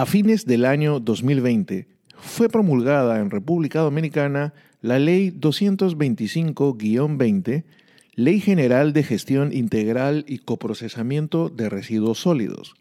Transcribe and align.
A 0.00 0.06
fines 0.06 0.46
del 0.46 0.64
año 0.64 0.98
2020 0.98 1.86
fue 2.16 2.48
promulgada 2.48 3.20
en 3.20 3.28
República 3.28 3.80
Dominicana 3.80 4.54
la 4.80 4.98
Ley 4.98 5.30
225-20, 5.30 7.64
Ley 8.14 8.40
General 8.40 8.94
de 8.94 9.02
Gestión 9.02 9.52
Integral 9.52 10.24
y 10.26 10.38
Coprocesamiento 10.38 11.50
de 11.50 11.68
Residuos 11.68 12.18
Sólidos. 12.18 12.76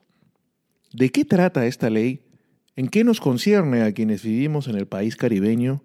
¿De 0.93 1.09
qué 1.09 1.25
trata 1.25 1.65
esta 1.65 1.89
ley? 1.89 2.21
¿En 2.77 2.87
qué 2.87 3.03
nos 3.03 3.19
concierne 3.19 3.81
a 3.81 3.91
quienes 3.91 4.23
vivimos 4.23 4.69
en 4.69 4.77
el 4.77 4.87
país 4.87 5.17
caribeño? 5.17 5.83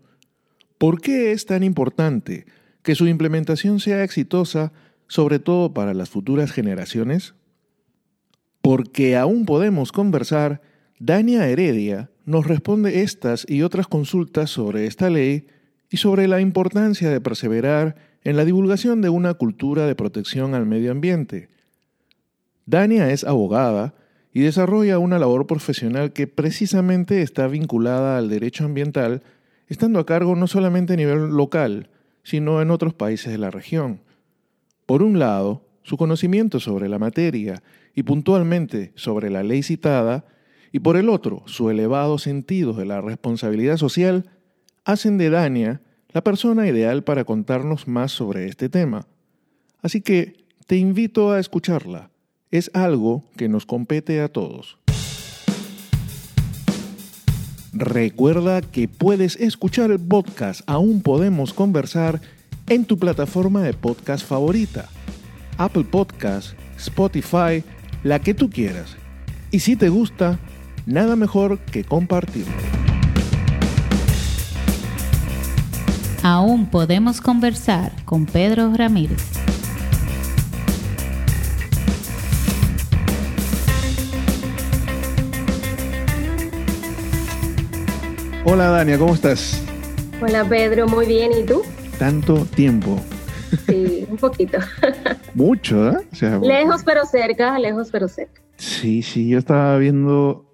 ¿Por 0.79 1.01
qué 1.01 1.33
es 1.33 1.47
tan 1.47 1.65
importante 1.65 2.47
que 2.85 2.95
su 2.95 3.09
implementación 3.09 3.81
sea 3.81 4.05
exitosa, 4.05 4.73
sobre 5.09 5.41
todo 5.41 5.75
para 5.75 5.95
las 5.95 6.11
futuras 6.11 6.53
generaciones? 6.53 7.35
Porque 8.63 9.17
aún 9.17 9.47
podemos 9.47 9.91
conversar, 9.91 10.63
Dania 11.07 11.47
Heredia 11.47 12.09
nos 12.25 12.47
responde 12.47 13.03
estas 13.03 13.45
y 13.47 13.61
otras 13.61 13.87
consultas 13.87 14.49
sobre 14.49 14.87
esta 14.87 15.11
ley 15.11 15.49
y 15.91 15.99
sobre 15.99 16.27
la 16.29 16.41
importancia 16.41 17.11
de 17.11 17.21
perseverar 17.21 17.95
en 18.23 18.39
la 18.39 18.47
divulgación 18.47 19.03
de 19.03 19.11
una 19.11 19.35
cultura 19.35 19.87
de 19.87 19.95
protección 19.95 20.55
al 20.55 20.65
medio 20.65 20.91
ambiente. 20.91 21.51
Dania 22.65 23.11
es 23.11 23.23
abogada 23.23 23.93
y 24.33 24.41
desarrolla 24.41 24.99
una 24.99 25.19
labor 25.19 25.47
profesional 25.47 26.15
que 26.15 26.27
precisamente 26.27 27.21
está 27.21 27.49
vinculada 27.49 28.17
al 28.17 28.31
derecho 28.31 28.65
ambiental, 28.65 29.23
estando 29.69 29.99
a 29.99 30.07
cargo 30.07 30.35
no 30.37 30.47
solamente 30.47 30.95
a 30.95 30.97
nivel 30.97 31.37
local, 31.37 31.91
sino 32.23 32.63
en 32.63 32.71
otros 32.71 32.95
países 32.95 33.31
de 33.31 33.37
la 33.37 33.51
región. 33.51 34.01
Por 34.87 35.03
un 35.03 35.19
lado, 35.19 35.67
su 35.83 35.99
conocimiento 35.99 36.61
sobre 36.61 36.89
la 36.89 36.99
materia 36.99 37.63
y 37.95 38.05
puntualmente 38.05 38.93
sobre 38.95 39.29
la 39.29 39.43
ley 39.43 39.63
citada, 39.63 40.25
y 40.75 40.81
por 40.81 40.97
el 40.97 41.09
otro, 41.09 41.45
su 41.47 41.71
elevado 41.71 42.19
sentido 42.19 42.73
de 42.73 42.85
la 42.85 43.01
responsabilidad 43.01 43.77
social, 43.77 44.29
hacen 44.85 45.19
de 45.19 45.31
Dania 45.31 45.81
la 46.09 46.25
persona 46.25 46.67
ideal 46.67 47.05
para 47.05 47.23
contarnos 47.23 47.87
más 47.87 48.11
sobre 48.11 48.49
este 48.49 48.69
tema. 48.69 49.07
Así 49.83 50.01
que 50.01 50.45
te 50.67 50.75
invito 50.75 51.31
a 51.31 51.39
escucharla. 51.39 52.11
Es 52.51 52.73
algo 52.75 53.23
que 53.37 53.49
nos 53.49 53.67
compete 53.67 54.21
a 54.21 54.27
todos. 54.27 54.79
Recuerda 57.73 58.61
que 58.61 58.89
puedes 58.89 59.37
escuchar 59.37 59.93
el 59.93 60.01
podcast 60.01 60.63
Aún 60.67 61.03
Podemos 61.03 61.55
Conversar 61.55 62.21
en 62.67 62.85
tu 62.85 62.99
plataforma 62.99 63.63
de 63.63 63.75
podcast 63.75 64.27
favorita. 64.27 64.89
Apple 65.57 65.85
Podcast, 65.85 66.59
Spotify, 66.77 67.63
la 68.03 68.19
que 68.19 68.35
tú 68.35 68.51
quieras. 68.51 68.97
Y 69.53 69.61
si 69.61 69.77
te 69.77 69.89
gusta, 69.89 70.41
nada 70.87 71.17
mejor 71.17 71.59
que 71.59 71.85
compartirlo. 71.85 72.53
Aún 76.23 76.67
podemos 76.71 77.21
conversar 77.21 77.93
con 78.05 78.27
Pedro 78.27 78.73
Ramírez. 78.75 79.23
Hola 88.47 88.69
Dania, 88.69 88.99
¿cómo 88.99 89.15
estás? 89.15 89.63
Hola 90.21 90.45
Pedro, 90.45 90.87
muy 90.87 91.07
bien, 91.07 91.33
¿y 91.33 91.45
tú? 91.45 91.63
Tanto 91.99 92.45
tiempo. 92.45 93.01
Sí, 93.67 94.07
un 94.09 94.17
poquito. 94.17 94.59
Mucho, 95.35 95.91
¿eh? 95.91 96.07
lejos 96.43 96.83
pero 96.85 97.05
cerca, 97.07 97.59
lejos 97.59 97.89
pero 97.91 98.09
cerca. 98.09 98.41
Sí, 98.57 99.03
sí, 99.03 99.29
yo 99.29 99.39
estaba 99.39 99.77
viendo, 99.79 100.47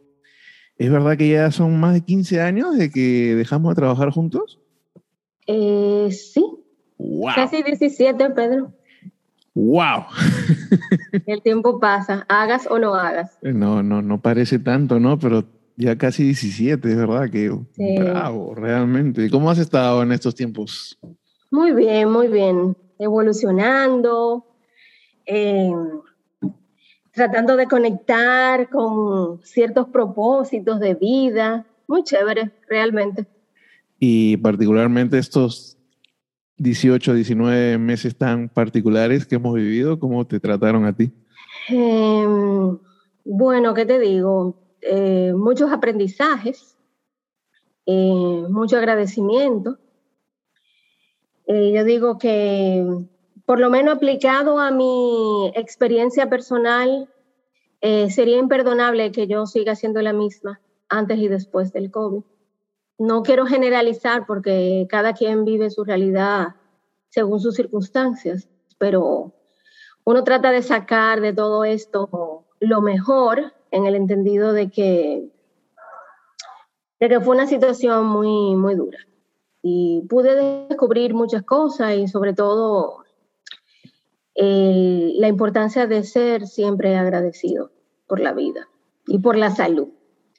¿es 0.81 0.91
verdad 0.91 1.19
que 1.19 1.29
ya 1.29 1.51
son 1.51 1.79
más 1.79 1.93
de 1.93 2.01
15 2.01 2.41
años 2.41 2.75
de 2.75 2.91
que 2.91 3.35
dejamos 3.37 3.75
de 3.75 3.81
trabajar 3.81 4.11
juntos? 4.11 4.59
Eh, 5.47 6.09
sí. 6.11 6.43
Wow. 6.97 7.35
Casi 7.35 7.63
17, 7.63 8.31
Pedro. 8.31 8.73
¡Wow! 9.53 10.07
El 11.27 11.43
tiempo 11.43 11.79
pasa, 11.79 12.25
hagas 12.31 12.67
o 12.71 12.79
no 12.79 12.95
hagas. 12.95 13.37
No, 13.43 13.83
no, 13.83 14.01
no 14.01 14.23
parece 14.23 14.59
tanto, 14.59 14.99
¿no? 14.99 15.19
Pero 15.19 15.45
ya 15.77 15.99
casi 15.99 16.25
17, 16.25 16.89
es 16.89 16.97
verdad 16.97 17.29
que 17.29 17.51
bravo, 17.77 18.55
realmente. 18.55 19.27
¿Y 19.27 19.29
cómo 19.29 19.51
has 19.51 19.59
estado 19.59 20.03
en 20.03 20.13
estos 20.13 20.35
tiempos? 20.35 20.99
Muy 21.51 21.73
bien, 21.73 22.11
muy 22.11 22.29
bien. 22.29 22.75
Evolucionando, 22.99 24.47
eh, 25.27 25.75
tratando 27.21 27.55
de 27.57 27.67
conectar 27.67 28.71
con 28.71 29.43
ciertos 29.43 29.89
propósitos 29.89 30.81
de 30.81 30.95
vida. 30.95 31.67
Muy 31.87 32.03
chévere, 32.03 32.51
realmente. 32.67 33.27
Y 33.99 34.39
particularmente 34.39 35.19
estos 35.19 35.77
18, 36.57 37.13
19 37.13 37.77
meses 37.77 38.17
tan 38.17 38.49
particulares 38.49 39.27
que 39.27 39.35
hemos 39.35 39.55
vivido, 39.55 40.01
¿cómo 40.01 40.27
te 40.27 40.41
trataron 40.41 40.87
a 40.87 40.97
ti? 40.97 41.13
Em, 41.69 42.79
bueno, 43.25 43.75
¿qué 43.75 43.85
te 43.85 43.99
digo? 43.99 44.57
Eh, 44.81 45.35
muchos 45.37 45.71
aprendizajes, 45.71 46.79
eh, 47.85 48.47
mucho 48.49 48.79
agradecimiento. 48.79 49.79
Eh, 51.47 51.73
yo 51.75 51.85
digo 51.85 52.17
que 52.17 53.05
por 53.51 53.59
lo 53.59 53.69
menos 53.69 53.97
aplicado 53.97 54.61
a 54.61 54.71
mi 54.71 55.51
experiencia 55.57 56.31
personal, 56.31 57.09
sería 57.81 58.39
imperdonable 58.39 59.11
que 59.11 59.27
yo 59.27 59.45
siga 59.45 59.75
siendo 59.75 60.01
la 60.03 60.13
misma 60.13 60.61
antes 60.89 61.19
y 61.19 61.27
después 61.27 61.73
del 61.73 61.91
COVID. 61.91 62.23
No 62.99 63.25
quiero 63.25 63.47
generalizar 63.47 64.25
porque 64.25 64.87
cada 64.89 65.15
quien 65.15 65.45
vive 65.45 65.69
su 65.71 65.83
realidad 65.83 66.55
según 67.09 67.41
sus 67.41 67.57
circunstancias, 67.57 68.49
pero 68.79 69.33
uno 70.05 70.23
trata 70.23 70.53
de 70.53 70.63
sacar 70.63 71.21
de 71.21 71.33
todo 71.33 71.65
esto 71.65 72.45
lo 72.61 72.81
mejor 72.83 73.53
en 73.73 73.85
el 73.85 73.97
entendido 73.97 74.53
de 74.53 74.71
que, 74.71 75.29
de 77.01 77.09
que 77.09 77.19
fue 77.19 77.35
una 77.35 77.49
situación 77.49 78.07
muy, 78.07 78.55
muy 78.55 78.77
dura. 78.77 78.99
Y 79.61 80.07
pude 80.09 80.69
descubrir 80.69 81.15
muchas 81.15 81.43
cosas 81.43 81.97
y 81.97 82.07
sobre 82.07 82.33
todo 82.33 83.10
la 84.35 85.29
importancia 85.29 85.87
de 85.87 86.03
ser 86.05 86.47
siempre 86.47 86.97
agradecido 86.97 87.73
por 88.07 88.21
la 88.21 88.33
vida 88.33 88.69
y 89.07 89.19
por 89.19 89.37
la 89.37 89.51
salud. 89.51 89.89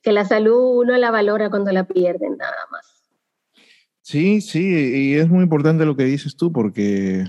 Que 0.01 0.11
la 0.11 0.25
salud 0.25 0.79
uno 0.79 0.97
la 0.97 1.11
valora 1.11 1.49
cuando 1.49 1.71
la 1.71 1.83
pierden 1.83 2.37
nada 2.37 2.55
más. 2.71 2.85
Sí, 4.01 4.41
sí, 4.41 5.11
y 5.11 5.13
es 5.15 5.29
muy 5.29 5.43
importante 5.43 5.85
lo 5.85 5.95
que 5.95 6.05
dices 6.05 6.35
tú 6.35 6.51
porque 6.51 7.27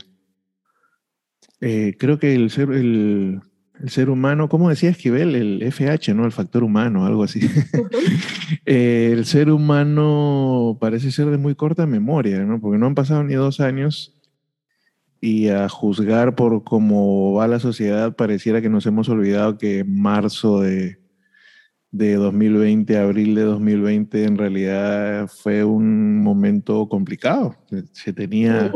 eh, 1.60 1.94
creo 1.98 2.18
que 2.18 2.34
el 2.34 2.50
ser, 2.50 2.70
el, 2.72 3.40
el 3.80 3.90
ser 3.90 4.10
humano, 4.10 4.48
¿cómo 4.48 4.68
decía 4.68 4.90
Esquivel? 4.90 5.34
El 5.34 5.62
FH, 5.62 6.14
¿no? 6.14 6.24
El 6.24 6.32
factor 6.32 6.64
humano, 6.64 7.06
algo 7.06 7.24
así. 7.24 7.40
Eh, 8.64 9.10
el 9.12 9.24
ser 9.24 9.50
humano 9.50 10.76
parece 10.80 11.10
ser 11.10 11.26
de 11.30 11.38
muy 11.38 11.56
corta 11.56 11.84
memoria, 11.84 12.38
¿no? 12.44 12.60
Porque 12.60 12.78
no 12.78 12.86
han 12.86 12.94
pasado 12.94 13.24
ni 13.24 13.34
dos 13.34 13.58
años 13.58 14.21
y 15.22 15.48
a 15.48 15.68
juzgar 15.68 16.34
por 16.34 16.64
cómo 16.64 17.32
va 17.34 17.46
la 17.46 17.60
sociedad, 17.60 18.14
pareciera 18.16 18.60
que 18.60 18.68
nos 18.68 18.84
hemos 18.86 19.08
olvidado 19.08 19.56
que 19.56 19.84
marzo 19.84 20.60
de, 20.60 20.98
de 21.92 22.14
2020, 22.16 22.98
abril 22.98 23.34
de 23.36 23.42
2020, 23.42 24.24
en 24.24 24.36
realidad 24.36 25.28
fue 25.28 25.62
un 25.62 26.20
momento 26.22 26.88
complicado. 26.88 27.56
Se 27.92 28.12
tenía 28.12 28.72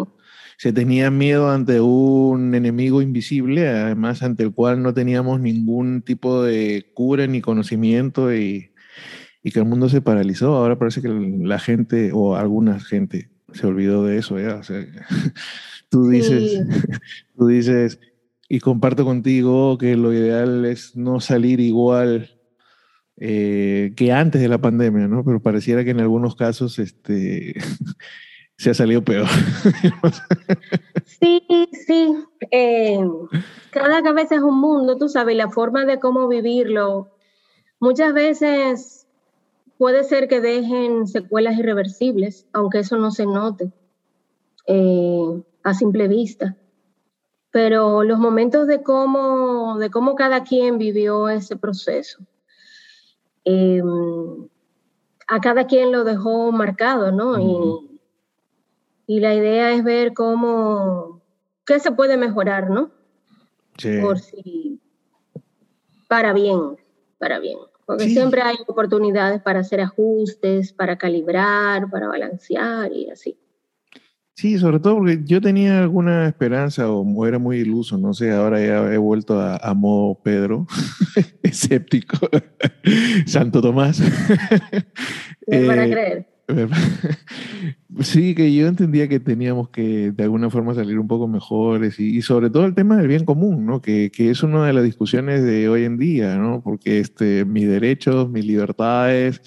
se 0.59 0.73
tenía 0.73 1.11
miedo 1.11 1.51
ante 1.51 1.81
un 1.81 2.55
enemigo 2.55 3.03
invisible, 3.03 3.69
además 3.69 4.23
ante 4.23 4.43
el 4.43 4.53
cual 4.53 4.83
no 4.83 4.95
teníamos 4.95 5.41
ningún 5.41 6.01
tipo 6.01 6.43
de 6.43 6.91
cura 6.95 7.27
ni 7.27 7.41
conocimiento 7.43 8.35
y, 8.35 8.71
que 9.43 9.59
el 9.61 9.65
mundo 9.65 9.89
se 9.89 10.01
paralizó. 10.01 10.56
Ahora 10.56 10.79
parece 10.79 11.03
que 11.03 11.09
la 11.09 11.59
gente 11.59 12.11
o 12.12 12.37
alguna 12.37 12.81
gente 12.81 13.31
se 13.53 13.67
olvidó 13.67 14.05
de 14.05 14.19
eso. 14.19 14.37
tú 15.96 16.10
dices, 16.10 16.60
tú 17.38 17.46
dices, 17.46 17.98
y 18.50 18.60
comparto 18.60 19.06
contigo 19.06 19.78
que 19.78 19.96
lo 19.96 20.12
ideal 20.12 20.66
es 20.66 20.94
no 20.94 21.20
salir 21.20 21.58
igual 21.58 22.38
eh, 23.16 23.94
que 23.96 24.12
antes 24.12 24.43
de 24.43 24.48
la 24.48 24.58
pandemia, 24.58 25.08
¿no? 25.08 25.25
Pero 25.25 25.40
pareciera 25.40 25.84
que 25.84 25.90
en 25.93 26.00
algunos 26.00 26.37
casos 26.37 26.78
este, 26.78 27.54
se 28.58 28.70
ha 28.70 28.75
salido 28.75 29.02
peor. 29.02 29.26
sí, 31.06 31.43
sí. 31.87 32.14
Eh, 32.50 33.00
cada 33.70 34.02
cabeza 34.02 34.34
es 34.34 34.43
un 34.43 34.60
mundo, 34.60 34.98
tú 34.98 35.08
sabes, 35.08 35.34
la 35.34 35.48
forma 35.48 35.87
de 35.87 35.98
cómo 35.98 36.28
vivirlo. 36.28 37.08
Muchas 37.81 38.12
veces 38.12 39.06
puede 39.78 40.04
ser 40.04 40.28
que 40.28 40.43
dejen 40.43 41.06
secuelas 41.06 41.58
irreversibles, 41.58 42.46
aunque 42.52 42.81
eso 42.81 42.98
no 42.98 43.10
se 43.10 43.25
note 43.25 43.72
eh, 44.66 45.43
a 45.67 45.75
simple 45.75 46.07
vista. 46.07 46.57
Pero 47.51 48.05
los 48.05 48.21
momentos 48.21 48.69
de 48.69 48.83
cómo, 48.85 49.79
de 49.79 49.91
cómo 49.91 50.15
cada 50.15 50.45
quien 50.45 50.79
vivió 50.79 51.29
ese 51.29 51.57
proceso. 51.57 52.25
Eh, 53.45 53.83
a 55.27 55.41
cada 55.41 55.67
quien 55.67 55.91
lo 55.91 56.05
dejó 56.05 56.53
marcado, 56.53 57.11
¿no? 57.11 57.41
y, 57.41 58.01
y, 59.09 59.21
la 59.21 59.35
idea 59.35 59.73
es 59.73 59.83
ver 59.83 60.15
cómo, 60.15 61.21
qué 61.65 61.81
se 61.81 61.91
puede 61.91 62.17
mejorar, 62.17 62.71
¿no? 62.71 62.93
Sí. 63.77 64.01
Por 64.01 64.21
si, 64.21 64.81
para 66.09 66.33
bien, 66.33 66.77
para 67.19 67.41
bien. 67.41 67.59
Porque 67.87 68.09
siempre 68.09 68.43
hay 68.43 68.57
oportunidades 68.69 69.43
para 69.43 69.61
hacer 69.61 69.81
ajustes, 69.81 70.73
para 70.73 70.97
calibrar, 70.97 71.91
para 71.91 72.07
balancear 72.07 72.93
y 72.93 73.11
así. 73.11 73.37
Sí, 74.37 74.59
sobre 74.59 74.81
todo 74.81 74.97
porque 74.97 75.21
yo 75.25 75.41
tenía 75.41 75.81
alguna 75.81 76.29
esperanza 76.29 76.91
o 76.91 77.27
era 77.27 77.38
muy 77.38 77.56
iluso, 77.56 77.97
no 77.97 78.12
sé, 78.12 78.33
ahora 78.33 78.61
ya 78.61 78.93
he 78.93 78.99
vuelto 78.99 79.41
a, 79.41 79.56
a 79.56 79.73
modo 79.73 80.21
Pedro, 80.23 80.67
escéptico, 81.43 82.19
Santo 83.27 83.62
Tomás. 83.62 83.99
¿Me 85.47 85.67
van 85.67 85.79
a 85.79 85.87
eh, 85.87 85.91
creer? 85.91 86.27
Sí, 88.00 88.35
que 88.35 88.55
yo 88.55 88.67
entendía 88.67 89.09
que 89.09 89.21
teníamos 89.21 89.71
que 89.71 90.12
de 90.12 90.25
alguna 90.25 90.50
forma 90.50 90.75
salir 90.75 90.99
un 90.99 91.09
poco 91.09 91.27
mejores 91.27 91.99
y, 91.99 92.21
sobre 92.21 92.50
todo 92.50 92.67
el 92.67 92.75
tema 92.75 92.99
del 92.99 93.09
bien 93.09 93.25
común, 93.25 93.65
¿no? 93.65 93.81
Que, 93.81 94.12
que, 94.15 94.29
es 94.29 94.43
una 94.43 94.67
de 94.67 94.75
las 94.75 94.85
discusiones 94.85 95.43
de 95.44 95.71
hoy 95.71 95.85
en 95.85 95.97
día, 95.97 96.37
¿no? 96.37 96.61
Porque 96.62 97.00
este, 97.00 97.47
mis 97.47 97.67
derechos, 97.67 98.29
mis 98.29 98.44
libertades 98.44 99.41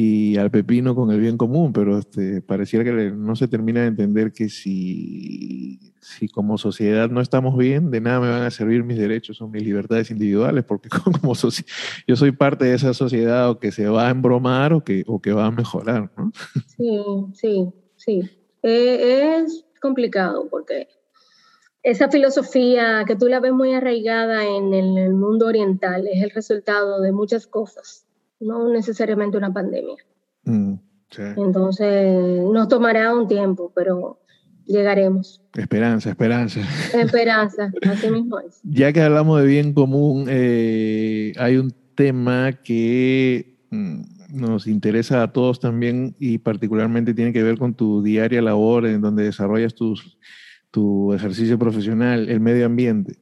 y 0.00 0.36
al 0.36 0.52
pepino 0.52 0.94
con 0.94 1.10
el 1.10 1.18
bien 1.18 1.36
común, 1.36 1.72
pero 1.72 1.98
este, 1.98 2.40
pareciera 2.40 2.84
que 2.84 3.10
no 3.10 3.34
se 3.34 3.48
termina 3.48 3.80
de 3.80 3.88
entender 3.88 4.32
que 4.32 4.48
si, 4.48 5.92
si 6.00 6.28
como 6.28 6.56
sociedad 6.56 7.10
no 7.10 7.20
estamos 7.20 7.56
bien, 7.56 7.90
de 7.90 8.00
nada 8.00 8.20
me 8.20 8.30
van 8.30 8.42
a 8.42 8.50
servir 8.52 8.84
mis 8.84 8.96
derechos 8.96 9.42
o 9.42 9.48
mis 9.48 9.64
libertades 9.64 10.12
individuales, 10.12 10.62
porque 10.62 10.88
como 11.20 11.34
yo 12.06 12.14
soy 12.14 12.30
parte 12.30 12.66
de 12.66 12.74
esa 12.74 12.94
sociedad 12.94 13.50
o 13.50 13.58
que 13.58 13.72
se 13.72 13.88
va 13.88 14.06
a 14.06 14.10
embromar 14.10 14.72
o 14.72 14.84
que, 14.84 15.02
o 15.08 15.20
que 15.20 15.32
va 15.32 15.46
a 15.46 15.50
mejorar. 15.50 16.12
¿no? 16.16 16.30
Sí, 16.76 17.02
sí, 17.34 17.68
sí. 17.96 18.20
Eh, 18.62 19.40
es 19.42 19.64
complicado 19.82 20.46
porque 20.48 20.86
esa 21.82 22.08
filosofía 22.08 23.02
que 23.04 23.16
tú 23.16 23.26
la 23.26 23.40
ves 23.40 23.52
muy 23.52 23.74
arraigada 23.74 24.44
en 24.44 24.72
el 24.74 25.12
mundo 25.14 25.46
oriental 25.46 26.06
es 26.06 26.22
el 26.22 26.30
resultado 26.30 27.00
de 27.00 27.10
muchas 27.10 27.48
cosas 27.48 28.07
no 28.40 28.68
necesariamente 28.68 29.36
una 29.36 29.52
pandemia. 29.52 29.96
Mm, 30.44 30.74
Entonces, 31.36 32.42
nos 32.42 32.68
tomará 32.68 33.14
un 33.14 33.28
tiempo, 33.28 33.72
pero 33.74 34.20
llegaremos. 34.66 35.42
Esperanza, 35.54 36.10
esperanza. 36.10 36.60
Esperanza, 36.94 37.72
así 37.90 38.10
mismo 38.10 38.38
es. 38.40 38.60
Ya 38.62 38.92
que 38.92 39.02
hablamos 39.02 39.40
de 39.40 39.46
bien 39.46 39.72
común, 39.72 40.26
eh, 40.28 41.32
hay 41.38 41.56
un 41.56 41.74
tema 41.94 42.52
que 42.52 43.58
mm, 43.70 44.02
nos 44.30 44.66
interesa 44.66 45.22
a 45.22 45.32
todos 45.32 45.58
también 45.58 46.14
y 46.18 46.38
particularmente 46.38 47.14
tiene 47.14 47.32
que 47.32 47.42
ver 47.42 47.58
con 47.58 47.74
tu 47.74 48.02
diaria 48.02 48.42
labor 48.42 48.86
en 48.86 49.00
donde 49.00 49.24
desarrollas 49.24 49.74
tus, 49.74 50.18
tu 50.70 51.12
ejercicio 51.14 51.58
profesional, 51.58 52.28
el 52.28 52.40
medio 52.40 52.66
ambiente. 52.66 53.18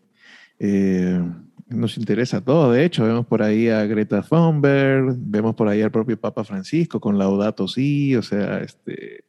Eh, 0.59 1.21
nos 1.69 1.99
interesa 1.99 2.41
todo. 2.41 2.73
De 2.73 2.85
hecho, 2.85 3.05
vemos 3.05 3.27
por 3.27 3.43
ahí 3.43 3.69
a 3.69 3.85
Greta 3.87 4.23
Thunberg, 4.23 5.17
vemos 5.19 5.55
por 5.55 5.69
ahí 5.69 5.83
al 5.83 5.91
propio 5.91 6.19
Papa 6.19 6.45
Francisco 6.45 7.01
con 7.01 7.19
Laudato 7.19 7.67
Si, 7.67 8.15
o 8.17 8.23
sea, 8.23 8.59
este. 8.59 9.25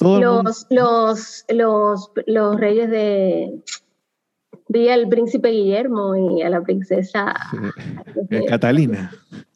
los, 0.00 0.66
los, 0.70 1.44
los, 1.48 2.10
los 2.26 2.60
reyes 2.60 2.90
de. 2.90 3.62
Vi 4.68 4.88
al 4.88 5.08
príncipe 5.08 5.50
Guillermo 5.50 6.16
y 6.16 6.42
a 6.42 6.50
la 6.50 6.60
princesa 6.60 7.34
Catalina. 8.48 9.12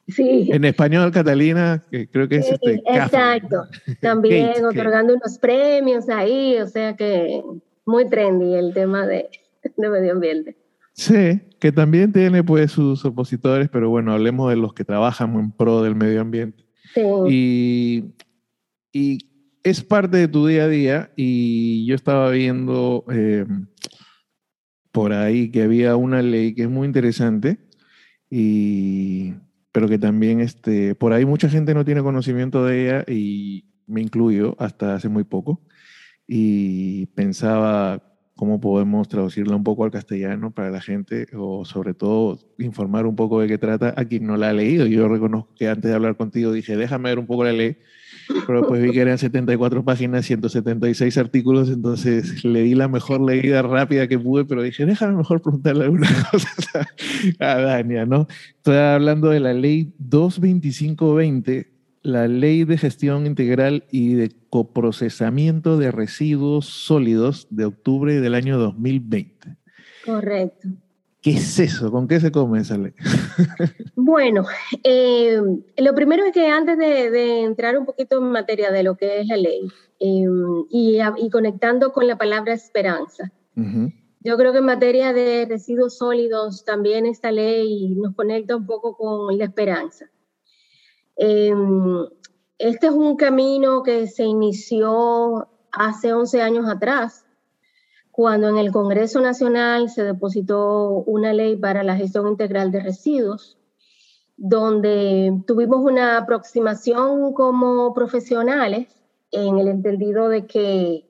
Sí. 0.07 0.49
En 0.53 0.65
español, 0.65 1.11
Catalina, 1.12 1.85
que 1.91 2.09
creo 2.09 2.29
que 2.29 2.37
es 2.37 2.51
este, 2.51 2.83
Exacto. 2.87 3.65
También 4.01 4.65
otorgando 4.65 5.15
unos 5.15 5.39
premios 5.39 6.09
ahí, 6.09 6.59
o 6.59 6.67
sea 6.67 6.97
que 6.97 7.43
muy 7.87 8.09
trendy 8.09 8.55
el 8.55 8.73
tema 8.73 9.07
de, 9.07 9.29
de 9.77 9.89
medio 9.89 10.12
ambiente. 10.12 10.57
Sí, 11.00 11.41
que 11.58 11.73
también 11.73 12.12
tiene 12.12 12.44
pues 12.44 12.73
sus 12.73 13.06
opositores, 13.06 13.70
pero 13.70 13.88
bueno, 13.88 14.12
hablemos 14.12 14.50
de 14.50 14.56
los 14.56 14.75
que 14.75 14.85
trabajan 14.85 15.35
en 15.35 15.50
pro 15.50 15.82
del 15.82 15.94
medio 15.94 16.20
ambiente. 16.20 16.67
Sí. 16.93 18.12
Y, 18.93 19.19
es 19.62 19.82
parte 19.82 20.19
de 20.19 20.29
tu 20.29 20.47
día 20.47 20.64
a 20.64 20.69
día 20.69 21.11
y 21.17 21.87
yo 21.87 21.94
estaba 21.94 22.29
viendo 22.31 23.06
eh, 23.11 23.47
por 24.93 25.14
ahí 25.14 25.50
que 25.50 25.62
había 25.62 25.97
una 25.97 26.20
ley 26.20 26.55
que 26.55 26.62
es 26.62 26.70
muy 26.70 26.87
interesante 26.87 27.58
y 28.31 29.35
pero 29.73 29.88
que 29.88 29.99
también 29.99 30.41
este, 30.41 30.94
por 30.94 31.12
ahí 31.12 31.25
mucha 31.25 31.49
gente 31.49 31.75
no 31.75 31.85
tiene 31.85 32.02
conocimiento 32.02 32.64
de 32.64 32.82
ella 32.82 33.05
y 33.06 33.67
me 33.87 34.00
incluyo 34.00 34.55
hasta 34.58 34.94
hace 34.94 35.08
muy 35.08 35.25
poco 35.25 35.62
y 36.26 37.06
pensaba 37.14 38.10
cómo 38.41 38.59
podemos 38.59 39.07
traducirla 39.07 39.55
un 39.55 39.65
poco 39.65 39.85
al 39.85 39.91
castellano 39.91 40.51
para 40.51 40.71
la 40.71 40.81
gente 40.81 41.27
o 41.37 41.67
sobre 41.67 41.93
todo 41.93 42.39
informar 42.59 43.05
un 43.05 43.15
poco 43.15 43.39
de 43.39 43.49
qué 43.49 43.59
trata 43.59 43.93
a 43.99 44.07
quien 44.07 44.27
no 44.27 44.39
la 44.39 44.49
ha 44.49 44.53
leído. 44.55 44.87
Yo 44.87 45.09
reconozco 45.09 45.53
que 45.55 45.69
antes 45.69 45.91
de 45.91 45.95
hablar 45.95 46.17
contigo 46.17 46.51
dije, 46.51 46.75
déjame 46.75 47.11
ver 47.11 47.19
un 47.19 47.27
poco 47.27 47.45
la 47.45 47.53
ley, 47.53 47.77
pero 48.47 48.67
pues 48.67 48.81
vi 48.83 48.93
que 48.93 49.03
eran 49.03 49.19
74 49.19 49.85
páginas, 49.85 50.25
176 50.25 51.19
artículos, 51.19 51.69
entonces 51.69 52.43
leí 52.43 52.75
la 52.75 52.89
mejor 52.89 53.21
leída 53.21 53.61
rápida 53.61 54.09
que 54.09 54.19
pude, 54.19 54.47
pero 54.47 54.63
dije, 54.63 54.87
déjame 54.87 55.19
mejor 55.19 55.43
preguntarle 55.43 55.85
algunas 55.85 56.11
cosas 56.31 56.67
a, 57.41 57.53
a 57.53 57.61
Dania, 57.61 58.07
¿no? 58.07 58.27
Estoy 58.57 58.79
hablando 58.79 59.29
de 59.29 59.41
la 59.41 59.53
ley 59.53 59.93
22520 59.99 61.80
la 62.02 62.29
Ley 62.29 62.64
de 62.64 62.79
Gestión 62.79 63.26
Integral 63.26 63.85
y 63.91 64.14
de 64.14 64.32
Coprocesamiento 64.49 65.76
de 65.76 65.91
Residuos 65.91 66.67
Sólidos 66.67 67.47
de 67.50 67.67
octubre 67.67 68.20
del 68.20 68.35
año 68.35 68.58
2020. 68.58 69.56
Correcto. 70.05 70.69
¿Qué 71.20 71.32
es 71.32 71.58
eso? 71.58 71.91
¿Con 71.91 72.08
qué 72.08 72.19
se 72.19 72.32
come 72.32 72.61
esa 72.61 72.79
ley? 72.79 72.94
bueno, 73.94 74.47
eh, 74.82 75.38
lo 75.76 75.94
primero 75.94 76.25
es 76.25 76.32
que 76.32 76.49
antes 76.49 76.79
de, 76.79 77.43
entrar 77.43 77.76
un 77.76 77.85
poquito 77.85 78.19
en 78.19 78.31
materia 78.31 78.70
de 78.70 78.82
lo 78.82 78.97
que 78.97 79.20
es 79.20 79.26
la 79.26 79.37
ley 79.37 79.69
eh, 79.99 80.25
y, 80.70 81.31
conectando 81.31 81.93
con 81.93 82.06
la 82.06 82.17
palabra 82.17 82.55
esperanza, 82.55 83.31
yo 84.23 84.37
creo 84.38 84.52
que 84.52 84.58
en 84.58 84.64
materia 84.64 85.12
de 85.12 85.44
residuos 85.47 85.99
sólidos 85.99 86.64
también 86.64 87.05
esta 87.05 87.31
ley 87.31 87.94
nos 87.97 88.14
conecta 88.14 88.56
un 88.56 88.64
poco 88.64 88.97
con 88.97 89.37
la 89.37 89.44
esperanza. 89.44 90.06
Em, 91.23 92.07
este 92.57 92.87
es 92.87 92.93
un 92.95 93.15
camino 93.15 93.83
que 93.83 94.07
se 94.07 94.25
inició 94.25 95.49
hace 95.71 96.15
11 96.15 96.41
años 96.41 96.67
atrás, 96.67 97.27
cuando 98.11 98.49
en 98.49 98.57
el 98.57 98.73
Congreso 98.73 99.21
Nacional 99.21 99.91
se 99.91 100.03
depositó 100.03 101.05
una 101.07 101.35
ley 101.35 101.57
para 101.57 101.83
la 101.83 101.95
gestión 101.95 102.27
integral 102.27 102.73
de 102.73 102.81
residuos, 102.81 103.59
donde 104.39 105.43
tuvimos 105.47 105.85
una 105.85 106.17
aproximación 106.17 107.35
como 107.35 107.93
profesionales 107.93 108.89
en 109.31 109.59
el 109.59 109.69
entendido 109.69 110.31
de 110.31 110.47
que 110.47 111.07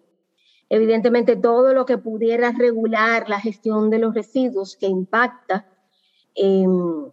evidentemente 0.69 1.37
todo 1.37 1.73
lo 1.73 1.87
que 1.87 1.99
pudiera 1.99 2.51
regular 2.51 3.29
la 3.29 3.39
gestión 3.39 3.91
de 3.91 4.01
los 4.01 4.13
residuos 4.13 4.75
que 4.75 4.89
impacta 4.89 5.69
en 6.35 7.13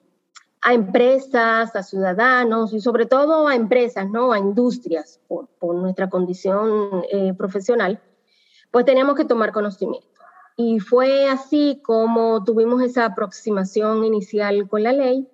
a 0.68 0.74
empresas, 0.74 1.74
a 1.78 1.82
ciudadanos 1.82 2.74
y 2.74 2.82
sobre 2.82 3.06
todo 3.06 3.48
a 3.48 3.56
empresas, 3.56 4.10
¿no? 4.10 4.34
A 4.34 4.38
industrias, 4.38 5.22
por, 5.30 5.48
nuestra 5.76 6.10
condición 6.10 7.06
eh, 7.10 7.34
profesional, 7.38 8.02
pues 8.70 8.84
teníamos 8.84 9.16
que 9.16 9.24
tomar 9.24 9.54
conocimiento. 9.54 10.10
Y 10.58 10.82
fue 10.82 11.30
así 11.30 11.82
como 11.86 12.44
tuvimos 12.44 12.82
esa 12.82 13.06
aproximación 13.06 14.04
inicial 14.04 14.68
con 14.68 14.84
la 14.84 14.92
ley, 14.92 15.30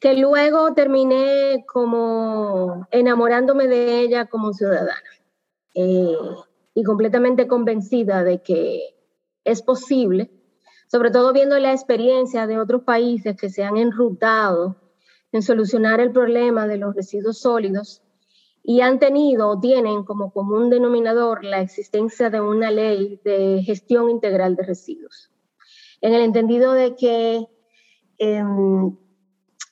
que 0.00 0.12
luego 0.12 0.74
terminé 0.74 1.64
como 1.66 2.86
enamorándome 2.90 3.68
de 3.68 4.00
ella 4.00 4.26
como 4.26 4.52
ciudadana 4.52 5.12
eh, 5.72 6.14
y 6.74 6.84
completamente 6.84 7.46
convencida 7.46 8.22
de 8.22 8.42
que 8.42 8.96
es 9.44 9.62
posible 9.62 10.30
sobre 10.86 11.10
todo 11.10 11.32
viendo 11.32 11.58
la 11.58 11.72
experiencia 11.72 12.46
de 12.46 12.58
otros 12.58 12.82
países 12.82 13.36
que 13.36 13.50
se 13.50 13.64
han 13.64 13.76
enrutado 13.76 14.76
en 15.32 15.42
solucionar 15.42 16.00
el 16.00 16.12
problema 16.12 16.66
de 16.66 16.78
los 16.78 16.94
residuos 16.94 17.38
sólidos 17.38 18.02
y 18.62 18.80
han 18.80 18.98
tenido 18.98 19.48
o 19.48 19.60
tienen 19.60 20.04
como 20.04 20.32
común 20.32 20.70
denominador 20.70 21.44
la 21.44 21.60
existencia 21.60 22.30
de 22.30 22.40
una 22.40 22.70
ley 22.70 23.20
de 23.24 23.62
gestión 23.64 24.10
integral 24.10 24.56
de 24.56 24.64
residuos, 24.64 25.30
en 26.00 26.14
el 26.14 26.22
entendido 26.22 26.72
de 26.72 26.94
que 26.94 27.46
em, 28.18 28.96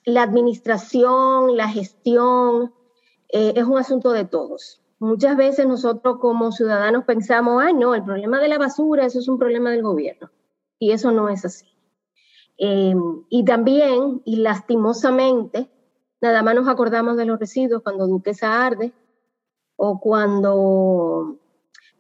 la 0.04 0.22
administración, 0.22 1.56
la 1.56 1.68
gestión, 1.68 2.74
eh, 3.30 3.54
es 3.56 3.64
un 3.64 3.78
asunto 3.78 4.12
de 4.12 4.26
todos. 4.26 4.80
Muchas 4.98 5.36
veces 5.36 5.66
nosotros 5.66 6.18
como 6.20 6.52
ciudadanos 6.52 7.04
pensamos, 7.04 7.62
ah, 7.64 7.72
no, 7.72 7.94
el 7.94 8.04
problema 8.04 8.40
de 8.40 8.48
la 8.48 8.58
basura, 8.58 9.06
eso 9.06 9.18
es 9.18 9.28
un 9.28 9.38
problema 9.38 9.70
del 9.70 9.82
gobierno 9.82 10.30
y 10.84 10.92
eso 10.92 11.12
no 11.12 11.28
es 11.28 11.44
así. 11.44 11.66
Em, 12.56 13.24
y 13.28 13.44
también, 13.44 14.22
y 14.24 14.36
lastimosamente, 14.36 15.68
Nada 16.24 16.42
más 16.42 16.54
nos 16.54 16.68
acordamos 16.68 17.18
de 17.18 17.26
los 17.26 17.38
residuos 17.38 17.82
cuando 17.82 18.06
Duquesa 18.06 18.64
arde 18.64 18.94
o 19.76 20.00
cuando 20.00 21.36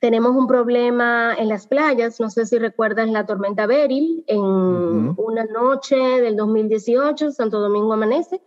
tenemos 0.00 0.34
un 0.34 0.46
problema 0.46 1.34
en 1.36 1.50
las 1.50 1.66
playas. 1.66 2.18
No 2.20 2.30
sé 2.30 2.46
si 2.46 2.58
recuerdas 2.58 3.10
la 3.10 3.26
tormenta 3.26 3.66
Beryl 3.66 4.24
en 4.26 4.40
una 4.40 5.44
noche 5.44 5.96
del 5.96 6.36
2018, 6.36 7.32
Santo 7.32 7.60
Domingo 7.60 7.92
amanece, 7.92 8.40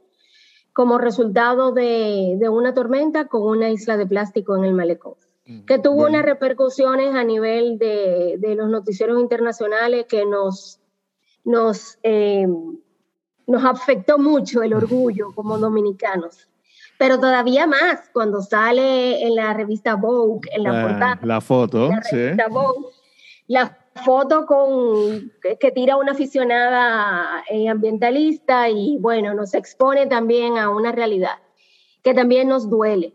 como 0.74 0.98
resultado 0.98 1.74
de, 1.74 2.40
una 2.50 2.74
tormenta 2.74 3.28
con 3.28 3.44
una 3.44 3.70
isla 3.70 3.98
de 3.98 4.08
plástico 4.08 4.58
en 4.58 4.66
el 4.66 4.74
malecón 4.74 5.14
que 5.66 5.80
tuvo 5.80 6.06
unas 6.06 6.24
repercusiones 6.24 7.16
a 7.16 7.24
nivel 7.24 7.78
de, 7.78 8.38
los 8.56 8.70
noticieros 8.70 9.20
internacionales 9.22 10.06
que 10.08 10.26
nos, 10.26 10.80
nos, 11.46 11.98
eh, 12.04 12.48
nos 13.46 13.64
afectó 13.64 14.18
mucho 14.18 14.62
el 14.62 14.74
orgullo 14.74 15.32
como 15.36 15.58
dominicanos. 15.58 16.50
Pero 16.98 17.20
todavía 17.20 17.68
más 17.68 18.10
cuando 18.12 18.42
sale 18.42 19.24
en 19.24 19.36
la 19.36 19.54
revista 19.54 19.96
Vogue, 19.96 20.50
en 20.52 20.64
la, 20.64 20.82
portada. 20.82 21.20
La 21.24 21.40
foto, 21.40 21.90
la 21.90 22.02
sí. 22.02 22.18
Vogue, 22.50 22.88
la 23.46 23.78
foto 24.04 24.46
con, 24.46 25.32
que, 25.60 25.72
tira 25.72 25.96
una 25.96 26.14
aficionada 26.14 27.44
eh, 27.50 27.70
ambientalista 27.70 28.70
y 28.70 28.98
bueno, 29.00 29.34
nos 29.34 29.54
expone 29.54 30.08
también 30.08 30.58
a 30.58 30.70
una 30.70 30.92
realidad 30.92 31.38
que 32.04 32.14
también 32.14 32.48
nos 32.48 32.70
duele. 32.70 33.14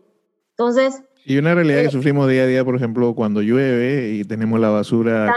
Entonces, 0.51 1.03
y 1.25 1.37
una 1.37 1.55
realidad 1.55 1.83
que 1.83 1.89
sufrimos 1.89 2.27
día 2.27 2.43
a 2.43 2.45
día, 2.45 2.65
por 2.65 2.75
ejemplo, 2.75 3.15
cuando 3.15 3.41
llueve 3.41 4.11
y 4.11 4.25
tenemos 4.25 4.59
la 4.59 4.69
basura 4.69 5.33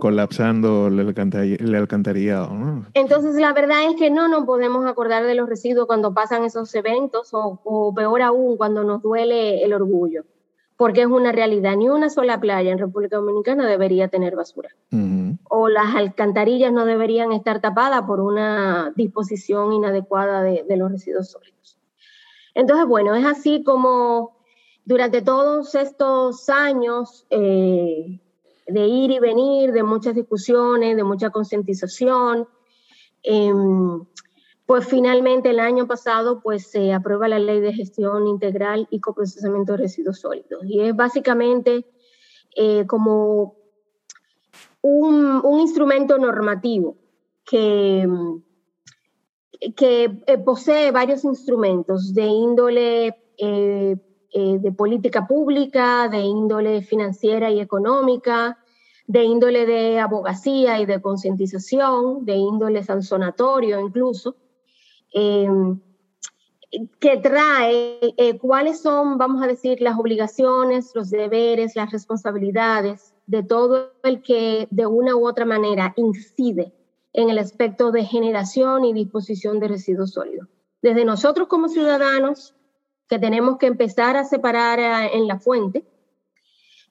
colapsando 0.00 0.86
el, 0.86 1.74
alcantarillado. 1.74 2.50
Entonces, 2.94 3.34
la 3.34 3.52
verdad 3.52 3.84
es 3.90 3.96
que 3.96 4.10
no 4.10 4.28
nos 4.28 4.44
podemos 4.44 4.86
acordar 4.86 5.24
de 5.24 5.34
los 5.34 5.48
residuos 5.48 5.86
cuando 5.86 6.14
pasan 6.14 6.44
esos 6.44 6.74
eventos 6.74 7.30
o, 7.32 7.92
peor 7.94 8.22
aún, 8.22 8.56
cuando 8.56 8.82
nos 8.82 9.02
duele 9.02 9.62
el 9.62 9.74
orgullo, 9.74 10.24
porque 10.78 11.02
es 11.02 11.06
una 11.06 11.32
realidad. 11.32 11.76
Ni 11.76 11.88
una 11.90 12.08
sola 12.08 12.40
playa 12.40 12.72
en 12.72 12.78
República 12.78 13.16
Dominicana 13.16 13.66
debería 13.66 14.08
tener 14.08 14.36
basura. 14.36 14.70
O 15.48 15.68
las 15.68 15.94
alcantarillas 15.94 16.72
no 16.72 16.86
deberían 16.86 17.32
estar 17.32 17.60
tapadas 17.60 18.02
por 18.02 18.20
una 18.20 18.92
disposición 18.96 19.72
inadecuada 19.74 20.42
de, 20.42 20.64
de 20.66 20.76
los 20.78 20.90
residuos 20.90 21.30
sólidos. 21.30 21.78
Entonces, 22.54 22.86
bueno, 22.86 23.14
es 23.14 23.26
así 23.26 23.62
como 23.62 24.35
durante 24.86 25.20
todos 25.20 25.74
estos 25.74 26.48
años 26.48 27.26
eh, 27.28 28.20
de 28.68 28.86
ir 28.86 29.10
y 29.10 29.18
venir, 29.18 29.72
de 29.72 29.82
muchas 29.82 30.14
discusiones, 30.14 30.96
de 30.96 31.02
mucha 31.02 31.30
concientización, 31.30 32.48
em, 33.24 34.04
pues 34.64 34.86
finalmente 34.86 35.50
el 35.50 35.58
año 35.58 35.88
pasado 35.88 36.40
pues 36.40 36.68
se 36.68 36.92
aprueba 36.92 37.26
la 37.26 37.40
ley 37.40 37.60
de 37.60 37.72
gestión 37.72 38.28
integral 38.28 38.86
y 38.90 39.00
coprocesamiento 39.00 39.72
de 39.72 39.78
residuos 39.78 40.20
sólidos. 40.20 40.64
Y 40.64 40.80
es 40.80 40.94
básicamente 40.94 41.84
eh, 42.54 42.86
como 42.86 43.56
un, 44.82 45.58
instrumento 45.60 46.16
normativo 46.16 46.96
que, 47.44 48.08
que 49.74 50.22
eh, 50.26 50.38
posee 50.38 50.92
varios 50.92 51.24
instrumentos 51.24 52.14
de 52.14 52.26
índole 52.26 53.16
de 54.32 54.72
política 54.72 55.26
pública, 55.26 56.08
de 56.08 56.18
índole 56.18 56.82
financiera 56.82 57.50
y 57.50 57.60
económica, 57.60 58.58
de 59.06 59.24
índole 59.24 59.66
de 59.66 60.00
abogacía 60.00 60.80
y 60.80 60.86
de 60.86 61.00
concientización, 61.00 62.24
de 62.24 62.34
índole 62.34 62.82
sancionatorio 62.82 63.80
incluso, 63.80 64.36
eh, 65.14 65.48
que 66.98 67.16
trae 67.18 67.98
eh, 68.00 68.38
cuáles 68.38 68.80
son, 68.82 69.18
vamos 69.18 69.42
a 69.42 69.46
decir, 69.46 69.80
las 69.80 69.98
obligaciones, 69.98 70.90
los 70.94 71.10
deberes, 71.10 71.76
las 71.76 71.92
responsabilidades 71.92 73.14
de 73.26 73.42
todo 73.42 73.92
el 74.02 74.20
que 74.22 74.66
de 74.70 74.86
una 74.86 75.14
u 75.14 75.26
otra 75.26 75.44
manera 75.44 75.94
incide 75.96 76.72
en 77.12 77.30
el 77.30 77.38
aspecto 77.38 77.92
de 77.92 78.04
generación 78.04 78.84
y 78.84 78.92
disposición 78.92 79.60
de 79.60 79.68
residuos 79.68 80.10
sólidos. 80.10 80.48
Desde 80.82 81.04
nosotros 81.04 81.48
como 81.48 81.68
ciudadanos, 81.68 82.54
que 83.08 83.18
tenemos 83.18 83.58
que 83.58 83.66
empezar 83.66 84.16
a 84.16 84.24
separar 84.24 84.78
eh, 84.78 85.16
en 85.16 85.26
la 85.26 85.38
fuente, 85.38 85.84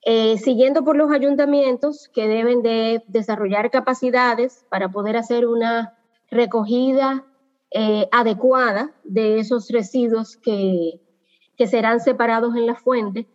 eh, 0.04 0.38
siguiendo 0.38 0.84
por 0.84 0.96
los 0.96 1.12
ayuntamientos 1.12 2.10
que 2.14 2.28
deben 2.28 2.62
de 2.62 3.04
desarrollar 3.08 3.72
capacidades 3.72 4.66
para 4.70 4.90
poder 4.90 5.18
hacer 5.18 5.48
una 5.48 5.98
recogida 6.30 7.26
eh, 7.72 8.08
adecuada 8.12 8.94
de 9.04 9.40
esos 9.40 9.70
residuos 9.70 10.38
que, 10.38 11.02
que 11.58 11.68
serán 11.68 12.00
separados 12.00 12.56
en 12.56 12.68
la 12.68 12.76
fuente, 12.76 13.28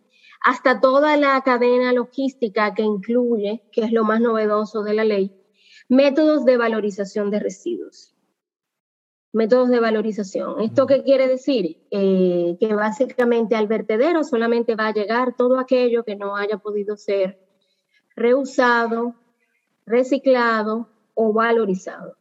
hasta 0.43 0.79
toda 0.79 1.17
la 1.17 1.39
cadena 1.41 1.93
logística 1.93 2.73
que 2.73 2.83
incluye, 2.83 3.63
que 3.71 3.81
es 3.81 3.91
lo 3.91 4.03
más 4.03 4.21
novedoso 4.21 4.81
de 4.81 4.93
la 4.93 5.03
ley, 5.03 5.35
métodos 5.87 6.45
de 6.45 6.57
valorización 6.57 7.29
de 7.29 7.39
residuos 7.39 8.15
métodos 9.33 9.69
de 9.69 9.79
valorización. 9.79 10.61
¿Esto 10.61 10.85
qué 10.87 11.03
quiere 11.03 11.27
decir? 11.27 11.85
Eh, 11.91 12.57
que 12.59 12.73
básicamente 12.73 13.55
al 13.55 13.67
vertedero 13.67 14.23
solamente 14.23 14.75
va 14.75 14.87
a 14.87 14.93
llegar 14.93 15.35
todo 15.35 15.59
aquello 15.59 16.03
que 16.03 16.15
no 16.15 16.35
haya 16.35 16.57
podido 16.57 16.97
ser 16.97 17.39
reusado, 18.15 19.15
reciclado 19.85 20.89
o 21.13 21.33
valorizado 21.33 22.17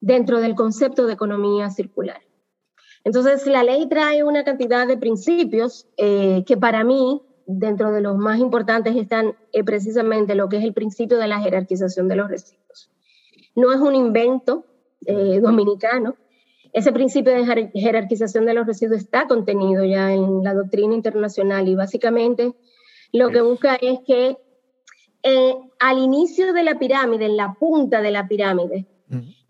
dentro 0.00 0.40
del 0.40 0.54
concepto 0.54 1.06
de 1.06 1.14
economía 1.14 1.70
circular. 1.70 2.22
Entonces, 3.04 3.46
la 3.46 3.62
ley 3.62 3.88
trae 3.88 4.24
una 4.24 4.42
cantidad 4.44 4.86
de 4.86 4.96
principios 4.96 5.86
eh, 5.96 6.42
que 6.46 6.56
para 6.56 6.82
mí, 6.82 7.22
dentro 7.46 7.92
de 7.92 8.00
los 8.00 8.16
más 8.16 8.40
importantes, 8.40 8.96
están 8.96 9.36
eh, 9.52 9.62
precisamente 9.62 10.34
lo 10.34 10.48
que 10.48 10.56
es 10.56 10.64
el 10.64 10.74
principio 10.74 11.18
de 11.18 11.28
la 11.28 11.40
jerarquización 11.40 12.08
de 12.08 12.16
los 12.16 12.28
residuos. 12.28 12.90
No 13.54 13.72
es 13.72 13.80
un 13.80 13.94
invento, 13.94 14.64
eh, 15.04 15.40
dominicano. 15.40 16.16
Ese 16.72 16.92
principio 16.92 17.32
de 17.32 17.70
jerarquización 17.74 18.44
de 18.44 18.54
los 18.54 18.66
residuos 18.66 19.00
está 19.00 19.26
contenido 19.26 19.84
ya 19.84 20.12
en 20.12 20.42
la 20.42 20.54
doctrina 20.54 20.94
internacional 20.94 21.68
y 21.68 21.74
básicamente 21.74 22.54
lo 23.12 23.30
que 23.30 23.40
busca 23.40 23.76
es 23.76 24.00
que 24.06 24.36
eh, 25.22 25.54
al 25.80 25.98
inicio 25.98 26.52
de 26.52 26.62
la 26.62 26.78
pirámide, 26.78 27.26
en 27.26 27.36
la 27.36 27.54
punta 27.58 28.02
de 28.02 28.10
la 28.10 28.28
pirámide, 28.28 28.86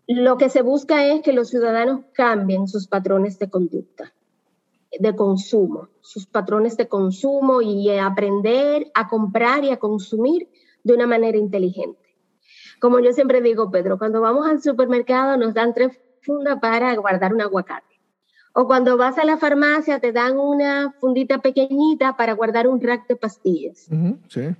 lo 0.07 0.37
que 0.37 0.49
se 0.49 0.63
busca 0.63 1.07
es 1.07 1.23
que 1.23 1.33
los 1.33 1.49
ciudadanos 1.49 2.05
cambien 2.13 2.69
sus 2.69 2.87
patrones 2.87 3.39
de 3.39 3.51
conducta, 3.51 4.15
de 4.99 5.17
consumo, 5.17 5.89
sus 6.01 6.27
patrones 6.27 6.77
de 6.77 6.89
consumo 6.89 7.61
y 7.61 7.91
aprender 7.91 8.91
a 8.95 9.09
comprar 9.09 9.65
y 9.65 9.71
a 9.71 9.79
consumir 9.79 10.49
de 10.85 10.95
una 10.95 11.07
manera 11.07 11.37
inteligente. 11.37 12.06
Como 12.81 13.01
yo 13.01 13.13
siempre 13.13 13.41
digo, 13.41 13.71
Pedro, 13.71 13.99
cuando 13.99 14.21
vamos 14.21 14.47
al 14.47 14.63
supermercado 14.63 15.37
nos 15.37 15.55
dan 15.55 15.75
tres 15.75 15.99
fundas 16.23 16.59
para 16.61 16.95
guardar 16.97 17.33
un 17.33 17.41
aguacate. 17.41 17.97
O 18.53 18.67
cuando 18.67 18.97
vas 18.97 19.19
a 19.19 19.25
la 19.25 19.37
farmacia 19.37 20.01
te 20.01 20.13
dan 20.13 20.39
una 20.39 20.95
fundita 20.99 21.39
pequeñita 21.39 22.17
para 22.17 22.33
guardar 22.33 22.67
un 22.67 22.81
rack 22.81 23.07
de 23.07 23.17
pastillas. 23.17 23.87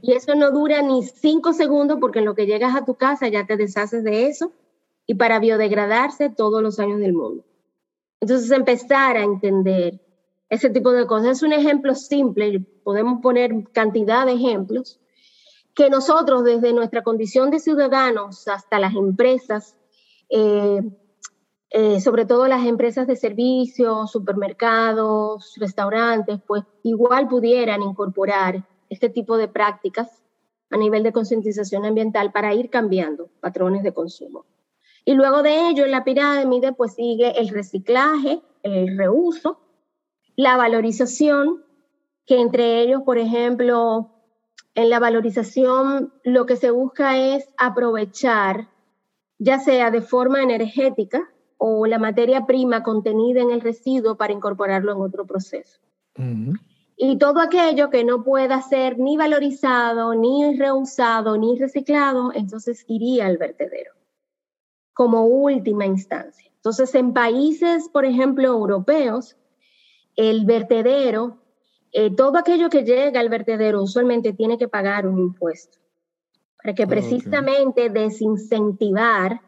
Y 0.03 0.13
eso 0.13 0.35
no 0.35 0.51
dura 0.51 0.83
ni 0.83 1.03
cinco 1.03 1.55
segundos 1.55 1.99
porque 1.99 2.19
en 2.19 2.27
lo 2.27 2.35
que 2.35 2.47
llegas 2.47 2.77
a 2.77 2.85
tu 2.85 2.95
casa 2.95 3.29
ya 3.29 3.47
te 3.47 3.57
deshaces 3.57 4.05
de 4.05 4.27
eso 4.27 4.53
y 5.07 5.15
para 5.15 5.39
biodegradarse 5.39 6.29
todos 6.29 6.63
los 6.63 6.79
años 6.79 7.01
del 7.01 7.15
mundo. 7.15 7.45
Entonces 8.21 8.51
empezar 8.51 9.17
a 9.17 9.23
entender 9.23 10.01
ese 10.51 10.71
tipo 10.71 10.93
de 10.93 11.07
cosas 11.07 11.39
es 11.39 11.43
un 11.43 11.53
ejemplo 11.53 11.95
simple, 11.95 12.61
podemos 12.85 13.21
poner 13.21 13.65
cantidad 13.73 14.27
de 14.27 14.33
ejemplos 14.35 15.01
que 15.77 15.91
nosotros 15.91 16.43
desde 16.43 16.73
nuestra 16.73 17.03
condición 17.03 17.51
de 17.51 17.61
ciudadanos 17.61 18.49
hasta 18.49 18.81
las 18.81 18.95
empresas, 18.95 19.77
eh, 20.31 20.81
eh, 21.69 22.01
sobre 22.01 22.25
todo 22.25 22.49
las 22.49 22.65
empresas 22.65 23.07
de 23.07 23.15
servicios, 23.15 24.11
supermercados, 24.11 25.55
restaurantes, 25.59 26.41
pues 26.47 26.65
igual 26.83 27.29
pudieran 27.29 27.83
incorporar 27.83 28.67
este 28.89 29.11
tipo 29.11 29.37
de 29.37 29.49
prácticas 29.49 30.23
a 30.71 30.79
nivel 30.79 31.03
de 31.03 31.13
concientización 31.13 31.85
ambiental 31.85 32.33
para 32.33 32.55
ir 32.55 32.71
cambiando 32.71 33.29
patrones 33.41 33.83
de 33.83 33.93
consumo. 33.93 34.47
Y 35.05 35.13
luego 35.13 35.43
de 35.43 35.69
ello, 35.69 35.85
en 35.85 35.91
la 35.91 36.05
pirámide, 36.05 36.73
pues 36.73 36.95
sigue 36.95 37.39
el 37.39 37.51
reciclaje, 37.51 38.41
el 38.63 38.97
reuso, 38.97 39.61
la 40.37 40.57
valorización, 40.57 41.63
que 42.25 42.41
entre 42.41 42.81
ellos, 42.81 43.03
por 43.05 43.19
ejemplo, 43.19 44.16
en 44.77 44.91
la 44.91 45.01
valorización 45.01 46.13
lo 46.23 46.47
que 46.47 46.57
se 46.57 46.71
busca 46.71 47.17
es 47.17 47.49
aprovechar, 47.57 48.69
ya 49.39 49.59
sea 49.59 49.91
de 49.91 50.03
forma 50.03 50.43
energética 50.43 51.29
o 51.57 51.87
la 51.87 51.99
materia 51.99 52.47
prima 52.47 52.83
contenida 52.83 53.41
en 53.41 53.51
el 53.51 53.63
residuo 53.63 54.17
para 54.17 54.35
incorporarlo 54.35 54.93
en 54.93 55.01
otro 55.01 55.27
proceso. 55.27 55.81
Y 56.97 57.19
todo 57.19 57.41
aquello 57.41 57.91
que 57.91 58.05
no 58.05 58.23
pueda 58.23 58.61
ser 58.63 58.99
ni 58.99 59.17
valorizado, 59.17 60.15
ni 60.15 60.57
reusado, 60.57 61.37
ni 61.39 61.59
reciclado, 61.59 62.33
entonces 62.35 62.85
iría 62.87 63.27
al 63.27 63.39
vertedero 63.39 63.93
como 64.93 65.27
última 65.27 65.85
instancia. 65.85 66.51
Entonces, 66.55 66.95
en 66.95 67.13
países, 67.13 67.89
por 67.91 68.07
ejemplo, 68.07 68.49
europeos, 68.49 69.37
el 70.17 70.47
vertedero, 70.47 71.39
eh, 71.93 72.15
todo 72.15 72.39
aquello 72.39 72.69
que 72.69 72.85
llega 72.85 73.21
al 73.21 73.29
vertedero 73.29 73.83
usualmente 73.83 74.33
tiene 74.33 74.59
que 74.59 74.69
pagar 74.69 75.07
un 75.07 75.19
impuesto, 75.19 75.79
para 76.63 76.75
que 76.75 76.87
precisamente 76.87 77.91
desincentivar 77.91 79.41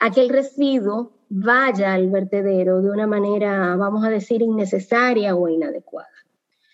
a 0.00 0.10
que 0.10 0.20
el 0.20 0.28
residuo 0.28 1.12
vaya 1.28 1.94
al 1.94 2.10
vertedero 2.10 2.80
de 2.82 2.90
una 2.90 3.06
manera, 3.06 3.76
vamos 3.76 4.04
a 4.04 4.10
decir, 4.10 4.42
innecesaria 4.42 5.34
o 5.34 5.48
inadecuada. 5.48 6.08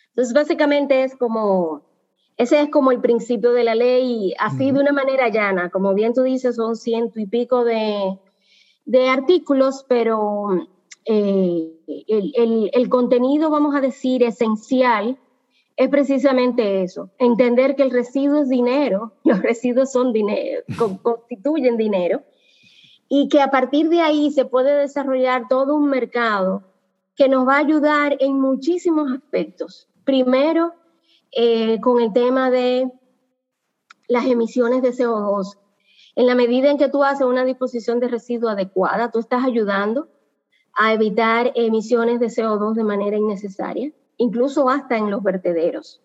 Entonces, 0.09 0.35
básicamente 0.35 1.05
es 1.05 1.17
como, 1.17 1.83
ese 2.37 2.61
es 2.61 2.69
como 2.69 2.93
el 2.93 3.01
principio 3.01 3.53
de 3.53 3.65
la 3.65 3.75
ley, 3.75 4.35
así 4.39 4.71
de 4.71 4.81
una 4.81 4.93
manera 4.93 5.29
llana, 5.29 5.71
como 5.71 5.95
bien 5.95 6.13
tú 6.13 6.23
dices, 6.23 6.57
son 6.57 6.77
ciento 6.77 7.19
y 7.19 7.27
pico 7.27 7.65
de, 7.65 8.19
de 8.85 9.09
artículos, 9.09 9.87
pero 9.89 10.69
eh, 11.05 11.73
el, 11.87 12.71
el, 12.73 12.89
contenido, 12.89 13.51
vamos 13.51 13.75
a 13.75 13.81
decir, 13.81 14.23
esencial 14.23 15.19
es 15.77 15.89
precisamente 15.89 16.83
eso, 16.83 17.11
entender 17.19 17.77
que 17.77 17.83
el 17.83 17.91
residuo 17.91 18.43
es 18.43 18.49
dinero, 18.49 19.13
los 19.25 19.41
residuos 19.43 19.91
son 19.91 20.13
dinero, 20.13 20.63
constituyen 21.03 21.77
dinero, 21.77 22.23
y 23.09 23.29
que 23.29 23.41
a 23.41 23.51
partir 23.51 23.89
de 23.89 24.01
ahí 24.01 24.31
se 24.31 24.45
puede 24.45 24.77
desarrollar 24.77 25.49
todo 25.49 25.77
un 25.77 25.89
mercado 25.89 26.63
que 27.15 27.29
nos 27.29 27.47
va 27.47 27.57
a 27.57 27.61
ayudar 27.61 28.17
en 28.21 28.41
muchísimos 28.41 29.13
aspectos. 29.13 29.89
Primero, 30.05 30.73
eh, 31.31 31.79
con 31.81 32.01
el 32.01 32.13
tema 32.13 32.51
de 32.51 32.91
las 34.09 34.27
emisiones 34.27 34.83
de 34.83 34.93
CO2. 34.93 35.59
En 36.15 36.27
la 36.27 36.35
medida 36.35 36.71
en 36.71 36.79
que 36.79 36.89
tú 36.89 37.05
haces 37.05 37.27
una 37.27 37.45
disposición 37.45 38.01
de 38.01 38.09
residuo 38.09 38.51
adecuada, 38.51 39.11
tú 39.11 39.19
estás 39.19 39.45
ayudando 39.45 40.09
a 40.75 40.93
evitar 40.93 41.53
emisiones 41.55 42.21
de 42.21 42.27
CO2 42.27 42.75
de 42.75 42.85
manera 42.85 43.17
innecesaria, 43.17 43.93
incluso 44.17 44.69
hasta 44.69 44.97
en 44.97 45.11
los 45.11 45.23
vertederos. 45.23 46.01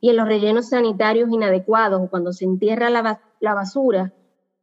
Y 0.00 0.10
en 0.10 0.16
los 0.16 0.26
rellenos 0.26 0.70
sanitarios 0.70 1.30
inadecuados, 1.30 2.08
cuando 2.08 2.32
se 2.32 2.44
entierra 2.44 2.88
la, 2.88 3.20
la 3.40 3.54
basura, 3.54 4.12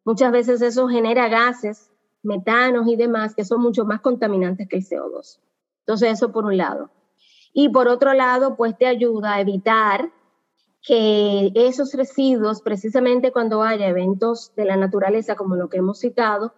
muchas 0.04 0.32
veces 0.32 0.62
eso 0.62 0.88
genera 0.88 1.30
gases, 1.30 1.92
metanos 2.24 2.88
y 2.88 2.96
demás, 2.96 3.36
que 3.36 3.46
son 3.46 3.62
mucho 3.62 3.86
más 3.86 4.02
contaminantes 4.02 4.68
que 4.68 4.78
el 4.78 4.84
CO2. 4.84 5.40
Entonces, 5.82 6.14
eso 6.14 6.32
por 6.32 6.46
un 6.46 6.58
lado. 6.58 6.90
Y 7.54 7.70
por 7.70 7.88
otro 7.88 8.14
lado, 8.14 8.56
pues 8.56 8.78
te 8.78 8.88
ayuda 8.88 9.36
a 9.36 9.42
evitar 9.42 10.12
que 10.82 11.52
esos 11.54 11.94
residuos, 11.94 12.62
precisamente 12.62 13.32
cuando 13.32 13.62
haya 13.64 13.88
eventos 13.88 14.54
de 14.56 14.66
la 14.66 14.78
naturaleza 14.78 15.36
como 15.36 15.56
lo 15.56 15.70
que 15.70 15.78
hemos 15.78 16.00
citado, 16.00 16.54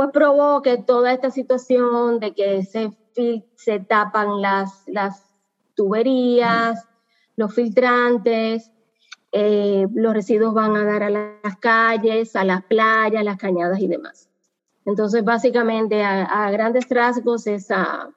pues 0.00 0.12
provoque 0.12 0.78
toda 0.78 1.12
esta 1.12 1.30
situación 1.30 2.20
de 2.20 2.32
que 2.32 2.62
se, 2.64 2.90
se 3.54 3.80
tapan 3.80 4.40
las, 4.40 4.82
las 4.86 5.26
tuberías, 5.74 6.88
los 7.36 7.54
filtrantes, 7.54 8.70
eh, 9.30 9.86
los 9.92 10.14
residuos 10.14 10.54
van 10.54 10.74
a 10.74 10.86
dar 10.86 11.02
a 11.02 11.10
las 11.10 11.56
calles, 11.60 12.34
a 12.34 12.44
las 12.44 12.64
playas, 12.64 13.22
las 13.22 13.36
cañadas 13.36 13.78
y 13.78 13.88
demás. 13.88 14.30
Entonces, 14.86 15.22
básicamente, 15.22 16.02
a, 16.02 16.50
grandes 16.50 16.88
rasgos, 16.88 17.46
esa, 17.46 18.08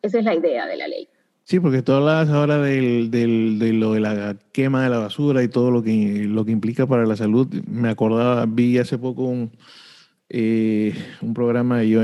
esa 0.00 0.18
es 0.18 0.24
la 0.24 0.34
idea 0.34 0.64
de 0.64 0.78
la 0.78 0.88
ley. 0.88 1.10
Sí, 1.44 1.60
porque 1.60 1.82
tú 1.82 1.92
hablabas 1.92 2.30
ahora 2.30 2.56
del, 2.56 3.10
del, 3.10 3.58
de 3.58 3.74
lo 3.74 3.92
de 3.92 4.00
la 4.00 4.34
quema 4.52 4.82
de 4.82 4.88
la 4.88 4.98
basura 4.98 5.42
y 5.42 5.48
todo 5.48 5.70
lo 5.70 5.82
que, 5.82 6.24
lo 6.26 6.46
que 6.46 6.52
implica 6.52 6.86
para 6.86 7.04
la 7.04 7.16
salud. 7.16 7.48
Me 7.66 7.90
acordaba, 7.90 8.46
vi 8.46 8.78
hace 8.78 8.96
poco 8.96 9.24
un, 9.24 9.52
eh, 10.30 10.94
un 11.22 11.32
programa 11.32 11.82
yo, 11.84 12.02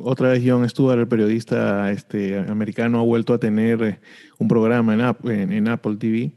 otra 0.00 0.28
vez 0.28 0.42
John 0.44 0.68
Stewart, 0.68 0.98
el 0.98 1.08
periodista 1.08 1.90
este, 1.90 2.38
americano, 2.38 3.00
ha 3.00 3.02
vuelto 3.02 3.32
a 3.32 3.38
tener 3.38 3.82
eh, 3.82 4.00
un 4.38 4.48
programa 4.48 4.92
en, 5.24 5.52
en, 5.52 5.68
Apple 5.68 5.96
TV 5.96 6.32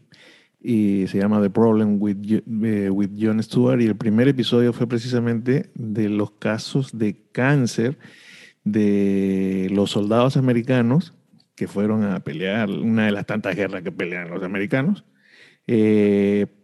y 0.62 1.05
se 1.07 1.20
llama 1.20 1.42
The 1.42 1.50
Problem 1.50 2.01
with, 2.01 2.18
eh, 2.63 2.90
with 2.90 3.09
Jon 3.20 3.44
Stewart 3.44 3.81
y 3.81 3.87
el 3.87 3.98
primer 3.98 4.29
episodio 4.29 4.72
fue 4.72 4.87
precisamente 4.87 5.70
de 5.75 6.07
los 6.07 6.31
casos 6.31 6.98
de 6.98 7.18
cáncer 7.33 7.98
de 8.63 9.68
los 9.72 9.92
soldados 9.92 10.37
americanos 10.37 11.13
que 11.55 11.68
fueron 11.68 12.05
a 12.05 12.22
pelear, 12.22 12.70
una 12.70 13.05
de 13.05 13.11
las 13.11 13.25
tantas 13.25 13.55
guerras 13.55 13.81
que 13.81 13.92
pelean 13.92 14.29
los 14.29 14.44
americanos, 14.44 15.03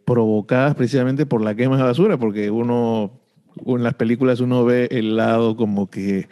provocadas 0.05 0.75
precisamente 0.75 1.25
por 1.25 1.41
la 1.41 1.55
quema 1.55 1.77
de 1.77 1.83
basura, 1.83 2.17
porque 2.17 2.51
uno 2.51 3.22
en 3.65 3.83
las 3.83 3.95
películas 3.95 4.39
uno 4.39 4.65
ve 4.65 4.87
el 4.91 5.15
lado 5.15 5.55
como 5.55 5.89
que 5.89 6.27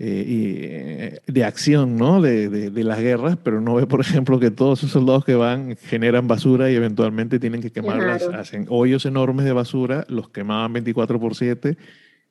eh, 0.00 0.24
eh, 0.28 1.20
de 1.26 1.44
acción, 1.44 1.96
¿no? 1.96 2.22
De, 2.22 2.48
de, 2.48 2.84
las 2.84 3.00
guerras, 3.00 3.36
pero 3.42 3.60
no 3.60 3.74
ve, 3.74 3.86
por 3.88 4.00
ejemplo, 4.00 4.38
que 4.38 4.52
todos 4.52 4.78
esos 4.78 4.92
soldados 4.92 5.24
que 5.24 5.34
van 5.34 5.76
generan 5.76 6.28
basura 6.28 6.70
y 6.70 6.76
eventualmente 6.76 7.40
tienen 7.40 7.60
que 7.60 7.72
quemarlas, 7.72 8.22
hacen 8.28 8.66
hoyos 8.68 9.06
enormes 9.06 9.44
de 9.44 9.52
basura, 9.52 10.06
los 10.08 10.28
quemaban 10.28 10.72
24 10.72 11.18
por 11.18 11.34
7, 11.34 11.76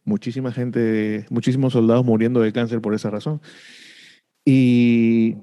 muchísima 0.05 0.53
gente, 0.53 1.25
muchísimos 1.29 1.73
soldados 1.73 2.05
muriendo 2.05 2.39
de 2.39 2.53
cáncer 2.53 2.79
por 2.79 2.93
esa 2.93 3.09
razón. 3.09 3.41
Y, 4.45 5.35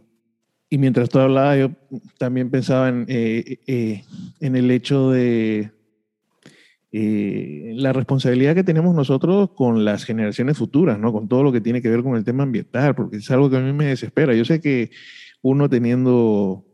y 0.71 0.79
mientras 0.79 1.11
tú 1.11 1.19
hablabas, 1.19 1.59
yo 1.59 1.73
también 2.17 2.49
pensaba 2.49 2.89
en, 2.89 3.05
eh, 3.07 4.03
en 4.41 4.57
el 4.57 4.71
hecho 4.71 5.11
de, 5.11 5.74
eh, 6.97 7.73
la 7.75 7.93
responsabilidad 7.93 8.55
que 8.55 8.63
tenemos 8.63 8.95
nosotros 8.95 9.51
con 9.57 9.85
las 9.85 10.05
generaciones 10.05 10.57
futuras, 10.57 10.97
¿no? 10.97 11.13
Con 11.13 11.27
todo 11.27 11.43
lo 11.43 11.51
que 11.51 11.61
tiene 11.61 11.83
que 11.83 11.91
ver 11.91 12.05
con 12.05 12.15
el 12.15 12.23
tema 12.23 12.45
ambiental, 12.45 12.95
porque 12.95 13.17
es 13.17 13.29
algo 13.33 13.51
que 13.51 13.57
a 13.57 13.61
mí 13.61 13.73
me 13.73 13.87
desespera. 13.87 14.33
Yo 14.33 14.45
sé 14.45 14.61
que 14.61 14.93
uno 15.43 15.69
teniendo, 15.69 16.65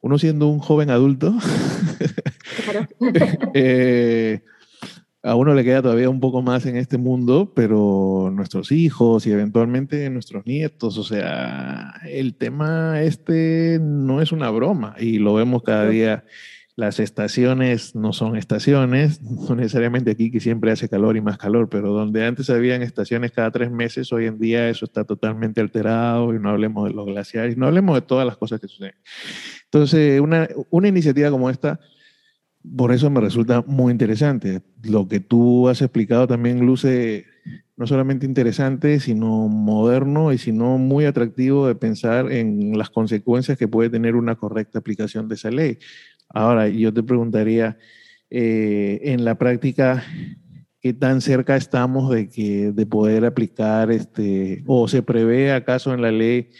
uno 0.00 0.18
siendo 0.18 0.48
un 0.48 0.58
joven 0.58 0.90
adulto, 0.90 1.32
eh, 3.54 4.40
a 5.22 5.36
uno 5.36 5.54
le 5.54 5.62
queda 5.62 5.82
todavía 5.82 6.10
un 6.10 6.18
poco 6.18 6.42
más 6.42 6.66
en 6.66 6.76
este 6.76 6.98
mundo, 6.98 7.52
pero 7.54 8.32
nuestros 8.34 8.72
hijos 8.72 9.24
y 9.24 9.30
eventualmente 9.30 10.10
nuestros 10.10 10.44
nietos, 10.46 10.98
o 10.98 11.04
sea, 11.04 11.94
el 12.10 12.34
tema 12.34 13.02
este 13.02 13.78
no 13.80 14.20
es 14.20 14.32
una 14.32 14.50
broma 14.50 14.96
y 14.98 15.20
lo 15.20 15.34
vemos 15.34 15.62
cada 15.62 15.88
día 15.88 16.24
las 16.76 16.98
estaciones 16.98 17.94
no 17.94 18.12
son 18.12 18.36
estaciones, 18.36 19.22
no 19.22 19.54
necesariamente 19.54 20.10
aquí 20.10 20.30
que 20.32 20.40
siempre 20.40 20.72
hace 20.72 20.88
calor 20.88 21.16
y 21.16 21.20
más 21.20 21.38
calor, 21.38 21.68
pero 21.68 21.92
donde 21.92 22.24
antes 22.24 22.50
habían 22.50 22.82
estaciones 22.82 23.30
cada 23.30 23.52
tres 23.52 23.70
meses, 23.70 24.12
hoy 24.12 24.26
en 24.26 24.38
día 24.40 24.68
eso 24.68 24.84
está 24.84 25.04
totalmente 25.04 25.60
alterado 25.60 26.34
y 26.34 26.40
no 26.40 26.50
hablemos 26.50 26.88
de 26.88 26.94
los 26.94 27.06
glaciares, 27.06 27.56
no 27.56 27.66
hablemos 27.66 27.94
de 27.94 28.02
todas 28.02 28.26
las 28.26 28.36
cosas 28.36 28.60
que 28.60 28.66
suceden. 28.66 28.96
Entonces, 29.64 30.20
una, 30.20 30.48
una 30.70 30.88
iniciativa 30.88 31.30
como 31.30 31.48
esta, 31.48 31.78
por 32.76 32.92
eso 32.92 33.08
me 33.08 33.20
resulta 33.20 33.62
muy 33.66 33.92
interesante. 33.92 34.62
Lo 34.82 35.06
que 35.06 35.20
tú 35.20 35.68
has 35.68 35.80
explicado 35.80 36.26
también 36.26 36.66
luce 36.66 37.26
no 37.76 37.86
solamente 37.86 38.24
interesante, 38.24 39.00
sino 39.00 39.48
moderno 39.48 40.32
y 40.32 40.38
sino 40.38 40.78
muy 40.78 41.06
atractivo 41.06 41.66
de 41.66 41.74
pensar 41.74 42.30
en 42.30 42.78
las 42.78 42.88
consecuencias 42.88 43.58
que 43.58 43.68
puede 43.68 43.90
tener 43.90 44.14
una 44.14 44.36
correcta 44.36 44.78
aplicación 44.78 45.28
de 45.28 45.34
esa 45.34 45.50
ley. 45.50 45.78
Ahora, 46.34 46.68
yo 46.68 46.92
te 46.92 47.04
preguntaría, 47.04 47.78
eh, 48.28 49.12
en 49.12 49.24
la 49.24 49.38
práctica, 49.38 50.02
¿qué 50.80 50.92
tan 50.92 51.20
cerca 51.20 51.54
estamos 51.54 52.10
de, 52.10 52.28
que, 52.28 52.72
de 52.72 52.86
poder 52.86 53.24
aplicar, 53.24 53.92
este, 53.92 54.64
o 54.66 54.88
se 54.88 55.04
prevé 55.04 55.52
acaso 55.52 55.94
en 55.94 56.02
la 56.02 56.10
ley 56.10 56.50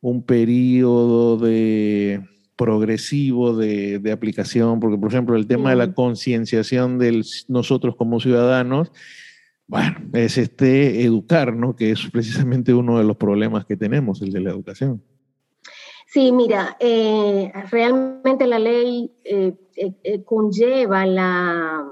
un 0.00 0.24
periodo 0.24 1.36
de 1.36 2.26
progresivo 2.56 3.56
de, 3.56 4.00
de 4.00 4.10
aplicación? 4.10 4.80
Porque, 4.80 4.98
por 4.98 5.12
ejemplo, 5.12 5.36
el 5.36 5.46
tema 5.46 5.70
de 5.70 5.76
la 5.76 5.94
concienciación 5.94 6.98
de 6.98 7.22
nosotros 7.46 7.94
como 7.94 8.18
ciudadanos, 8.18 8.90
bueno, 9.68 9.98
es 10.14 10.38
este 10.38 11.04
educar, 11.04 11.54
¿no? 11.54 11.76
Que 11.76 11.92
es 11.92 12.10
precisamente 12.10 12.74
uno 12.74 12.98
de 12.98 13.04
los 13.04 13.16
problemas 13.16 13.64
que 13.64 13.76
tenemos, 13.76 14.20
el 14.22 14.32
de 14.32 14.40
la 14.40 14.50
educación. 14.50 15.00
Sí, 16.12 16.32
mira, 16.32 16.76
eh, 16.80 17.52
realmente 17.70 18.48
la 18.48 18.58
ley 18.58 19.12
eh, 19.22 19.54
eh, 19.76 20.24
conlleva 20.24 21.06
la, 21.06 21.88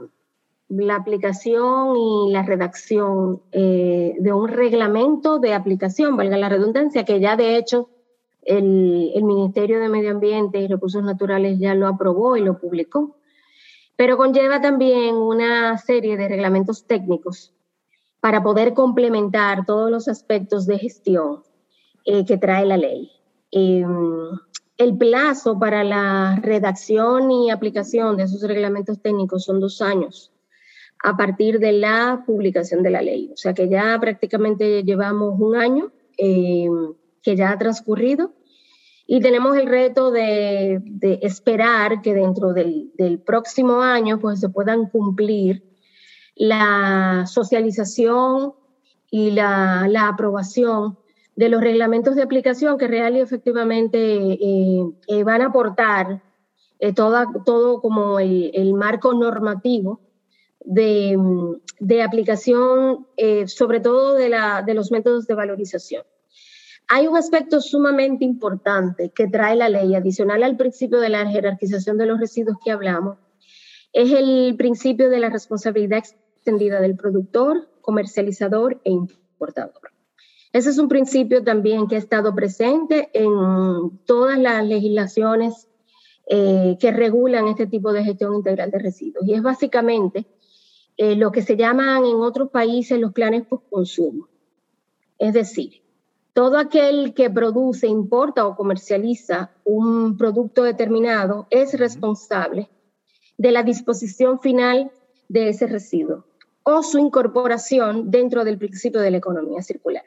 aplicación 0.93 1.97
y 1.97 2.33
la 2.33 2.43
redacción 2.43 3.43
de 3.53 4.33
un 4.35 4.49
reglamento 4.49 5.39
de 5.39 5.55
aplicación, 5.55 6.17
valga 6.17 6.37
la 6.37 6.49
redundancia, 6.49 7.05
que 7.05 7.21
ya 7.21 7.37
de 7.37 7.59
hecho 7.59 7.91
el, 8.43 9.23
Ministerio 9.23 9.79
de 9.79 9.89
Medio 9.89 10.11
Ambiente 10.11 10.59
y 10.59 10.67
Recursos 10.67 11.05
Naturales 11.05 11.61
ya 11.61 11.77
lo 11.77 11.87
aprobó 11.87 12.37
y 12.37 12.41
lo 12.41 12.59
publicó, 12.59 13.19
pero 13.95 14.17
conlleva 14.17 14.61
también 14.61 15.15
una 15.15 15.79
serie 15.79 16.17
de 16.17 16.29
reglamentos 16.29 16.89
técnicos 16.89 17.55
para 18.19 18.43
poder 18.43 18.75
complementar 18.75 19.65
todos 19.65 19.93
los 19.93 20.09
aspectos 20.09 20.67
de 20.67 20.79
gestión 20.81 21.45
que 22.05 22.37
trae 22.37 22.67
la 22.67 22.79
ley. 22.79 23.13
Em, 23.51 24.31
el 24.77 24.97
plazo 24.97 25.59
para 25.59 25.83
la 25.85 26.39
redacción 26.43 27.31
y 27.31 27.51
aplicación 27.51 28.17
de 28.17 28.25
esos 28.25 28.43
reglamentos 28.43 29.01
técnicos 29.01 29.45
son 29.45 29.61
dos 29.61 29.83
años, 29.83 30.33
a 31.03 31.17
partir 31.17 31.59
de 31.59 31.73
la 31.73 32.23
publicación 32.27 32.83
de 32.83 32.91
la 32.91 33.03
ley. 33.03 33.31
O 33.33 33.37
sea 33.37 33.55
que 33.55 33.69
ya 33.69 33.99
prácticamente 34.01 34.85
llevamos 34.85 35.35
un 35.39 35.57
año 35.57 35.93
eh, 36.17 36.69
que 37.23 37.37
ya 37.37 37.51
ha 37.51 37.59
transcurrido 37.59 38.33
y 39.11 39.21
tenemos 39.21 39.57
el 39.57 39.67
reto 39.67 40.11
de, 40.11 40.83
esperar 41.23 42.03
que 42.03 42.13
dentro 42.13 42.53
del, 42.53 43.23
próximo 43.25 43.81
año 43.81 44.21
pues 44.21 44.39
se 44.39 44.51
puedan 44.51 44.91
cumplir 44.91 45.65
la 46.37 47.25
socialización 47.27 48.53
y 49.11 49.31
la, 49.31 49.89
aprobación 50.07 50.99
de 51.39 51.49
los 51.49 51.61
reglamentos 51.61 52.17
de 52.17 52.23
aplicación 52.23 52.79
que 52.79 52.89
real 52.89 53.17
y 53.17 53.21
efectivamente 53.21 53.97
eh, 54.01 54.83
eh, 55.07 55.23
van 55.23 55.41
a 55.41 55.47
aportar 55.47 56.21
eh, 56.81 56.93
todo 56.93 57.81
como 57.81 58.19
el, 58.19 58.75
marco 58.75 59.15
normativo 59.15 60.01
de, 60.65 61.17
de 61.79 62.03
aplicación, 62.03 63.07
sobre 63.47 63.79
todo 63.79 64.15
de, 64.15 64.31
la, 64.31 64.63
de 64.63 64.75
los 64.75 64.91
métodos 64.91 65.29
de 65.29 65.35
valorización. 65.37 66.03
Hay 66.89 67.07
un 67.07 67.17
aspecto 67.17 67.61
sumamente 67.61 68.25
importante 68.25 69.11
que 69.11 69.29
trae 69.29 69.55
la 69.55 69.69
ley 69.69 69.95
adicional 69.95 70.43
al 70.43 70.57
principio 70.57 70.99
de 70.99 71.11
la 71.11 71.25
jerarquización 71.31 71.99
de 71.99 72.07
los 72.07 72.19
residuos 72.19 72.57
que 72.65 72.73
hablamos. 72.73 73.17
Es 73.93 74.11
el 74.11 74.57
principio 74.59 75.09
de 75.09 75.21
la 75.21 75.31
responsabilidad 75.31 76.01
extendida 76.01 76.81
del 76.81 76.97
productor, 76.97 77.69
comercializador 77.81 78.81
e 78.83 78.91
importador. 78.91 79.98
Ese 80.53 80.71
es 80.71 80.79
un 80.79 80.89
principio 80.89 81.45
también 81.45 81.87
que 81.87 81.97
ha 81.97 81.99
estado 81.99 82.35
presente 82.35 83.11
en 83.13 83.99
todas 84.07 84.39
las 84.39 84.67
legislaciones 84.67 85.69
eh, 86.27 86.77
que 86.81 86.91
regulan 86.91 87.49
este 87.49 87.67
tipo 87.67 87.93
de 87.93 88.05
gestión 88.05 88.35
integral 88.35 88.71
de 88.71 88.79
residuos. 88.79 89.27
Y 89.27 89.35
es 89.35 89.43
básicamente 89.43 90.27
eh, 90.97 91.17
lo 91.17 91.33
que 91.33 91.43
se 91.43 91.57
llaman 91.57 92.05
en 92.05 92.17
otros 92.17 92.51
países 92.51 92.99
los 92.99 93.13
planes 93.13 93.47
post-consumo. 93.47 94.29
Es 95.19 95.33
decir, 95.33 95.83
todo 96.33 96.59
aquel 96.59 97.15
que 97.15 97.31
produce, 97.31 97.87
importa 97.87 98.47
o 98.47 98.57
comercializa 98.57 99.51
un 99.65 100.17
producto 100.17 100.63
determinado 100.63 101.47
es 101.51 101.79
responsable 101.79 102.69
de 103.37 103.53
la 103.53 103.63
disposición 103.63 104.41
final 104.41 104.91
de 105.29 105.49
ese 105.49 105.67
residuo 105.67 106.25
o 106.63 106.83
su 106.83 106.99
incorporación 106.99 108.11
dentro 108.11 108.45
del 108.45 108.59
principio 108.59 109.01
de 109.01 109.11
la 109.11 109.17
economía 109.17 109.63
circular. 109.63 110.05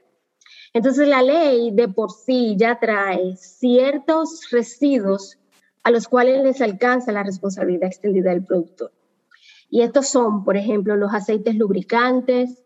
Entonces 0.74 1.08
la 1.08 1.22
ley 1.22 1.72
de 1.72 1.88
por 1.88 2.12
sí 2.12 2.56
ya 2.58 2.80
trae 2.80 3.36
ciertos 3.36 4.50
residuos 4.52 5.38
a 5.84 5.92
los 5.92 6.08
cuales 6.08 6.44
les 6.44 6.62
alcanza 6.62 7.12
la 7.12 7.24
responsabilidad 7.24 7.88
extendida 7.88 8.32
del 8.32 8.46
productor. 8.46 8.92
Y 9.70 9.82
estos 9.82 10.08
son, 10.08 10.44
por 10.44 10.58
ejemplo, 10.58 10.96
los 10.96 11.14
aceites 11.14 11.56
lubricantes, 11.56 12.64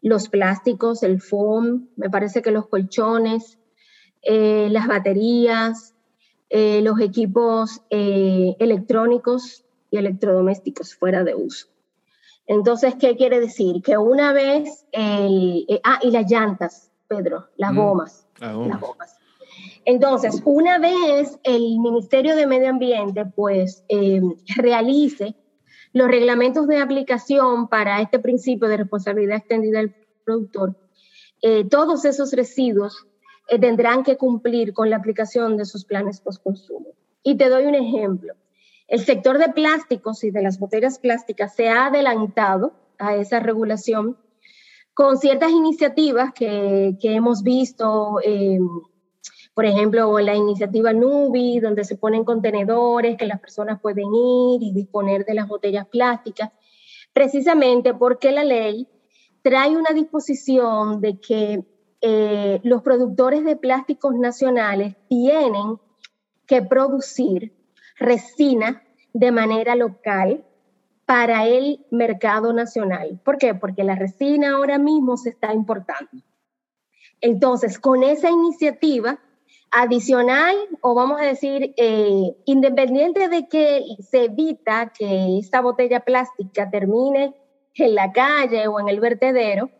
los 0.00 0.28
plásticos, 0.28 1.02
el 1.02 1.20
foam, 1.20 1.88
me 1.96 2.10
parece 2.10 2.42
que 2.42 2.50
los 2.50 2.68
colchones, 2.68 3.58
eh, 4.22 4.68
las 4.70 4.86
baterías, 4.86 5.94
eh, 6.50 6.80
los 6.82 7.00
equipos 7.00 7.82
eh, 7.90 8.54
electrónicos 8.58 9.64
y 9.90 9.98
electrodomésticos 9.98 10.94
fuera 10.94 11.24
de 11.24 11.34
uso. 11.34 11.68
Entonces, 12.46 12.94
¿qué 12.96 13.16
quiere 13.16 13.40
decir? 13.40 13.82
Que 13.82 13.96
una 13.96 14.32
vez, 14.32 14.86
el, 14.92 15.66
ah, 15.82 15.98
y 16.02 16.10
las 16.10 16.30
llantas, 16.30 16.90
Pedro, 17.16 17.48
las 17.56 17.72
mm, 17.72 17.76
gomas, 17.76 18.26
las 18.40 18.54
gomas. 18.54 19.18
Entonces, 19.84 20.40
una 20.44 20.78
vez 20.78 21.38
el 21.42 21.78
Ministerio 21.78 22.36
de 22.36 22.46
Medio 22.46 22.70
Ambiente, 22.70 23.24
pues, 23.26 23.84
realice 24.56 25.36
los 25.92 26.08
reglamentos 26.08 26.66
de 26.66 26.78
aplicación 26.78 27.68
para 27.68 28.00
este 28.00 28.18
principio 28.18 28.68
de 28.68 28.78
responsabilidad 28.78 29.36
extendida 29.36 29.78
del 29.78 29.94
productor, 30.24 30.74
eh, 31.40 31.64
todos 31.68 32.04
esos 32.04 32.32
residuos 32.32 33.06
eh, 33.48 33.58
tendrán 33.58 34.02
que 34.02 34.16
cumplir 34.16 34.72
con 34.72 34.90
la 34.90 34.96
aplicación 34.96 35.56
de 35.56 35.64
sus 35.64 35.84
planes 35.84 36.20
post-consumo. 36.20 36.88
Y 37.22 37.36
te 37.36 37.48
doy 37.48 37.66
un 37.66 37.74
ejemplo. 37.74 38.34
El 38.88 39.00
sector 39.00 39.38
de 39.38 39.50
plásticos 39.52 40.24
y 40.24 40.30
de 40.30 40.42
las 40.42 40.58
botellas 40.58 40.98
plásticas 40.98 41.54
se 41.54 41.68
ha 41.68 41.86
adelantado 41.86 42.72
a 42.98 43.14
esa 43.14 43.40
regulación 43.40 44.16
con 44.94 45.18
ciertas 45.18 45.50
iniciativas 45.50 46.32
que, 46.32 46.96
que 47.00 47.14
hemos 47.14 47.42
visto 47.42 48.20
eh, 48.24 48.58
por 49.54 49.64
ejemplo, 49.66 50.18
la 50.18 50.34
iniciativa 50.34 50.92
Nubi, 50.92 51.60
donde 51.60 51.84
se 51.84 51.96
ponen 51.96 52.24
contenedores 52.24 53.16
que 53.16 53.26
las 53.26 53.40
personas 53.40 53.80
pueden 53.80 54.12
ir 54.12 54.62
y 54.62 54.72
disponer 54.72 55.24
de 55.24 55.34
las 55.34 55.46
botellas 55.46 55.86
plásticas, 55.86 56.50
precisamente 57.12 57.94
porque 57.94 58.32
la 58.32 58.42
ley 58.42 58.88
trae 59.42 59.76
una 59.76 59.90
disposición 59.90 61.00
de 61.00 61.20
que 61.20 61.64
eh, 62.00 62.60
los 62.64 62.82
productores 62.82 63.44
de 63.44 63.54
plásticos 63.54 64.16
nacionales 64.16 64.96
tienen 65.08 65.78
que 66.46 66.60
producir 66.60 67.54
resina 67.96 68.82
de 69.12 69.30
manera 69.30 69.76
local 69.76 70.44
para 71.06 71.46
el 71.46 71.84
mercado 71.90 72.52
nacional. 72.52 73.20
¿Por 73.24 73.38
qué? 73.38 73.54
Porque 73.54 73.84
la 73.84 73.94
resina 73.94 74.54
ahora 74.54 74.78
mismo 74.78 75.16
se 75.16 75.30
está 75.30 75.52
importando. 75.52 76.10
Entonces, 77.20 77.78
con 77.78 78.02
esa 78.02 78.30
iniciativa, 78.30 79.18
adicional 79.74 80.54
o 80.82 80.94
vamos 80.94 81.20
a 81.20 81.24
decir, 81.24 81.74
eh, 81.76 82.36
independiente 82.44 83.28
de 83.28 83.48
que 83.48 83.84
se 84.08 84.26
evita 84.26 84.92
que 84.96 85.38
esta 85.38 85.60
botella 85.60 86.00
plástica 86.00 86.70
termine 86.70 87.34
en 87.74 87.94
la 87.96 88.12
calle 88.12 88.68
o 88.68 88.78
en 88.78 88.88
el 88.88 89.00
vertedero, 89.00 89.70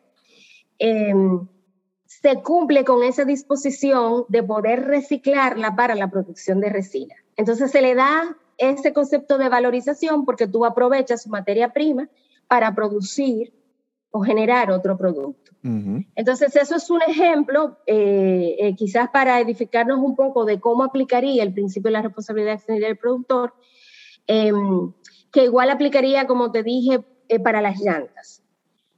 em, 0.78 1.46
se 2.06 2.42
cumple 2.42 2.84
con 2.84 3.04
esa 3.04 3.24
disposición 3.24 4.24
de 4.28 4.42
poder 4.42 4.84
reciclarla 4.84 5.76
para 5.76 5.94
la 5.94 6.08
producción 6.10 6.60
de 6.60 6.70
resina. 6.70 7.14
Entonces 7.36 7.70
se 7.70 7.80
le 7.80 7.94
da 7.94 8.36
ese 8.58 8.92
concepto 8.92 9.38
de 9.38 9.48
valorización 9.48 10.24
porque 10.24 10.46
tú 10.46 10.64
aprovechas 10.64 11.22
su 11.22 11.28
materia 11.28 11.72
prima 11.72 12.08
para 12.48 12.74
producir 12.74 13.52
o 14.10 14.20
generar 14.22 14.70
otro 14.70 14.96
producto. 14.96 15.50
Entonces, 16.14 16.54
eso 16.56 16.76
es 16.76 16.90
un 16.90 17.00
ejemplo, 17.02 17.78
eh, 17.86 18.54
eh, 18.58 18.76
quizás 18.76 19.08
para 19.08 19.40
edificarnos 19.40 19.98
un 19.98 20.14
poco 20.14 20.44
de 20.44 20.60
cómo 20.60 20.84
aplicaría 20.84 21.42
el 21.42 21.54
principio 21.54 21.88
de 21.88 21.94
la 21.94 22.02
responsabilidad 22.02 22.54
extendida 22.54 22.86
del 22.86 22.98
productor, 22.98 23.54
em, 24.26 24.92
que 25.32 25.44
igual 25.44 25.70
aplicaría, 25.70 26.26
como 26.26 26.52
te 26.52 26.62
dije, 26.62 27.02
eh, 27.28 27.40
para 27.40 27.62
las 27.62 27.80
llantas. 27.80 28.42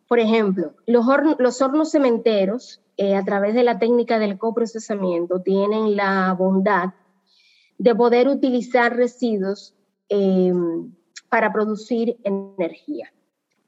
Por 0.09 0.19
ejemplo, 0.19 0.75
los, 0.87 1.07
los 1.38 1.62
hornos 1.62 1.92
cementeros, 1.92 2.83
a 2.99 3.25
través 3.25 3.55
de 3.55 3.62
la 3.62 3.79
técnica 3.79 4.19
del 4.19 4.37
coprocesamiento, 4.37 5.40
tienen 5.40 5.97
la 5.97 6.35
bondad 6.35 6.95
de 7.78 7.94
poder 7.94 8.28
utilizar 8.28 8.96
residuos 8.96 9.74
em, 10.08 10.92
para 11.28 11.52
producir 11.52 12.16
energía. 12.24 13.12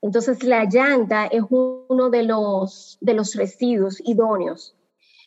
Entonces, 0.01 0.43
la 0.45 0.65
llanta 0.65 1.27
es 1.27 1.43
uno 1.51 2.11
de 2.11 2.23
los, 2.23 2.99
de 3.01 3.15
los 3.15 3.35
residuos 3.35 4.01
idóneos 4.05 4.75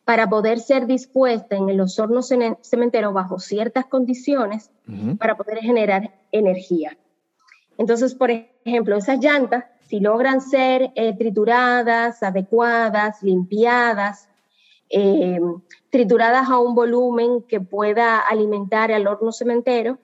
para 0.05 0.29
poder 0.29 0.59
ser 0.59 0.87
dispuesta 0.87 1.55
en 1.55 1.77
los 1.77 1.99
hornos 1.99 2.29
cementeros 2.61 3.13
bajo 3.13 3.39
ciertas 3.39 3.85
condiciones 3.85 4.71
para 5.19 5.35
poder 5.35 5.59
generar 5.59 6.13
energía. 6.31 6.97
Entonces, 7.77 8.15
por 8.15 8.31
ejemplo, 8.31 8.97
esas 8.97 9.19
llantas, 9.19 9.65
si 9.87 9.99
logran 9.99 10.41
ser 10.41 10.91
eh, 10.95 11.15
trituradas, 11.17 12.23
adecuadas, 12.23 13.21
limpiadas, 13.21 14.27
eh, 14.91 15.39
trituradas 15.89 16.49
a 16.49 16.60
un 16.60 16.75
volumen 16.75 17.43
que 17.43 17.62
pueda 17.62 18.19
alimentar 18.19 18.91
al 18.91 19.08
horno 19.08 19.32
cementero, 19.32 19.99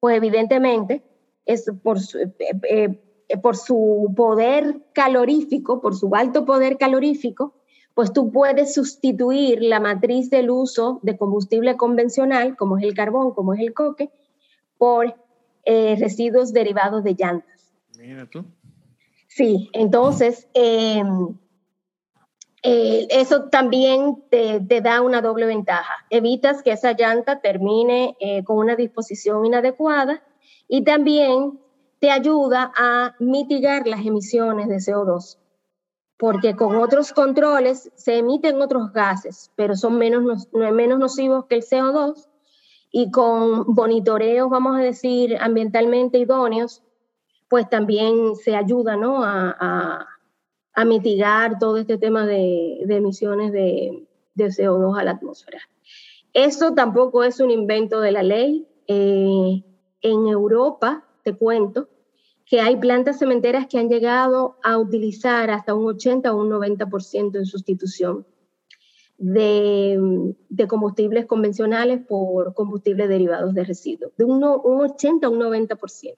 pues 0.00 0.16
evidentemente 0.16 1.02
es 1.46 1.70
por, 1.82 1.98
eh, 1.98 3.00
eh, 3.28 3.38
por 3.38 3.56
su 3.56 4.12
poder 4.16 4.82
calorífico, 4.92 5.80
por 5.80 5.96
su 5.96 6.14
alto 6.14 6.44
poder 6.44 6.76
calorífico, 6.76 7.54
pues 7.94 8.12
tú 8.12 8.30
puedes 8.30 8.74
sustituir 8.74 9.62
la 9.62 9.80
matriz 9.80 10.28
del 10.28 10.50
uso 10.50 11.00
de 11.02 11.16
combustible 11.16 11.76
convencional, 11.76 12.56
como 12.56 12.76
es 12.76 12.84
el 12.84 12.94
carbón, 12.94 13.32
como 13.32 13.54
es 13.54 13.60
el 13.60 13.72
coque, 13.72 14.10
por 14.76 15.14
eh, 15.64 15.96
residuos 15.98 16.52
derivados 16.52 17.02
de 17.02 17.14
llantas. 17.14 17.72
Mira 17.98 18.28
tú. 18.28 18.44
Sí, 19.28 19.70
entonces 19.72 20.46
em, 20.54 21.36
eh, 22.66 23.06
eso 23.10 23.44
también 23.44 24.22
te, 24.28 24.60
da 24.80 25.00
una 25.00 25.22
doble 25.22 25.46
ventaja. 25.46 25.94
Evitas 26.10 26.62
que 26.62 26.72
esa 26.72 26.92
llanta 26.92 27.40
termine 27.40 28.16
con 28.44 28.58
una 28.58 28.76
disposición 28.76 29.46
inadecuada 29.46 30.22
y 30.68 30.82
también 30.82 31.60
te 31.98 32.10
ayuda 32.10 32.72
a 32.76 33.14
mitigar 33.18 33.86
las 33.86 34.04
emisiones 34.04 34.68
de 34.68 34.76
CO2, 34.76 35.38
porque 36.18 36.54
con 36.54 36.76
otros 36.76 37.12
controles 37.12 37.90
se 37.94 38.18
emiten 38.18 38.60
otros 38.60 38.92
gases, 38.92 39.50
pero 39.56 39.76
son 39.76 39.98
menos, 39.98 40.48
menos 40.52 40.98
nocivos 40.98 41.46
que 41.46 41.56
el 41.56 41.62
CO2, 41.62 42.28
y 42.90 43.10
con 43.10 43.66
monitoreos, 43.74 44.48
vamos 44.48 44.76
a 44.76 44.80
decir, 44.80 45.36
ambientalmente 45.40 46.18
idóneos, 46.18 46.82
pues 47.48 47.68
también 47.68 48.34
se 48.36 48.56
ayuda 48.56 48.96
¿no? 48.96 49.22
a, 49.22 50.06
mitigar 50.84 51.58
todo 51.58 51.78
este 51.78 51.98
tema 51.98 52.26
de, 52.26 52.82
emisiones 52.88 53.52
de, 53.52 54.06
CO2 54.36 54.98
a 54.98 55.04
la 55.04 55.12
atmósfera. 55.12 55.60
Eso 56.32 56.74
tampoco 56.74 57.24
es 57.24 57.40
un 57.40 57.50
invento 57.50 58.00
de 58.00 58.12
la 58.12 58.22
ley. 58.22 58.66
Eh, 58.86 59.62
en 60.02 60.26
Europa, 60.28 61.04
te 61.24 61.34
cuento, 61.34 61.88
que 62.44 62.60
hay 62.60 62.76
plantas 62.76 63.18
cementeras 63.18 63.66
que 63.66 63.78
han 63.78 63.88
llegado 63.88 64.56
a 64.62 64.78
utilizar 64.78 65.50
hasta 65.50 65.74
un 65.74 65.86
80 65.86 66.32
o 66.32 66.40
un 66.40 66.50
90% 66.50 67.36
en 67.36 67.46
sustitución 67.46 68.26
de, 69.18 70.36
combustibles 70.68 71.26
convencionales 71.26 72.00
por 72.06 72.54
combustibles 72.54 73.08
derivados 73.08 73.54
de 73.54 73.64
residuos, 73.64 74.12
de 74.16 74.24
un, 74.24 74.44
un 74.44 74.80
80 74.80 75.26
a 75.26 75.30
un 75.30 75.40
90% 75.40 76.16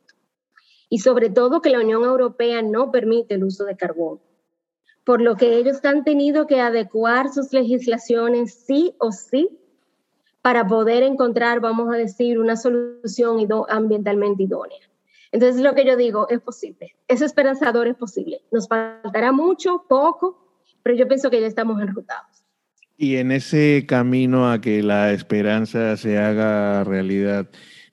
y 0.90 0.98
sobre 0.98 1.30
todo 1.30 1.60
que 1.60 1.70
la 1.70 1.80
Unión 1.80 2.02
Europea 2.04 2.62
no 2.62 2.90
permite 2.90 3.34
el 3.34 3.44
uso 3.44 3.64
de 3.64 3.76
carbón, 3.76 4.20
por 5.08 5.22
lo 5.22 5.36
que 5.36 5.56
ellos 5.56 5.82
han 5.86 6.04
tenido 6.04 6.46
que 6.46 6.60
adecuar 6.60 7.32
sus 7.32 7.54
legislaciones 7.54 8.52
sí 8.66 8.94
o 8.98 9.10
sí 9.10 9.48
para 10.42 10.66
poder 10.66 11.02
encontrar, 11.02 11.60
vamos 11.60 11.90
a 11.90 11.96
decir, 11.96 12.38
una 12.38 12.56
solución 12.56 13.38
ambientalmente 13.70 14.42
idónea. 14.42 14.76
Entonces, 15.32 15.62
lo 15.62 15.74
que 15.74 15.86
yo 15.86 15.96
digo 15.96 16.28
es 16.28 16.42
posible, 16.42 16.94
es 17.08 17.22
esperanzador, 17.22 17.88
es 17.88 17.96
posible. 17.96 18.42
Nos 18.52 18.68
faltará 18.68 19.32
mucho, 19.32 19.86
poco, 19.88 20.46
pero 20.82 20.94
yo 20.94 21.08
pienso 21.08 21.30
que 21.30 21.40
ya 21.40 21.46
estamos 21.46 21.80
enrutados. 21.80 22.44
Y 22.98 23.16
en 23.16 23.32
ese 23.32 23.86
camino 23.88 24.52
a 24.52 24.60
que 24.60 24.82
la 24.82 25.12
esperanza 25.12 25.96
se 25.96 26.18
haga 26.18 26.84
realidad, 26.84 27.48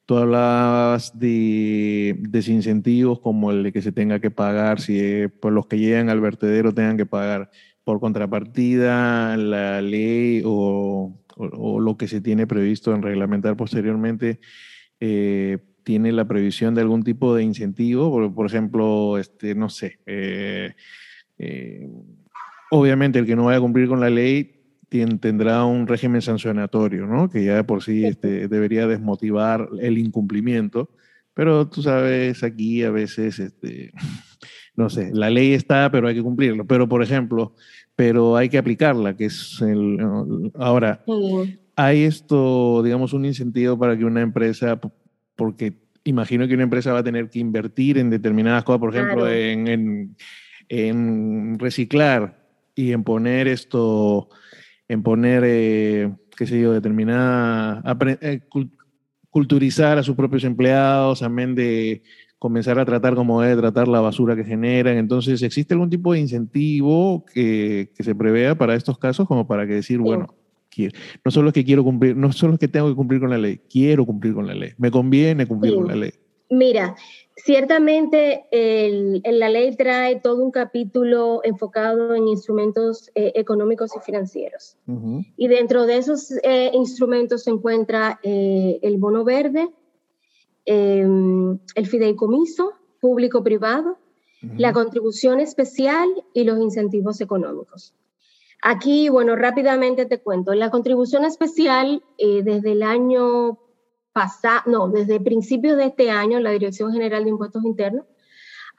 Tú 0.06 0.18
hablabas 0.18 1.18
de 1.18 2.16
desincentivos 2.20 3.20
como 3.20 3.50
el 3.50 3.64
de 3.64 3.74
que 3.74 3.82
se 3.82 3.92
tenga 3.92 4.20
que 4.20 4.30
pagar, 4.30 4.80
si 4.80 5.00
eh, 5.00 5.30
por 5.30 5.52
los 5.52 5.66
que 5.66 5.80
llegan 5.80 6.10
al 6.10 6.22
vertedero 6.22 6.74
tengan 6.74 6.96
que 6.96 7.08
pagar 7.08 7.50
por 7.84 8.00
contrapartida 8.00 9.36
la 9.36 9.82
ley 9.82 10.44
o, 10.46 11.20
lo 11.38 11.98
que 11.98 12.08
se 12.08 12.22
tiene 12.22 12.46
previsto 12.46 12.94
en 12.94 13.02
reglamentar 13.02 13.58
posteriormente. 13.58 14.40
Eh, 15.00 15.58
tiene 15.84 16.12
la 16.12 16.28
previsión 16.28 16.76
de 16.76 16.82
algún 16.82 17.04
tipo 17.04 17.36
de 17.36 17.44
incentivo, 17.44 18.32
por, 18.34 18.46
ejemplo, 18.46 19.18
este, 19.20 19.54
no 19.54 19.70
sé, 19.70 20.00
eh, 20.08 20.74
obviamente 22.72 23.20
el 23.20 23.26
que 23.26 23.36
no 23.36 23.46
vaya 23.46 23.58
a 23.58 23.62
cumplir 23.62 23.88
con 23.88 24.00
la 24.00 24.10
ley 24.10 24.55
tendrá 25.20 25.66
un 25.66 25.88
régimen 25.88 26.22
sancionatorio, 26.22 27.06
¿no? 27.06 27.30
Que 27.30 27.44
ya 27.44 27.56
de 27.56 27.64
por 27.64 27.84
sí 27.84 28.06
este, 28.06 28.48
debería 28.48 28.88
desmotivar 28.88 29.70
el 29.80 29.98
incumplimiento. 29.98 30.90
Pero 31.34 31.68
tú 31.68 31.82
sabes, 31.82 32.44
aquí 32.44 32.84
a 32.84 32.92
veces, 32.92 33.40
este, 33.40 33.92
no 34.76 34.90
sé, 34.90 35.12
la 35.14 35.30
ley 35.30 35.54
está, 35.54 35.92
pero 35.92 36.08
hay 36.08 36.16
que 36.16 36.24
cumplirlo. 36.24 36.66
Pero, 36.66 36.88
por 36.88 37.04
ejemplo, 37.04 37.56
pero 37.96 38.38
hay 38.38 38.50
que 38.50 38.58
aplicarla, 38.58 39.16
que 39.16 39.26
es 39.26 39.62
el... 39.62 39.98
Ahora, 40.56 41.04
hay 41.76 42.04
esto, 42.04 42.82
digamos, 42.84 43.14
un 43.14 43.26
incentivo 43.26 43.78
para 43.78 43.98
que 43.98 44.06
una 44.06 44.22
empresa, 44.22 44.80
porque 45.36 45.74
imagino 46.04 46.48
que 46.48 46.54
una 46.54 46.64
empresa 46.64 46.94
va 46.94 47.00
a 47.00 47.04
tener 47.04 47.30
que 47.30 47.40
invertir 47.40 47.98
en 47.98 48.10
determinadas 48.10 48.64
cosas, 48.64 48.80
por 48.80 48.96
ejemplo, 48.96 49.30
en, 49.30 49.68
en, 49.68 50.16
en 50.70 51.60
reciclar 51.60 52.46
y 52.76 52.92
en 52.92 53.04
poner 53.04 53.48
esto 53.48 54.30
en 54.88 55.04
poner, 55.04 55.44
eh, 55.46 56.14
qué 56.38 56.46
sé 56.46 56.60
yo, 56.60 56.72
determinada, 56.72 57.84
eh, 58.22 58.42
culturizar 59.30 59.98
a 59.98 60.04
sus 60.04 60.16
propios 60.16 60.44
empleados, 60.44 61.24
amén 61.24 61.56
de 61.56 62.04
comenzar 62.40 62.78
a 62.78 62.86
tratar 62.86 63.16
como 63.16 63.42
debe 63.42 63.60
tratar 63.60 63.88
la 63.88 64.02
basura 64.02 64.36
que 64.36 64.44
generan. 64.44 64.98
Entonces, 64.98 65.42
¿existe 65.42 65.74
algún 65.74 65.90
tipo 65.90 66.14
de 66.14 66.20
incentivo 66.20 67.26
que, 67.26 67.90
se 67.98 68.16
prevea 68.16 68.56
para 68.56 68.76
estos 68.76 68.98
casos 69.00 69.28
como 69.28 69.48
para 69.48 69.66
que 69.66 69.74
decir, 69.74 70.00
bueno, 70.00 70.28
no 71.24 71.32
solo 71.32 71.48
es 71.50 71.54
que 71.54 71.66
quiero 71.66 71.84
cumplir, 71.84 72.16
no 72.16 72.32
solo 72.32 72.54
es 72.54 72.60
que 72.60 72.68
tengo 72.68 72.88
que 72.90 72.96
cumplir 72.96 73.22
con 73.22 73.30
la 73.30 73.38
ley, 73.38 73.62
quiero 73.70 74.06
cumplir 74.06 74.34
con 74.34 74.46
la 74.46 74.54
ley, 74.54 74.74
me 74.78 74.92
conviene 74.92 75.48
cumplir 75.48 75.76
con 75.76 75.88
la 75.88 75.96
ley? 75.96 76.12
Mira, 76.50 76.96
Ciertamente, 77.38 78.46
la 79.26 79.50
ley 79.50 79.76
trae 79.76 80.22
todo 80.22 80.42
un 80.42 80.52
capítulo 80.52 81.42
enfocado 81.44 82.16
en 82.16 82.30
instrumentos 82.30 83.12
eh, 83.14 83.34
económicos 83.36 83.92
y 83.96 84.00
financieros. 84.00 84.78
Y 85.36 85.50
dentro 85.50 85.86
de 85.86 85.98
esos 85.98 86.32
eh, 86.44 86.72
instrumentos 86.74 87.44
se 87.44 87.52
encuentra 87.52 88.22
eh, 88.24 88.80
el 88.82 88.98
bono 88.98 89.26
verde, 89.26 89.70
em, 90.64 91.60
el 91.76 91.88
fideicomiso 91.88 92.72
público-privado, 93.02 93.98
la 94.58 94.72
contribución 94.72 95.42
especial 95.42 96.08
y 96.34 96.46
los 96.46 96.60
incentivos 96.62 97.20
económicos. 97.20 97.94
Aquí, 98.62 99.10
bueno, 99.10 99.36
rápidamente 99.36 100.06
te 100.06 100.22
cuento. 100.22 100.54
La 100.54 100.70
contribución 100.72 101.26
especial 101.26 102.02
desde 102.18 102.72
el 102.72 102.84
año 102.84 103.60
no, 104.66 104.88
desde 104.88 105.20
principios 105.20 105.78
de 105.78 105.86
este 105.86 106.10
año, 106.10 106.40
la 106.40 106.52
Dirección 106.52 106.94
General 106.94 107.24
de 107.24 107.30
Impuestos 107.32 107.66
Internos 107.66 108.06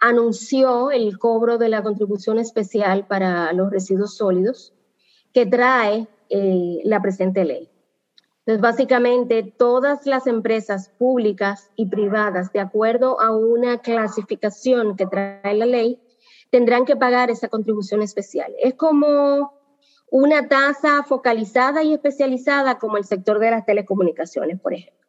anunció 0.00 0.90
el 0.90 1.18
cobro 1.18 1.58
de 1.58 1.68
la 1.68 1.82
contribución 1.82 2.38
especial 2.38 3.06
para 3.06 3.52
los 3.52 3.70
residuos 3.70 4.16
sólidos 4.16 4.74
que 5.32 5.46
trae 5.46 6.08
eh, 6.30 6.80
la 6.84 7.00
presente 7.00 7.44
ley. 7.44 7.68
Entonces, 8.40 8.62
básicamente, 8.62 9.42
todas 9.42 10.06
las 10.06 10.26
empresas 10.26 10.90
públicas 10.98 11.70
y 11.76 11.86
privadas, 11.86 12.52
de 12.52 12.60
acuerdo 12.60 13.20
a 13.20 13.32
una 13.32 13.78
clasificación 13.78 14.96
que 14.96 15.06
trae 15.06 15.54
la 15.54 15.66
ley, 15.66 16.00
tendrán 16.50 16.84
que 16.84 16.96
pagar 16.96 17.30
esa 17.30 17.48
contribución 17.48 18.02
especial. 18.02 18.54
Es 18.62 18.74
como 18.74 19.52
una 20.10 20.48
tasa 20.48 21.02
focalizada 21.02 21.82
y 21.82 21.92
especializada 21.92 22.78
como 22.78 22.96
el 22.96 23.04
sector 23.04 23.38
de 23.38 23.50
las 23.50 23.66
telecomunicaciones, 23.66 24.60
por 24.60 24.74
ejemplo. 24.74 25.05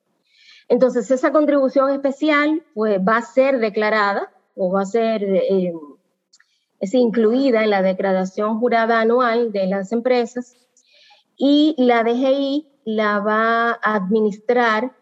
Entonces, 0.69 1.10
esa 1.12 1.32
contribución 1.32 1.91
especial 1.91 2.63
pues, 2.73 2.99
va 2.99 3.17
a 3.17 3.21
ser 3.21 3.60
declarada 3.60 4.32
o 4.56 4.71
va 4.71 4.82
a 4.82 4.86
ser 4.86 5.23
eh, 5.23 5.73
incluida 6.93 7.63
en 7.63 7.69
la 7.69 7.82
declaración 7.82 8.60
jurada 8.60 8.99
anual 8.99 9.51
de 9.51 9.67
las 9.67 9.91
empresas 9.91 10.56
y 11.38 11.75
la 11.77 12.03
DGI 12.03 12.67
la 12.84 13.19
va 13.19 13.71
a 13.71 13.95
administrar 13.95 14.95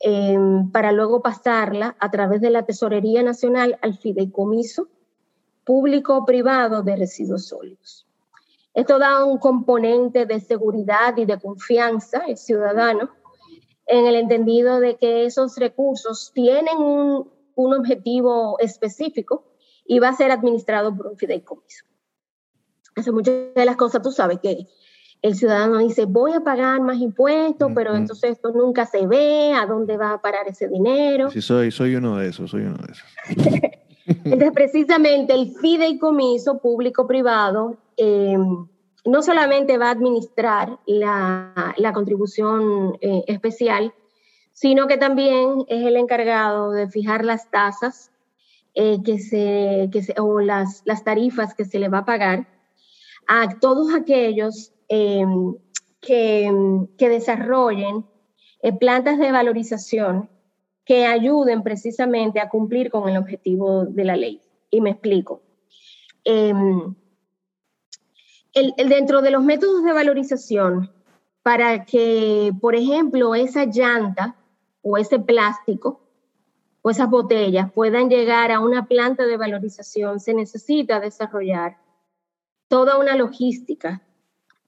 eh, 0.00 0.36
para 0.72 0.92
luego 0.92 1.22
pasarla 1.22 1.96
a 1.98 2.10
través 2.10 2.40
de 2.40 2.50
la 2.50 2.64
Tesorería 2.64 3.22
Nacional 3.22 3.78
al 3.80 3.96
fideicomiso 3.96 4.88
público-privado 5.64 6.82
de 6.82 6.96
residuos 6.96 7.46
sólidos. 7.46 8.06
Esto 8.74 8.98
da 8.98 9.24
un 9.24 9.38
componente 9.38 10.26
de 10.26 10.40
seguridad 10.40 11.16
y 11.16 11.24
de 11.24 11.38
confianza 11.38 12.22
al 12.26 12.36
ciudadano 12.36 13.10
en 13.86 14.06
el 14.06 14.14
entendido 14.14 14.80
de 14.80 14.96
que 14.96 15.26
esos 15.26 15.56
recursos 15.56 16.32
tienen 16.34 16.76
un, 16.78 17.32
objetivo 17.56 18.58
específico 18.58 19.44
y 19.86 20.00
va 20.00 20.08
a 20.08 20.16
ser 20.16 20.32
administrado 20.32 20.94
por 20.96 21.06
un 21.06 21.16
fideicomiso. 21.16 21.84
Hace 22.96 23.12
muchas 23.12 23.34
de 23.54 23.64
las 23.64 23.76
cosas 23.76 24.02
tú 24.02 24.10
sabes 24.10 24.40
que 24.40 24.66
el 25.22 25.34
ciudadano 25.36 25.78
dice, 25.78 26.04
voy 26.04 26.32
a 26.32 26.40
pagar 26.40 26.80
más 26.80 26.98
impuestos, 26.98 27.70
pero 27.74 27.94
entonces 27.94 28.32
esto 28.32 28.50
nunca 28.50 28.86
se 28.86 29.06
ve, 29.06 29.52
a 29.52 29.66
dónde 29.66 29.96
va 29.96 30.14
a 30.14 30.20
parar 30.20 30.48
ese 30.48 30.68
dinero. 30.68 31.30
Sí, 31.30 31.40
soy, 31.40 31.70
soy 31.70 31.94
uno 31.94 32.18
de 32.18 32.28
esos, 32.28 32.50
soy 32.50 32.62
uno 32.62 32.76
de 32.76 32.92
esos. 32.92 33.70
entonces, 34.06 34.52
precisamente 34.52 35.32
el 35.32 35.54
fideicomiso 35.54 36.58
público-privado 36.58 37.76
eh, 37.96 38.36
no 39.04 39.22
solamente 39.22 39.76
va 39.78 39.88
a 39.88 39.92
administrar 39.92 40.78
la, 40.86 41.92
contribución 41.92 42.96
eh, 43.00 43.24
especial, 43.26 43.94
sino 44.52 44.86
que 44.86 44.96
también 44.96 45.64
es 45.68 45.84
el 45.84 45.96
encargado 45.96 46.70
de 46.70 46.88
fijar 46.88 47.24
las 47.24 47.50
tasas 47.50 48.10
eh, 48.74 48.98
que 49.04 49.18
se, 49.18 49.90
o 50.18 50.40
las, 50.40 50.82
las, 50.84 51.04
tarifas 51.04 51.54
que 51.54 51.64
se 51.64 51.78
le 51.78 51.88
va 51.88 51.98
a 51.98 52.04
pagar 52.04 52.48
a 53.26 53.58
todos 53.58 53.94
aquellos 53.94 54.72
em, 54.88 55.54
que, 56.00 56.50
que, 56.98 57.08
desarrollen 57.08 58.04
eh, 58.62 58.72
plantas 58.72 59.18
de 59.18 59.32
valorización 59.32 60.28
que 60.84 61.06
ayuden 61.06 61.62
precisamente 61.62 62.40
a 62.40 62.48
cumplir 62.48 62.90
con 62.90 63.08
el 63.08 63.16
objetivo 63.16 63.84
de 63.86 64.04
la 64.04 64.16
ley. 64.16 64.40
Y 64.70 64.80
me 64.80 64.90
explico. 64.90 65.40
Em, 68.54 68.72
dentro 68.88 69.20
de 69.20 69.32
los 69.32 69.42
métodos 69.42 69.82
de 69.82 69.92
valorización, 69.92 70.92
para 71.42 71.84
que, 71.84 72.52
por 72.60 72.76
ejemplo, 72.76 73.34
esa 73.34 73.64
llanta 73.64 74.36
o 74.80 74.96
ese 74.96 75.18
plástico 75.18 76.00
o 76.80 76.90
esas 76.90 77.10
botellas 77.10 77.72
puedan 77.72 78.08
llegar 78.08 78.52
a 78.52 78.60
una 78.60 78.86
planta 78.86 79.26
de 79.26 79.36
valorización, 79.36 80.20
se 80.20 80.34
necesita 80.34 81.00
desarrollar 81.00 81.78
toda 82.68 82.98
una 82.98 83.16
logística 83.16 84.02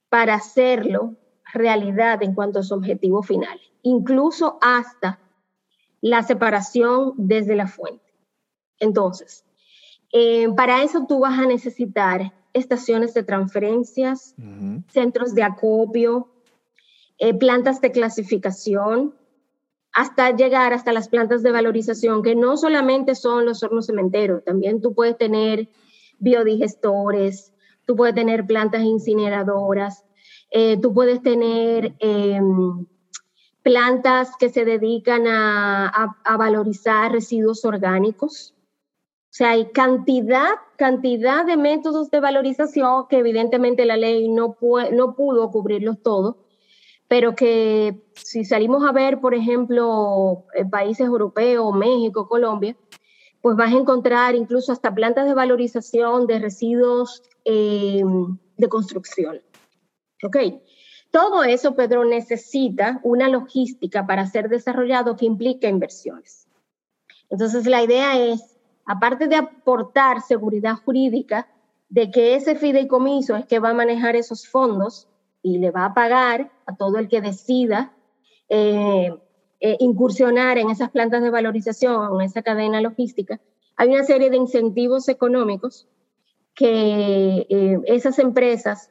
para 0.08 0.34
hacerlo 0.34 1.14
realidad 1.52 2.22
en 2.22 2.34
cuanto 2.34 2.58
a 2.58 2.62
su 2.62 2.74
objetivo 2.74 3.22
final, 3.22 3.60
incluso 3.82 4.58
hasta 4.60 5.20
la 6.00 6.22
separación 6.22 7.14
desde 7.16 7.54
la 7.54 7.68
fuente. 7.68 8.12
Entonces, 8.80 9.44
eh, 10.12 10.48
para 10.56 10.82
eso 10.82 11.06
tú 11.06 11.20
vas 11.20 11.38
a 11.38 11.46
necesitar 11.46 12.32
estaciones 12.56 13.14
de 13.14 13.22
transferencias, 13.22 14.34
centros 14.88 15.34
de 15.34 15.42
acopio, 15.42 16.28
eh, 17.18 17.34
plantas 17.34 17.80
de 17.80 17.92
clasificación, 17.92 19.14
hasta 19.92 20.30
llegar 20.36 20.72
hasta 20.74 20.92
las 20.92 21.08
plantas 21.08 21.42
de 21.42 21.52
valorización, 21.52 22.22
que 22.22 22.34
no 22.34 22.56
solamente 22.56 23.14
son 23.14 23.46
los 23.46 23.62
hornos 23.62 23.86
cementeros, 23.86 24.44
también 24.44 24.82
tú 24.82 24.94
puedes 24.94 25.16
tener 25.16 25.68
biodigestores, 26.18 27.54
tú 27.86 27.96
puedes 27.96 28.14
tener 28.14 28.46
plantas 28.46 28.82
incineradoras, 28.82 30.04
eh, 30.50 30.78
tú 30.80 30.92
puedes 30.92 31.22
tener 31.22 31.94
em, 31.98 32.86
plantas 33.62 34.36
que 34.38 34.48
se 34.48 34.64
dedican 34.64 35.26
a, 35.26 36.16
valorizar 36.38 37.10
residuos 37.10 37.64
orgánicos. 37.64 38.54
Sea, 39.36 39.50
hay 39.50 39.66
cantidad, 39.66 40.48
cantidad 40.76 41.44
de 41.44 41.58
métodos 41.58 42.10
de 42.10 42.20
valorización 42.20 43.06
que 43.06 43.18
evidentemente 43.18 43.84
la 43.84 43.98
ley 43.98 44.30
no, 44.30 44.56
no 44.92 45.14
pudo 45.14 45.50
cubrirlos 45.50 46.02
todos, 46.02 46.36
pero 47.06 47.34
que 47.34 48.02
si 48.14 48.46
salimos 48.46 48.88
a 48.88 48.92
ver, 48.92 49.20
por 49.20 49.34
ejemplo, 49.34 50.46
eh, 50.54 50.64
países 50.64 51.06
europeos, 51.06 51.74
México, 51.74 52.28
Colombia, 52.28 52.78
pues 53.42 53.56
vas 53.58 53.74
a 53.74 53.76
encontrar 53.76 54.34
incluso 54.34 54.72
hasta 54.72 54.94
plantas 54.94 55.26
de 55.26 55.34
valorización 55.34 56.26
de 56.26 56.38
residuos 56.38 57.22
em, 57.44 58.38
de 58.56 58.68
construcción. 58.70 59.42
¿Ok? 60.22 60.38
Todo 61.10 61.44
eso, 61.44 61.74
Pedro, 61.74 62.06
necesita 62.06 63.00
una 63.02 63.28
logística 63.28 64.06
para 64.06 64.26
ser 64.26 64.48
desarrollado 64.48 65.14
que 65.14 65.26
implica 65.26 65.68
inversiones. 65.68 66.48
Entonces, 67.28 67.66
la 67.66 67.82
idea 67.82 68.18
es, 68.18 68.55
aparte 68.86 69.26
de 69.26 69.36
aportar 69.36 70.22
seguridad 70.22 70.76
jurídica, 70.84 71.48
de 71.88 72.10
que 72.10 72.34
ese 72.34 72.56
fideicomiso 72.56 73.36
es 73.36 73.46
que 73.46 73.58
va 73.58 73.70
a 73.70 73.74
manejar 73.74 74.16
esos 74.16 74.48
fondos 74.48 75.08
y 75.42 75.58
le 75.58 75.70
va 75.70 75.84
a 75.84 75.94
pagar 75.94 76.50
a 76.66 76.74
todo 76.76 76.98
el 76.98 77.08
que 77.08 77.20
decida 77.20 77.92
eh, 78.48 79.12
eh, 79.60 79.76
incursionar 79.80 80.58
en 80.58 80.70
esas 80.70 80.90
plantas 80.90 81.22
de 81.22 81.30
valorización, 81.30 82.14
en 82.14 82.20
esa 82.22 82.42
cadena 82.42 82.80
logística, 82.80 83.40
hay 83.76 83.90
una 83.90 84.04
serie 84.04 84.30
de 84.30 84.36
incentivos 84.36 85.08
económicos 85.08 85.86
que 86.54 87.46
eh, 87.48 87.80
esas 87.86 88.18
empresas 88.18 88.90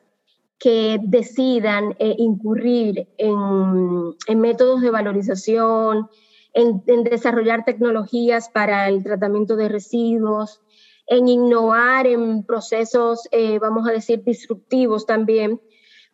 que 0.57 0.99
decidan 1.03 1.95
incurrir 1.99 3.09
en, 3.17 4.39
métodos 4.39 4.81
de 4.81 4.89
valorización, 4.89 6.09
en, 6.55 7.03
desarrollar 7.03 7.65
tecnologías 7.65 8.49
para 8.49 8.87
el 8.87 9.03
tratamiento 9.03 9.55
de 9.55 9.69
residuos, 9.69 10.61
en 11.05 11.27
innovar 11.27 12.07
en 12.07 12.43
procesos, 12.43 13.29
vamos 13.61 13.87
a 13.87 13.91
decir, 13.91 14.23
disruptivos 14.23 15.05
también, 15.05 15.61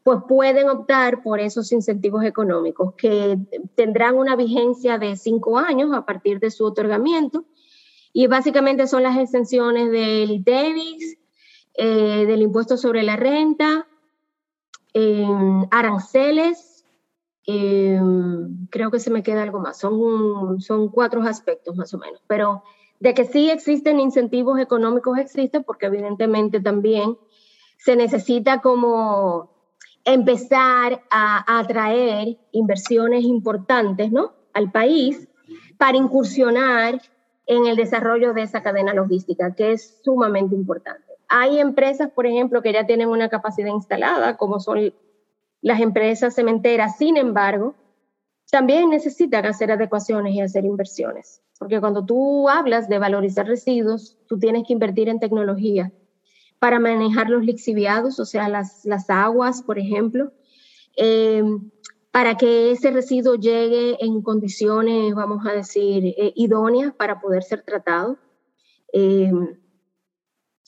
pues 0.03 0.19
pueden 0.27 0.69
optar 0.69 1.21
por 1.21 1.39
esos 1.39 1.71
incentivos 1.71 2.23
económicos 2.25 2.95
que 2.97 3.37
tendrán 3.75 4.17
una 4.17 4.35
vigencia 4.35 4.97
de 4.97 5.15
cinco 5.15 5.57
años 5.57 5.93
a 5.93 6.05
partir 6.05 6.39
de 6.39 6.51
su 6.51 6.65
otorgamiento. 6.65 7.45
Y 8.11 8.27
básicamente 8.27 8.87
son 8.87 9.03
las 9.03 9.17
exenciones 9.17 9.91
del 9.91 10.31
ITEVIS, 10.31 11.17
eh, 11.75 12.25
del 12.25 12.41
impuesto 12.41 12.77
sobre 12.77 13.03
la 13.03 13.15
renta, 13.15 13.87
aranceles, 15.71 16.70
creo 17.45 18.91
que 18.91 18.99
se 18.99 19.11
me 19.11 19.23
queda 19.23 19.43
algo 19.43 19.59
más, 19.59 19.77
son, 19.77 20.61
son 20.61 20.89
cuatro 20.89 21.21
aspectos 21.23 21.75
más 21.75 21.93
o 21.93 21.97
menos, 21.97 22.21
pero 22.27 22.63
de 22.99 23.13
que 23.15 23.25
sí 23.25 23.49
existen 23.49 23.99
incentivos 23.99 24.59
económicos 24.59 25.17
existen 25.17 25.63
porque 25.63 25.87
evidentemente 25.87 26.59
también 26.59 27.17
se 27.77 27.95
necesita 27.95 28.61
como 28.61 29.49
empezar 30.05 31.03
a, 31.09 31.59
atraer 31.59 32.37
inversiones 32.51 33.23
importantes 33.23 34.11
¿no? 34.11 34.33
al 34.53 34.71
país 34.71 35.27
para 35.77 35.97
incursionar 35.97 37.01
en 37.47 37.65
el 37.65 37.75
desarrollo 37.75 38.33
de 38.33 38.43
esa 38.43 38.61
cadena 38.61 38.93
logística, 38.93 39.53
que 39.55 39.71
es 39.71 39.99
sumamente 40.03 40.55
importante. 40.55 41.13
Hay 41.27 41.59
empresas, 41.59 42.11
por 42.11 42.27
ejemplo, 42.27 42.61
que 42.61 42.71
ya 42.71 42.85
tienen 42.85 43.09
una 43.09 43.29
capacidad 43.29 43.73
instalada, 43.73 44.37
como 44.37 44.59
son 44.59 44.93
las 45.61 45.79
empresas 45.79 46.35
cementeras, 46.35 46.97
sin 46.97 47.17
embargo, 47.17 47.75
también 48.49 48.89
necesitan 48.89 49.45
hacer 49.45 49.71
adecuaciones 49.71 50.33
y 50.33 50.41
hacer 50.41 50.65
inversiones, 50.65 51.41
porque 51.57 51.79
cuando 51.79 52.05
tú 52.05 52.49
hablas 52.49 52.89
de 52.89 52.99
valorizar 52.99 53.47
residuos, 53.47 54.17
tú 54.27 54.37
tienes 54.39 54.63
que 54.67 54.73
invertir 54.73 55.07
en 55.07 55.19
tecnología, 55.19 55.91
para 56.61 56.79
manejar 56.79 57.27
los 57.27 57.43
lixiviados, 57.43 58.19
o 58.19 58.25
sea, 58.25 58.47
las, 58.47 58.85
las 58.85 59.09
aguas, 59.09 59.63
por 59.63 59.79
ejemplo, 59.79 60.31
eh, 60.95 61.43
para 62.11 62.37
que 62.37 62.71
ese 62.71 62.91
residuo 62.91 63.33
llegue 63.33 63.97
en 63.99 64.21
condiciones, 64.21 65.15
vamos 65.15 65.43
a 65.47 65.53
decir, 65.53 66.05
eh, 66.05 66.33
idóneas 66.35 66.93
para 66.93 67.19
poder 67.19 67.41
ser 67.41 67.63
tratado, 67.63 68.19
eh, 68.93 69.31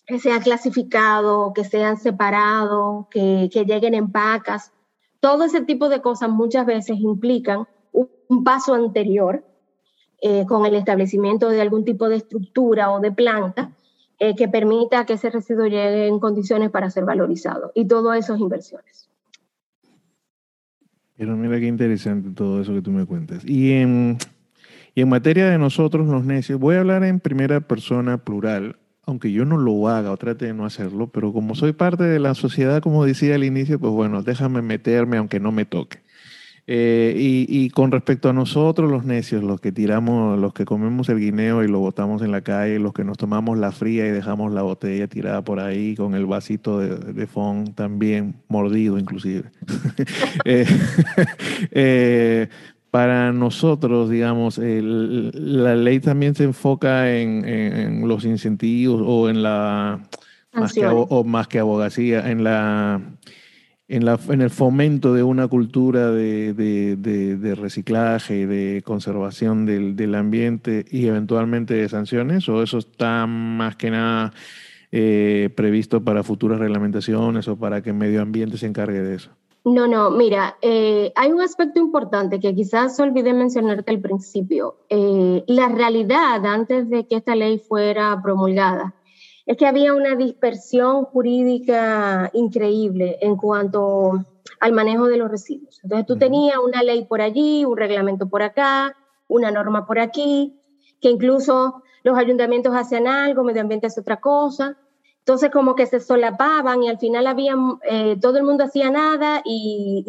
que 0.07 0.17
sea 0.17 0.39
clasificado, 0.39 1.53
que 1.53 1.63
sean 1.63 1.97
separados, 1.97 3.05
que, 3.11 3.51
que, 3.53 3.63
lleguen 3.63 3.93
en 3.93 4.11
pacas. 4.11 4.72
Todo 5.23 5.45
ese 5.45 5.61
tipo 5.61 5.87
de 5.87 6.01
cosas 6.01 6.29
muchas 6.29 6.65
veces 6.65 6.99
implican 6.99 7.65
un 7.93 8.43
paso 8.43 8.73
anterior 8.73 9.45
con 10.49 10.65
el 10.65 10.75
establecimiento 10.75 11.47
de 11.47 11.61
algún 11.61 11.85
tipo 11.85 12.09
de 12.09 12.17
estructura 12.17 12.91
o 12.91 12.99
de 12.99 13.13
planta 13.13 13.71
eh, 14.19 14.35
que 14.35 14.49
permita 14.49 15.05
que 15.05 15.13
ese 15.13 15.29
residuo 15.29 15.65
llegue 15.65 16.07
en 16.07 16.19
condiciones 16.19 16.71
para 16.71 16.89
ser 16.89 17.05
valorizado. 17.05 17.71
Y 17.73 17.85
todo 17.85 18.13
eso 18.13 18.35
es 18.35 18.41
inversiones. 18.41 19.09
Pero 21.15 21.37
mira 21.37 21.57
qué 21.57 21.67
interesante 21.67 22.31
todo 22.31 22.61
eso 22.61 22.73
que 22.73 22.81
tú 22.81 22.91
me 22.91 23.05
cuentas. 23.05 23.43
Y 23.45 23.71
en, 23.73 24.17
y 24.93 25.01
en 25.01 25.09
materia 25.09 25.49
de 25.49 25.57
nosotros 25.57 26.05
los 26.07 26.25
necios, 26.25 26.59
voy 26.59 26.75
a 26.75 26.81
hablar 26.81 27.03
en 27.05 27.21
primera 27.21 27.61
persona 27.61 28.17
plural, 28.17 28.77
aunque 29.05 29.31
yo 29.31 29.45
no 29.45 29.57
lo 29.57 29.87
haga 29.87 30.11
o 30.11 30.17
trate 30.17 30.45
de 30.45 30.53
no 30.53 30.65
hacerlo, 30.65 31.07
pero 31.07 31.33
como 31.33 31.55
soy 31.55 31.73
parte 31.73 32.03
de 32.03 32.19
la 32.19 32.35
sociedad, 32.35 32.81
como 32.81 33.05
decía 33.05 33.35
al 33.35 33.43
inicio, 33.43 33.79
pues 33.79 33.91
bueno, 33.91 34.23
déjame 34.23 34.61
meterme 34.61 35.17
aunque 35.17 35.39
no 35.39 35.51
me 35.51 35.65
toque. 35.65 35.99
Eh, 36.65 37.13
y, 37.17 37.69
con 37.71 37.91
respecto 37.91 38.29
a 38.29 38.33
nosotros, 38.33 38.89
los 38.89 39.03
necios, 39.03 39.43
los 39.43 39.59
que 39.59 39.73
tiramos, 39.73 40.39
los 40.39 40.53
que 40.53 40.63
comemos 40.63 41.09
el 41.09 41.19
guineo 41.19 41.61
y 41.61 41.67
lo 41.67 41.79
botamos 41.79 42.21
en 42.21 42.31
la 42.31 42.39
calle, 42.39 42.79
los 42.79 42.93
que 42.93 43.03
nos 43.03 43.17
tomamos 43.17 43.57
la 43.57 43.73
fría 43.73 44.07
y 44.07 44.11
dejamos 44.11 44.53
la 44.53 44.61
botella 44.61 45.07
tirada 45.09 45.41
por 45.43 45.59
ahí 45.59 45.93
con 45.95 46.15
el 46.15 46.25
vasito 46.25 46.79
de, 46.79 47.27
fond 47.27 47.75
también 47.75 48.35
mordido 48.47 48.97
inclusive. 48.97 49.43
Eh, 50.45 50.65
eh, 51.71 52.49
para 52.93 53.33
nosotros, 53.33 54.07
digamos, 54.07 54.59
la 54.59 55.75
ley 55.75 55.99
también 55.99 56.35
se 56.35 56.43
enfoca 56.43 57.11
en, 57.11 58.07
los 58.07 58.23
incentivos 58.23 59.01
o 59.03 59.31
en 59.31 59.41
la, 59.41 60.07
más 60.53 60.73
que, 60.73 60.85
o 60.85 61.23
más 61.23 61.47
que 61.47 61.57
abogacía, 61.57 62.29
en 62.29 62.43
la 62.43 63.01
en, 63.87 64.05
la, 64.05 64.19
en 64.29 64.41
el 64.43 64.51
fomento 64.51 65.11
de 65.15 65.23
una 65.23 65.47
cultura 65.47 66.11
de, 66.11 66.53
de, 66.53 67.55
reciclaje 67.55 68.41
y 68.41 68.45
de 68.45 68.83
conservación 68.85 69.65
del, 69.65 69.95
del, 69.95 70.13
ambiente 70.13 70.85
y 70.91 71.07
eventualmente 71.07 71.73
de 71.73 71.89
sanciones? 71.89 72.47
¿O 72.47 72.61
eso 72.61 72.77
está 72.77 73.25
más 73.25 73.75
que 73.75 73.89
nada 73.89 74.33
eh, 74.91 75.49
previsto 75.55 76.03
para 76.03 76.21
futuras 76.21 76.59
reglamentaciones 76.59 77.47
o 77.47 77.57
para 77.57 77.81
que 77.81 77.89
el 77.89 77.95
medio 77.95 78.21
ambiente 78.21 78.59
se 78.59 78.67
encargue 78.67 79.01
de 79.01 79.15
eso? 79.15 79.31
No, 79.65 79.87
no, 79.87 80.11
mira, 80.11 80.57
eh, 80.61 81.13
hay 81.15 81.31
un 81.31 81.39
aspecto 81.39 81.79
importante 81.79 82.41
que 82.41 82.53
quizás 82.53 82.99
olvidé 82.99 83.33
mencionarte 83.33 83.91
al 83.91 84.01
principio. 84.01 84.75
Eh, 84.89 85.43
la 85.47 85.69
realidad 85.69 86.45
antes 86.45 86.89
de 86.89 87.07
que 87.07 87.15
esta 87.15 87.33
ley 87.33 87.59
fuera 87.59 88.19
promulgada 88.21 88.93
es 89.45 89.55
que 89.55 89.65
había 89.65 89.93
una 89.93 90.15
dispersión 90.15 91.05
jurídica 91.05 92.29
increíble 92.33 93.17
en 93.21 93.37
cuanto 93.37 94.25
al 94.59 94.73
manejo 94.73 95.07
de 95.07 95.17
los 95.17 95.31
residuos. 95.31 95.79
Entonces 95.83 96.07
tú 96.07 96.17
tenías 96.17 96.57
una 96.57 96.83
ley 96.83 97.05
por 97.05 97.21
allí, 97.21 97.63
un 97.63 97.77
reglamento 97.77 98.27
por 98.27 98.43
acá, 98.43 98.97
una 99.27 99.49
norma 99.51 99.85
por 99.85 99.99
aquí, 99.99 100.59
que 100.99 101.09
incluso 101.09 101.83
los 102.03 102.17
ayuntamientos 102.17 102.75
hacían 102.75 103.07
algo, 103.07 103.43
medio 103.43 103.61
ambiente 103.61 103.87
hace 103.87 104.01
otra 104.01 104.19
cosa. 104.19 104.77
Entonces 105.23 105.51
como 105.51 105.75
que 105.75 105.85
se 105.85 106.01
solapaban 106.01 106.83
y 106.83 106.89
al 106.89 106.99
final 106.99 107.27
había, 107.27 107.55
eh, 107.89 108.17
todo 108.19 108.37
el 108.37 108.43
mundo 108.43 108.65
hacía 108.65 108.91
nada 108.91 109.41
y, 109.45 110.03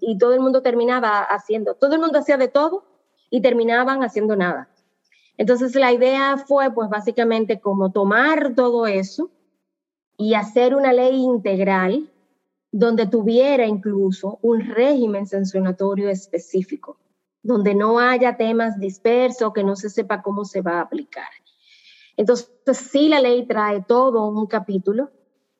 y 0.00 0.18
todo 0.18 0.34
el 0.34 0.40
mundo 0.40 0.60
terminaba 0.60 1.20
haciendo, 1.20 1.76
todo 1.76 1.94
el 1.94 2.00
mundo 2.00 2.18
hacía 2.18 2.36
de 2.36 2.48
todo 2.48 2.84
y 3.30 3.40
terminaban 3.42 4.02
haciendo 4.02 4.34
nada. 4.34 4.68
Entonces 5.36 5.74
la 5.76 5.92
idea 5.92 6.36
fue 6.36 6.70
pues 6.72 6.90
básicamente 6.90 7.60
como 7.60 7.92
tomar 7.92 8.54
todo 8.54 8.86
eso 8.86 9.30
y 10.18 10.34
hacer 10.34 10.74
una 10.74 10.92
ley 10.92 11.14
integral 11.14 12.10
donde 12.72 13.06
tuviera 13.06 13.66
incluso 13.66 14.38
un 14.42 14.60
régimen 14.60 15.26
sancionatorio 15.26 16.10
específico, 16.10 16.98
donde 17.42 17.74
no 17.74 17.98
haya 17.98 18.36
temas 18.36 18.78
dispersos, 18.78 19.52
que 19.52 19.64
no 19.64 19.76
se 19.76 19.88
sepa 19.88 20.22
cómo 20.22 20.44
se 20.44 20.60
va 20.60 20.72
a 20.72 20.82
aplicar. 20.82 21.28
Entonces, 22.20 22.50
sí, 22.74 23.08
la 23.08 23.18
ley 23.18 23.46
trae 23.46 23.82
todo 23.88 24.26
un 24.26 24.46
capítulo 24.46 25.08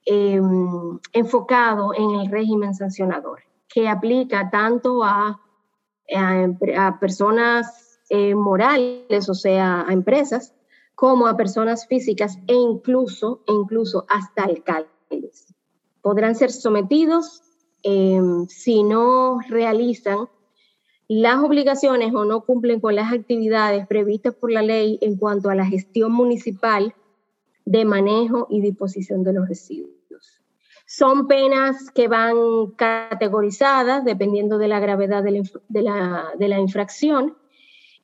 em, 0.04 0.98
enfocado 1.14 1.94
en 1.94 2.20
el 2.20 2.30
régimen 2.30 2.74
sancionador, 2.74 3.40
que 3.66 3.88
aplica 3.88 4.50
tanto 4.50 5.02
a, 5.02 5.40
personas 7.00 7.98
eh, 8.10 8.34
morales, 8.34 9.30
o 9.30 9.32
sea, 9.32 9.86
a 9.88 9.92
empresas, 9.94 10.54
como 10.94 11.26
a 11.28 11.34
personas 11.34 11.86
físicas 11.86 12.36
e 12.46 12.52
incluso, 12.52 13.40
e 13.46 13.52
incluso 13.52 14.04
hasta 14.10 14.42
alcaldes. 14.42 15.54
Podrán 16.02 16.34
ser 16.34 16.52
sometidos 16.52 17.40
em, 17.82 18.46
si 18.48 18.82
no 18.82 19.40
realizan 19.48 20.28
las 21.10 21.42
obligaciones 21.42 22.14
o 22.14 22.24
no 22.24 22.42
cumplen 22.42 22.78
con 22.78 22.94
las 22.94 23.12
actividades 23.12 23.84
previstas 23.88 24.32
por 24.32 24.52
la 24.52 24.62
ley 24.62 24.96
en 25.00 25.16
cuanto 25.16 25.50
a 25.50 25.56
la 25.56 25.66
gestión 25.66 26.12
municipal 26.12 26.94
de 27.64 27.84
manejo 27.84 28.46
y 28.48 28.60
disposición 28.60 29.24
de 29.24 29.32
los 29.32 29.48
residuos. 29.48 29.90
Son 30.86 31.26
penas 31.26 31.90
que 31.90 32.06
van 32.06 32.36
categorizadas 32.76 34.04
dependiendo 34.04 34.56
de 34.56 34.68
la 34.68 34.78
gravedad 34.78 35.24
de 35.24 35.82
la, 35.82 36.58
infracción 36.60 37.36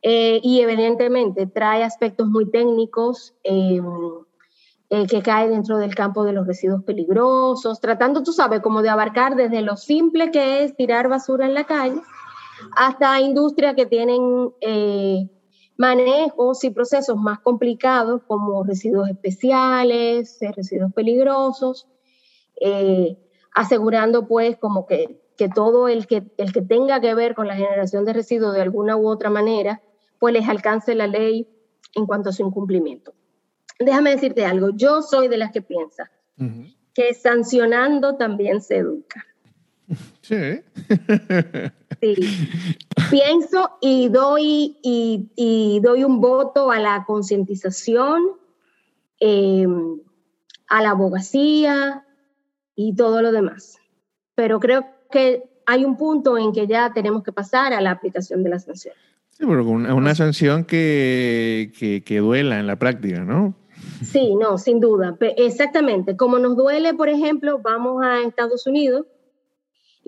eh, 0.02 0.40
y 0.42 0.58
evidentemente 0.62 1.46
trae 1.46 1.84
aspectos 1.84 2.26
muy 2.26 2.50
técnicos 2.50 3.34
eh, 3.44 3.80
eh, 4.90 5.06
que 5.06 5.22
caen 5.22 5.50
dentro 5.52 5.78
del 5.78 5.94
campo 5.94 6.24
de 6.24 6.32
los 6.32 6.44
residuos 6.44 6.82
peligrosos, 6.82 7.80
tratando, 7.80 8.24
tú 8.24 8.32
sabes, 8.32 8.62
como 8.62 8.82
de 8.82 8.88
abarcar 8.88 9.36
desde 9.36 9.62
lo 9.62 9.76
simple 9.76 10.32
que 10.32 10.64
es 10.64 10.76
tirar 10.76 11.08
basura 11.08 11.46
en 11.46 11.54
la 11.54 11.62
calle 11.62 12.02
hasta 12.74 13.20
industrias 13.20 13.74
que 13.74 13.86
tienen 13.86 14.50
eh, 14.60 15.28
manejos 15.76 16.64
y 16.64 16.70
procesos 16.70 17.16
más 17.16 17.40
complicados 17.40 18.22
como 18.26 18.64
residuos 18.64 19.08
especiales, 19.08 20.40
eh, 20.40 20.52
residuos 20.52 20.92
peligrosos, 20.92 21.86
eh, 22.60 23.16
asegurando 23.54 24.26
pues 24.26 24.56
como 24.56 24.86
que, 24.86 25.20
todo 25.54 25.88
el 25.88 26.06
que, 26.06 26.24
el 26.38 26.52
que 26.52 26.62
tenga 26.62 27.00
que 27.00 27.14
ver 27.14 27.34
con 27.34 27.46
la 27.46 27.56
generación 27.56 28.04
de 28.04 28.14
residuos 28.14 28.54
de 28.54 28.62
alguna 28.62 28.96
u 28.96 29.06
otra 29.06 29.30
manera, 29.30 29.82
pues 30.18 30.32
les 30.32 30.48
alcance 30.48 30.94
la 30.94 31.06
ley 31.06 31.46
en 31.94 32.06
cuanto 32.06 32.30
a 32.30 32.32
su 32.32 32.42
incumplimiento. 32.42 33.12
Déjame 33.78 34.10
decirte 34.10 34.46
algo, 34.46 34.70
yo 34.74 35.02
soy 35.02 35.28
de 35.28 35.36
las 35.36 35.52
que 35.52 35.60
piensa 35.60 36.10
que 36.96 37.12
sancionando 37.12 38.16
también 38.16 38.62
se 38.62 38.78
educa. 38.78 39.26
Sí. 40.22 40.60
sí. 42.00 42.14
Pienso 43.10 43.70
y 43.80 44.08
doy, 44.08 44.76
y, 44.82 45.80
doy 45.82 46.04
un 46.04 46.20
voto 46.20 46.70
a 46.70 46.78
la 46.80 47.04
concientización, 47.06 48.22
em, 49.20 50.00
a 50.68 50.82
la 50.82 50.90
abogacía 50.90 52.04
y 52.74 52.94
todo 52.96 53.22
lo 53.22 53.32
demás. 53.32 53.78
Pero 54.34 54.58
creo 54.58 54.86
que 55.10 55.44
hay 55.66 55.84
un 55.84 55.96
punto 55.96 56.36
en 56.38 56.52
que 56.52 56.66
ya 56.66 56.92
tenemos 56.92 57.22
que 57.22 57.32
pasar 57.32 57.72
a 57.72 57.80
la 57.80 57.92
aplicación 57.92 58.42
de 58.42 58.50
la 58.50 58.58
sanción. 58.58 58.94
Sí, 59.30 59.44
pero 59.46 59.64
una, 59.64 59.94
una 59.94 60.14
sanción 60.14 60.64
que, 60.64 61.72
que, 61.78 62.02
que 62.02 62.18
duela 62.18 62.58
en 62.58 62.66
la 62.66 62.76
práctica, 62.76 63.20
¿no? 63.20 63.54
Sí, 64.02 64.34
no, 64.34 64.58
sin 64.58 64.80
duda. 64.80 65.16
Exactamente. 65.36 66.16
Como 66.16 66.38
nos 66.38 66.56
duele, 66.56 66.94
por 66.94 67.08
ejemplo, 67.08 67.60
vamos 67.62 68.02
a 68.02 68.22
Estados 68.22 68.66
Unidos 68.66 69.06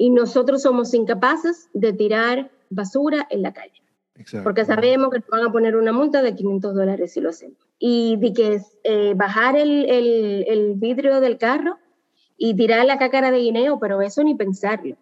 y 0.01 0.11
nosotros 0.11 0.63
somos 0.63 0.95
incapaces 0.95 1.69
de 1.75 1.93
tirar 1.93 2.53
basura 2.71 3.27
en 3.31 3.43
la 3.43 3.53
calle. 3.53 3.83
Porque 4.45 4.65
sabemos 4.65 5.11
que 5.11 5.19
nos 5.19 5.29
van 5.29 5.47
a 5.47 5.53
poner 5.53 5.77
una 5.77 5.93
multa 5.93 6.23
de 6.23 6.37
500 6.37 6.75
dólares 6.75 7.13
si 7.13 7.21
lo 7.21 7.31
hacemos. 7.31 7.59
Y 7.81 8.17
de 8.17 8.33
que 8.33 8.61
eh, 8.85 9.15
bajar 9.17 9.57
el, 9.57 9.85
el, 9.89 10.75
vidrio 10.77 11.21
del 11.21 11.37
carro 11.37 11.79
y 12.37 12.55
tirar 12.55 12.87
la 12.87 12.99
cácara 12.99 13.33
de 13.33 13.39
guineo, 13.39 13.81
pero 13.81 14.01
eso 14.01 14.23
ni 14.23 14.37
pensarlo. 14.37 14.97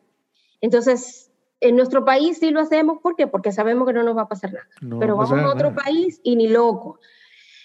Entonces, 0.62 1.30
en 1.60 1.76
nuestro 1.76 2.06
país 2.06 2.38
sí 2.38 2.50
lo 2.50 2.60
hacemos, 2.60 2.98
¿por 3.02 3.16
qué? 3.16 3.26
Porque 3.26 3.52
sabemos 3.52 3.86
que 3.86 3.92
no 3.92 4.02
nos 4.02 4.16
va 4.16 4.22
a 4.22 4.28
pasar 4.28 4.54
nada. 4.54 4.98
pero 4.98 5.16
vamos 5.16 5.38
a 5.38 5.52
otro 5.52 5.74
país 5.74 6.20
y 6.22 6.36
ni 6.36 6.48
loco. 6.48 7.00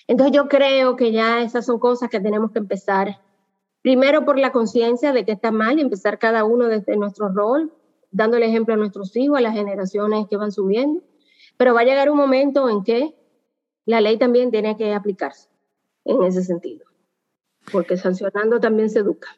Entonces 0.05 0.35
yo 0.35 0.49
creo 0.49 0.97
que 0.97 1.13
ya 1.13 1.41
esas 1.41 1.65
son 1.65 1.79
cosas 1.79 2.09
que 2.09 2.19
tenemos 2.19 2.51
que 2.51 2.59
empezar 2.59 3.19
Primero 3.81 4.25
por 4.25 4.37
la 4.37 4.51
conciencia 4.51 5.11
de 5.11 5.25
que 5.25 5.31
está 5.31 5.51
mal 5.51 5.79
empezar 5.79 6.19
cada 6.19 6.43
uno 6.43 6.67
desde 6.67 6.97
nuestro 6.97 7.29
rol, 7.29 7.73
dando 8.11 8.37
el 8.37 8.43
ejemplo 8.43 8.73
a 8.73 8.77
nuestros 8.77 9.15
hijos, 9.15 9.37
a 9.37 9.41
las 9.41 9.55
generaciones 9.55 10.27
que 10.29 10.37
van 10.37 10.51
subiendo. 10.51 11.01
Pero 11.57 11.73
va 11.73 11.81
a 11.81 11.85
llegar 11.85 12.09
un 12.09 12.17
momento 12.17 12.69
en 12.69 12.83
que 12.83 13.15
la 13.85 14.01
ley 14.01 14.17
también 14.17 14.51
tiene 14.51 14.77
que 14.77 14.93
aplicarse 14.93 15.49
en 16.05 16.23
ese 16.23 16.43
sentido, 16.43 16.85
porque 17.71 17.97
sancionando 17.97 18.59
también 18.59 18.89
se 18.89 18.99
educa. 18.99 19.29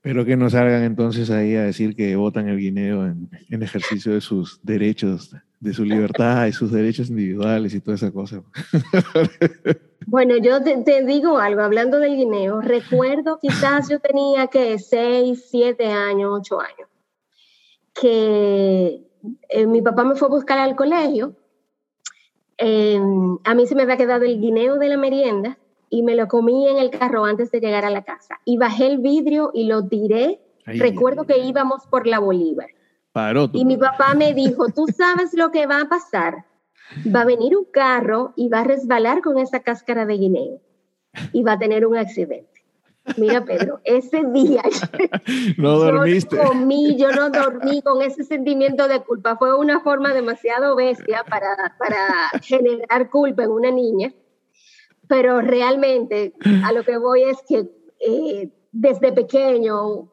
Pero 0.00 0.24
que 0.24 0.36
no 0.36 0.50
salgan 0.50 0.82
entonces 0.82 1.30
ahí 1.30 1.54
a 1.54 1.62
decir 1.62 1.94
que 1.94 2.16
votan 2.16 2.48
el 2.48 2.58
guineo 2.58 3.06
en 3.06 3.62
ejercicio 3.62 4.12
de 4.12 4.20
sus 4.20 4.60
derechos, 4.64 5.34
de 5.62 5.72
su 5.72 5.84
libertad 5.84 6.46
y 6.46 6.52
sus 6.52 6.72
derechos 6.72 7.08
individuales 7.08 7.72
y 7.72 7.80
toda 7.80 7.94
esa 7.94 8.10
cosa. 8.10 8.42
Bueno, 10.04 10.36
yo 10.36 10.60
te, 10.60 11.04
digo 11.04 11.38
algo, 11.38 11.62
hablando 11.62 12.00
del 12.00 12.16
guineo, 12.16 12.60
recuerdo 12.60 13.38
quizás 13.40 13.88
yo 13.88 14.00
tenía 14.00 14.48
que 14.48 14.76
6, 14.76 15.46
7 15.48 15.86
años, 15.86 16.40
8 16.40 16.60
años, 16.60 16.88
que 17.94 19.00
eh, 19.48 19.66
mi 19.68 19.80
papá 19.80 20.02
me 20.02 20.16
fue 20.16 20.26
a 20.26 20.32
buscar 20.32 20.58
al 20.58 20.74
colegio, 20.74 21.36
em, 22.58 23.38
a 23.44 23.54
mí 23.54 23.64
se 23.68 23.76
me 23.76 23.82
había 23.82 23.96
quedado 23.96 24.24
el 24.24 24.40
guineo 24.40 24.76
de 24.76 24.88
la 24.88 24.96
merienda 24.96 25.56
y 25.88 26.02
me 26.02 26.16
lo 26.16 26.26
comí 26.26 26.68
en 26.68 26.78
el 26.78 26.90
carro 26.90 27.24
antes 27.24 27.52
de 27.52 27.60
llegar 27.60 27.84
a 27.84 27.90
la 27.90 28.02
casa 28.02 28.40
y 28.44 28.58
bajé 28.58 28.88
el 28.88 28.98
vidrio 28.98 29.52
y 29.54 29.66
lo 29.68 29.86
tiré. 29.86 30.40
recuerdo 30.66 31.24
que 31.24 31.38
íbamos 31.38 31.86
por 31.86 32.08
la 32.08 32.18
Bolívar. 32.18 32.68
Y 33.52 33.64
mi 33.64 33.76
papá 33.76 34.14
me 34.14 34.32
dijo, 34.32 34.68
tú 34.68 34.86
sabes 34.86 35.34
lo 35.34 35.50
que 35.50 35.66
va 35.66 35.82
a 35.82 35.88
pasar 35.88 36.44
va 37.14 37.22
a 37.22 37.24
venir 37.24 37.56
un 37.56 37.64
carro 37.64 38.32
y 38.36 38.48
va 38.48 38.60
a 38.60 38.64
resbalar 38.64 39.22
con 39.22 39.38
esa 39.38 39.60
cáscara 39.60 40.06
de 40.06 40.14
guineo 40.14 40.60
y 41.32 41.42
va 41.42 41.52
a 41.52 41.58
tener 41.58 41.86
un 41.86 41.96
accidente. 41.96 42.48
Mira, 43.16 43.44
Pedro, 43.44 43.80
ese 43.82 44.22
día 44.32 44.62
no 45.58 45.78
dormiste. 45.78 46.36
Yo 46.36 46.42
comí, 46.44 46.96
yo 46.96 47.10
no 47.10 47.30
dormí 47.30 47.82
con 47.82 48.00
ese 48.00 48.22
sentimiento 48.22 48.86
de 48.86 49.00
culpa. 49.00 49.36
Fue 49.36 49.56
una 49.56 49.80
forma 49.80 50.14
demasiado 50.14 50.76
bestia 50.76 51.24
para, 51.28 51.74
para 51.78 52.30
generar 52.42 53.10
culpa 53.10 53.42
en 53.42 53.50
una 53.50 53.72
niña. 53.72 54.12
Pero 55.08 55.40
realmente 55.40 56.32
a 56.64 56.72
lo 56.72 56.84
que 56.84 56.96
voy 56.96 57.24
es 57.24 57.38
que 57.46 57.68
eh, 57.98 58.50
desde 58.70 59.12
pequeño, 59.12 60.08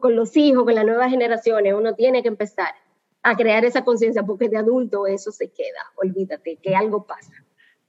con 0.00 0.16
los 0.16 0.36
hijos, 0.36 0.64
con 0.64 0.74
las 0.74 0.84
nuevas 0.84 1.10
generaciones, 1.10 1.74
uno 1.74 1.94
tiene 1.94 2.22
que 2.22 2.28
empezar 2.28 2.74
a 3.22 3.36
crear 3.36 3.64
esa 3.64 3.84
conciencia, 3.84 4.22
porque 4.24 4.48
de 4.48 4.58
adulto 4.58 5.06
eso 5.06 5.30
se 5.30 5.48
queda, 5.50 5.80
olvídate, 5.96 6.58
que 6.62 6.74
algo 6.74 7.06
pasa. 7.06 7.32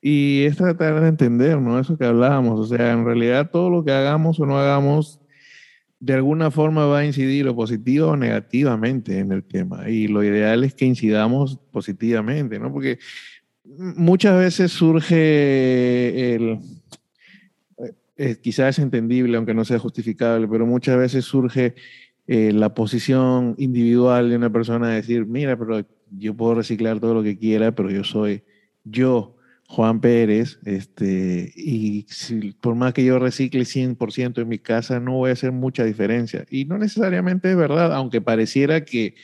Y 0.02 0.44
es 0.46 0.58
tratar 0.58 1.00
de 1.00 1.08
entender, 1.08 1.58
¿no? 1.60 1.80
Eso 1.80 1.98
que 1.98 2.06
hablábamos, 2.06 2.60
o 2.60 2.66
sea, 2.66 2.92
en 2.92 3.06
realidad 3.06 3.50
todo 3.52 3.70
lo 3.70 3.84
que 3.84 3.92
hagamos 3.92 4.40
o 4.40 4.46
no 4.46 4.60
hagamos, 4.60 5.22
de 6.00 6.14
alguna 6.14 6.52
forma 6.52 6.86
va 6.86 7.00
a 7.00 7.06
incidir 7.06 7.48
o 7.48 7.56
positivo 7.56 8.10
o 8.10 8.18
negativamente 8.18 9.20
en 9.20 9.32
el 9.32 9.44
tema. 9.44 9.90
Y 9.90 10.10
lo 10.10 10.22
ideal 10.22 10.66
es 10.66 10.74
que 10.74 10.86
incidamos 10.86 11.58
positivamente, 11.72 12.60
¿no? 12.60 12.72
Porque 12.72 13.00
muchas 13.64 14.38
veces 14.38 14.74
surge 14.74 16.36
el, 16.36 16.60
eh, 18.16 18.38
quizás 18.42 18.78
es 18.78 18.84
entendible, 18.84 19.38
aunque 19.38 19.54
no 19.54 19.66
sea 19.66 19.80
justificable, 19.80 20.48
pero 20.48 20.66
muchas 20.66 20.98
veces 20.98 21.26
surge 21.26 21.76
eh, 22.28 22.52
la 22.54 22.74
posición 22.74 23.56
individual 23.58 24.30
de 24.30 24.38
una 24.38 24.52
persona 24.52 24.90
de 24.90 24.96
decir, 24.96 25.26
mira, 25.26 25.58
pero 25.58 25.86
yo 26.12 26.36
puedo 26.36 26.56
reciclar 26.56 27.00
todo 27.00 27.14
lo 27.14 27.24
que 27.24 27.38
quiera, 27.38 27.74
pero 27.74 27.90
yo 27.90 28.04
soy 28.04 28.44
yo, 28.84 29.36
Juan 29.68 30.02
Pérez, 30.02 30.60
este, 30.66 31.52
y 31.56 32.06
por 32.62 32.76
más 32.76 32.94
que 32.94 33.04
yo 33.04 33.18
recicle 33.18 33.66
100% 33.66 34.42
en 34.42 34.48
mi 34.48 34.60
casa, 34.60 35.00
no 35.00 35.14
voy 35.14 35.32
a 35.32 35.34
hacer 35.34 35.52
mucha 35.52 35.84
diferencia. 35.84 36.46
Y 36.50 36.66
no 36.66 36.78
necesariamente 36.78 37.50
es 37.50 37.58
verdad, 37.58 37.94
aunque 37.94 38.22
pareciera 38.22 38.86
que, 38.86 39.16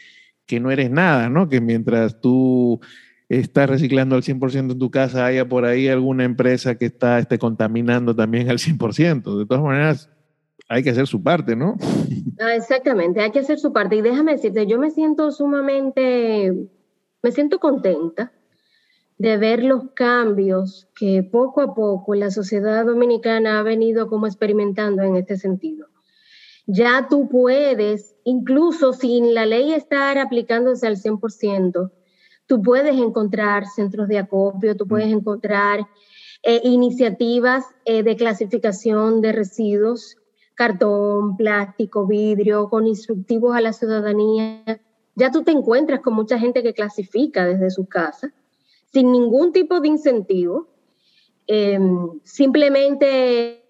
que 0.46 0.60
no 0.60 0.72
eres 0.72 0.90
nada, 0.90 1.30
¿no? 1.30 1.48
Que 1.50 1.62
mientras 1.62 2.20
tú 2.20 2.82
estás 3.30 3.70
reciclando 3.70 4.16
al 4.16 4.24
100% 4.24 4.72
en 4.72 4.80
tu 4.80 4.90
casa, 4.90 5.26
haya 5.26 5.48
por 5.48 5.66
ahí 5.66 5.88
alguna 5.88 6.24
empresa 6.24 6.76
que 6.76 6.86
está 6.86 7.20
esté 7.20 7.38
contaminando 7.38 8.16
también 8.16 8.50
al 8.50 8.58
100%. 8.58 9.38
De 9.38 9.46
todas 9.46 9.64
maneras, 9.64 10.10
hay 10.68 10.84
que 10.84 10.90
hacer 10.90 11.08
su 11.08 11.22
parte, 11.22 11.56
¿no? 11.56 11.78
Ah, 12.42 12.56
exactamente, 12.56 13.20
hay 13.20 13.32
que 13.32 13.40
hacer 13.40 13.60
su 13.60 13.74
parte. 13.74 13.98
Y 13.98 14.02
déjame 14.02 14.32
decirte, 14.32 14.66
yo 14.66 14.80
me 14.80 14.92
siento 14.92 15.30
sumamente, 15.32 16.54
me 17.22 17.32
siento 17.34 17.60
contenta 17.60 18.32
de 19.18 19.36
ver 19.36 19.62
los 19.62 19.92
cambios 19.94 20.88
que 20.96 21.22
poco 21.22 21.60
a 21.60 21.76
poco 21.76 22.16
la 22.16 22.32
sociedad 22.32 22.86
dominicana 22.86 23.60
ha 23.60 23.64
venido 23.64 24.08
como 24.08 24.26
experimentando 24.26 25.04
en 25.04 25.18
este 25.18 25.36
sentido. 25.36 25.88
Ya 26.66 27.08
tú 27.10 27.28
puedes, 27.28 28.16
incluso 28.24 28.94
sin 28.94 29.34
la 29.34 29.46
ley 29.46 29.74
estar 29.74 30.18
aplicándose 30.18 30.88
al 30.88 30.96
100%, 30.96 31.92
tú 32.50 32.64
puedes 32.64 32.98
encontrar 32.98 33.68
centros 33.68 34.08
de 34.08 34.18
acopio, 34.18 34.76
tú 34.76 34.88
puedes 34.88 35.08
mm. 35.08 35.20
encontrar 35.20 35.88
eh, 36.42 36.60
iniciativas 36.64 37.64
eh, 37.86 38.02
de 38.02 38.16
clasificación 38.16 39.22
de 39.22 39.34
residuos, 39.34 40.18
cartón, 40.56 41.38
plástico, 41.38 42.08
vidrio, 42.08 42.68
con 42.68 42.88
instructivos 42.88 43.56
a 43.56 43.62
la 43.62 43.72
ciudadanía. 43.72 44.82
Ya 45.14 45.30
tú 45.30 45.44
te 45.44 45.52
encuentras 45.52 46.00
con 46.00 46.16
mucha 46.16 46.40
gente 46.40 46.64
que 46.64 46.74
clasifica 46.74 47.46
desde 47.46 47.70
su 47.70 47.86
casa 47.86 48.34
sin 48.92 49.12
ningún 49.12 49.52
tipo 49.54 49.80
de 49.80 49.90
incentivo, 49.90 50.70
em, 51.46 52.20
simplemente 52.24 53.64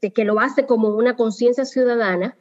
de 0.00 0.12
que 0.12 0.24
lo 0.24 0.38
hace 0.38 0.66
como 0.66 0.90
una 0.90 1.16
conciencia 1.16 1.64
ciudadana 1.64 2.36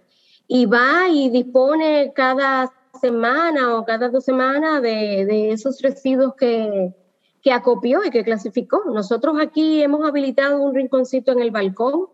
y 0.48 0.68
va 0.68 1.10
y 1.10 1.32
dispone 1.32 2.12
cada 2.14 2.72
semana 3.00 3.76
o 3.76 3.86
cada 3.86 4.10
dos 4.10 4.24
semanas 4.24 4.82
de, 4.82 5.52
esos 5.52 5.82
residuos 5.82 6.36
que, 6.36 6.94
que 7.42 7.52
acopió 7.52 8.04
y 8.06 8.10
que 8.10 8.24
clasificó. 8.24 8.84
Nosotros 8.86 9.36
aquí 9.42 9.82
hemos 9.82 10.08
habilitado 10.08 10.62
un 10.62 10.74
rinconcito 10.74 11.32
en 11.32 11.42
el 11.42 11.52
balcón 11.52 12.08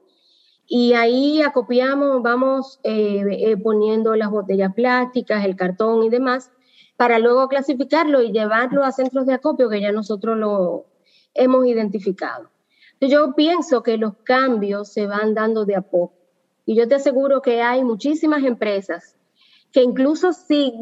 y 0.68 0.94
ahí 0.94 1.42
acopiamos, 1.42 2.22
vamos 2.22 2.80
eh, 2.84 3.24
eh, 3.28 3.58
poniendo 3.58 4.16
las 4.16 4.30
botellas 4.30 4.74
plásticas, 4.74 5.44
el 5.44 5.56
cartón 5.56 6.04
y 6.04 6.10
demás, 6.10 6.52
para 6.96 7.20
luego 7.20 7.48
clasificarlo 7.48 8.22
y 8.22 8.32
llevarlo 8.32 8.84
a 8.84 8.92
centros 8.92 9.26
de 9.26 9.34
acopio 9.34 9.70
que 9.70 9.82
ya 9.82 9.92
nosotros 9.92 10.38
lo 10.38 10.86
hemos 11.34 11.66
identificado. 11.66 12.50
Yo 13.02 13.34
pienso 13.34 13.82
que 13.82 13.98
los 13.98 14.16
cambios 14.24 14.92
se 14.92 15.08
van 15.08 15.34
dando 15.34 15.66
de 15.66 15.76
a 15.76 15.82
poco. 15.82 16.14
Y 16.66 16.76
yo 16.76 16.88
te 16.88 16.96
aseguro 16.96 17.42
que 17.42 17.62
hay 17.62 17.84
muchísimas 17.84 18.44
empresas 18.44 19.16
que 19.72 19.84
incluso 19.84 20.34
sin, 20.34 20.74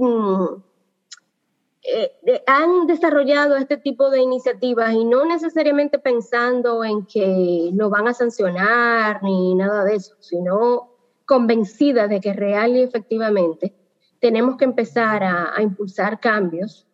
eh, 1.83 2.43
han 2.47 2.88
desarrollado 2.88 3.55
este 3.55 3.77
tipo 3.77 4.09
de 4.09 4.21
iniciativas 4.21 4.93
y 4.93 5.05
no 5.05 5.25
necesariamente 5.25 5.99
pensando 5.99 6.83
en 6.83 7.05
que 7.05 7.71
lo 7.73 7.89
van 7.89 8.07
a 8.07 8.13
sancionar 8.13 9.23
ni 9.23 9.55
nada 9.55 9.83
de 9.83 9.95
eso, 9.95 10.15
sino 10.19 10.89
convencidas 11.25 12.09
de 12.09 12.21
que 12.21 12.33
real 12.33 12.75
y 12.75 12.81
efectivamente 12.81 13.73
tenemos 14.19 14.57
que 14.57 14.65
empezar 14.65 15.23
a, 15.23 15.55
a 15.55 15.61
impulsar 15.61 16.19
cambios, 16.19 16.88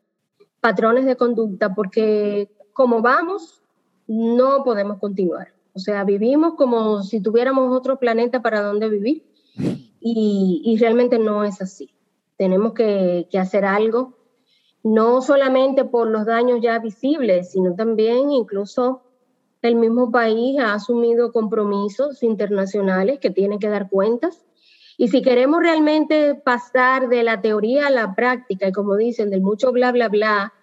patrones 0.60 1.06
de 1.06 1.16
conducta, 1.16 1.74
porque 1.74 2.50
como 2.74 3.02
vamos, 3.02 3.62
no 4.08 4.64
podemos 4.64 5.00
continuar. 5.00 5.54
O 5.74 5.80
sea, 5.80 6.04
vivimos 6.04 6.54
como 6.56 7.02
si 7.02 7.22
tuviéramos 7.22 7.76
otro 7.76 7.98
planeta 7.98 8.42
para 8.42 8.62
donde 8.62 8.90
vivir 8.90 9.26
y, 10.04 10.78
realmente 10.80 11.18
no 11.18 11.44
es 11.44 11.62
así. 11.62 11.90
Tenemos 12.38 12.74
que, 12.74 13.28
hacer 13.40 13.64
algo, 13.64 14.18
no 14.84 15.22
solamente 15.22 15.86
por 15.86 16.08
los 16.10 16.26
daños 16.26 16.60
ya 16.62 16.78
visibles, 16.80 17.52
sino 17.52 17.74
también 17.74 18.32
incluso 18.32 19.02
el 19.62 19.76
mismo 19.76 20.12
país 20.12 20.60
ha 20.60 20.74
asumido 20.74 21.32
compromisos 21.32 22.22
internacionales 22.22 23.20
que 23.20 23.30
tienen 23.30 23.60
que 23.60 23.70
dar 23.70 23.90
cuentas. 23.90 24.44
Y 24.98 25.08
si 25.08 25.22
queremos 25.22 25.62
realmente 25.62 26.36
pasar 26.36 27.08
de 27.08 27.24
la 27.24 27.42
teoría 27.42 27.88
a 27.88 27.92
la 27.92 28.14
práctica, 28.14 28.68
y 28.68 28.74
como 28.74 28.98
dicen, 28.98 29.30
del 29.30 29.42
mucho 29.42 29.72
bla, 29.72 29.94
bla, 29.94 30.10
bla, 30.10 30.54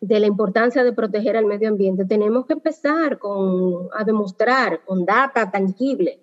de 0.00 0.20
la 0.20 0.26
importancia 0.26 0.84
de 0.84 0.92
proteger 0.92 1.36
al 1.36 1.46
medio 1.46 1.68
ambiente, 1.68 2.04
tenemos 2.04 2.46
que 2.46 2.52
empezar 2.52 3.18
con, 3.18 3.88
a 3.92 4.04
demostrar 4.04 4.84
con 4.84 5.04
data 5.04 5.50
tangible 5.50 6.20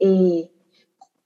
eh, 0.00 0.50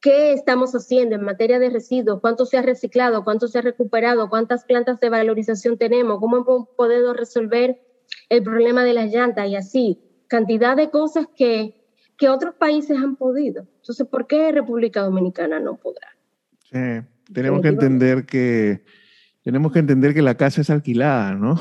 qué 0.01 0.33
estamos 0.33 0.73
haciendo 0.75 1.15
en 1.17 1.23
materia 1.23 1.59
de 1.59 1.71
residuos, 1.71 2.21
cuánto 2.21 2.47
se 2.47 2.57
ha 2.57 2.63
reciclado, 2.63 3.25
cuánto 3.25 3.49
se 3.49 3.59
ha 3.59 3.63
recuperado, 3.63 4.29
cuántas 4.29 4.65
plantas 4.65 5.01
de 5.01 5.11
valorización 5.11 5.79
tenemos, 5.79 6.21
cómo 6.21 6.39
hemos 6.39 6.69
podido 6.77 7.15
resolver 7.15 7.81
el 8.29 8.43
problema 8.43 8.85
de 8.85 8.95
las 8.95 9.13
llantas 9.13 9.49
y 9.49 9.57
así, 9.57 10.01
cantidad 10.29 10.77
de 10.77 10.91
cosas 10.91 11.27
que, 11.37 11.85
que 12.17 12.29
otros 12.29 12.55
países 12.55 12.97
han 12.97 13.17
podido. 13.17 13.67
Entonces, 13.77 14.07
¿por 14.07 14.27
qué 14.27 14.53
República 14.53 15.03
Dominicana 15.03 15.59
no 15.59 15.77
podrá? 15.77 16.09
Sí, 16.71 17.07
tenemos 17.33 17.63
que 17.63 17.69
entender 17.69 18.27
que 18.27 18.85
tenemos 19.49 19.73
que 19.73 19.79
entender 19.79 20.13
que 20.13 20.21
la 20.21 20.35
casa 20.35 20.61
es 20.61 20.69
alquilada, 20.69 21.33
¿no? 21.33 21.59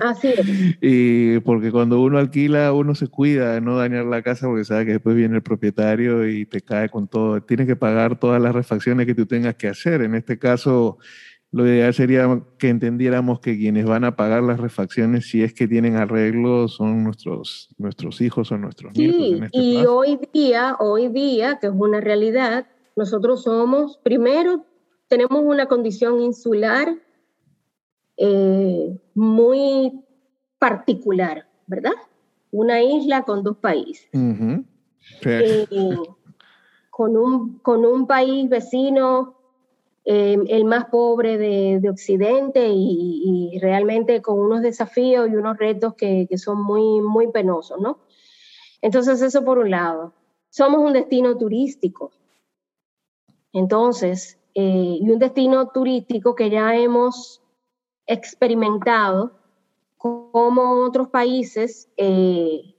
Así 0.00 0.28
es. 0.28 0.46
y 0.80 1.40
porque 1.40 1.72
cuando 1.72 2.00
uno 2.00 2.18
alquila, 2.18 2.72
uno 2.72 2.94
se 2.94 3.08
cuida 3.08 3.54
de 3.54 3.60
no 3.60 3.76
dañar 3.76 4.04
la 4.04 4.22
casa 4.22 4.46
porque 4.46 4.64
sabe 4.64 4.86
que 4.86 4.92
después 4.92 5.16
viene 5.16 5.34
el 5.34 5.42
propietario 5.42 6.28
y 6.28 6.46
te 6.46 6.60
cae 6.60 6.88
con 6.90 7.08
todo. 7.08 7.42
Tienes 7.42 7.66
que 7.66 7.74
pagar 7.74 8.20
todas 8.20 8.40
las 8.40 8.54
refacciones 8.54 9.06
que 9.06 9.14
tú 9.16 9.26
tengas 9.26 9.56
que 9.56 9.66
hacer. 9.66 10.02
En 10.02 10.14
este 10.14 10.38
caso, 10.38 10.98
lo 11.50 11.66
ideal 11.66 11.92
sería 11.94 12.40
que 12.60 12.68
entendiéramos 12.68 13.40
que 13.40 13.58
quienes 13.58 13.86
van 13.86 14.04
a 14.04 14.14
pagar 14.14 14.44
las 14.44 14.60
refacciones, 14.60 15.28
si 15.28 15.42
es 15.42 15.52
que 15.52 15.66
tienen 15.66 15.96
arreglo, 15.96 16.68
son 16.68 17.02
nuestros, 17.02 17.70
nuestros 17.76 18.20
hijos 18.20 18.52
o 18.52 18.56
nuestros 18.56 18.96
nietos. 18.96 19.18
Sí, 19.18 19.40
este 19.42 19.58
y 19.58 19.84
hoy 19.84 20.20
día, 20.32 20.76
hoy 20.78 21.08
día, 21.08 21.58
que 21.60 21.66
es 21.66 21.72
una 21.74 22.00
realidad, 22.00 22.68
nosotros 22.94 23.42
somos, 23.42 23.98
primero, 24.04 24.64
tenemos 25.08 25.42
una 25.44 25.66
condición 25.66 26.20
insular 26.20 26.96
eh, 28.16 28.98
muy 29.14 30.04
particular, 30.58 31.46
¿verdad? 31.66 31.92
Una 32.50 32.82
isla 32.82 33.22
con 33.22 33.42
dos 33.42 33.56
países. 33.58 34.08
Eh, 34.12 35.96
con, 36.90 37.16
un, 37.16 37.58
con 37.58 37.84
un 37.84 38.06
país 38.06 38.48
vecino, 38.48 39.36
eh, 40.04 40.38
el 40.48 40.64
más 40.64 40.86
pobre 40.86 41.38
de, 41.38 41.88
Occidente 41.90 42.68
y, 42.70 43.58
realmente 43.60 44.20
con 44.22 44.38
unos 44.38 44.62
desafíos 44.62 45.28
y 45.28 45.36
unos 45.36 45.56
retos 45.56 45.94
que, 45.94 46.26
que 46.28 46.38
son 46.38 46.62
muy, 46.62 47.00
muy 47.00 47.30
penosos, 47.30 47.80
¿no? 47.80 47.98
Entonces, 48.82 49.22
eso 49.22 49.44
por 49.44 49.58
un 49.58 49.70
lado. 49.70 50.12
Somos 50.50 50.80
un 50.80 50.92
destino 50.92 51.36
turístico. 51.36 52.12
Entonces, 53.52 54.38
eh, 54.54 54.98
y 55.00 55.10
un 55.10 55.18
destino 55.18 55.68
turístico 55.68 56.34
que 56.34 56.48
ya 56.48 56.76
hemos 56.76 57.42
experimentado 58.06 59.32
como 59.96 60.84
otros 60.84 61.08
países 61.08 61.88
eh, 61.96 62.74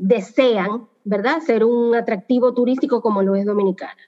desean, 0.00 0.88
¿verdad?, 1.04 1.40
ser 1.40 1.64
un 1.64 1.94
atractivo 1.94 2.54
turístico 2.54 3.00
como 3.00 3.22
lo 3.22 3.34
es 3.34 3.46
Dominicana. 3.46 4.00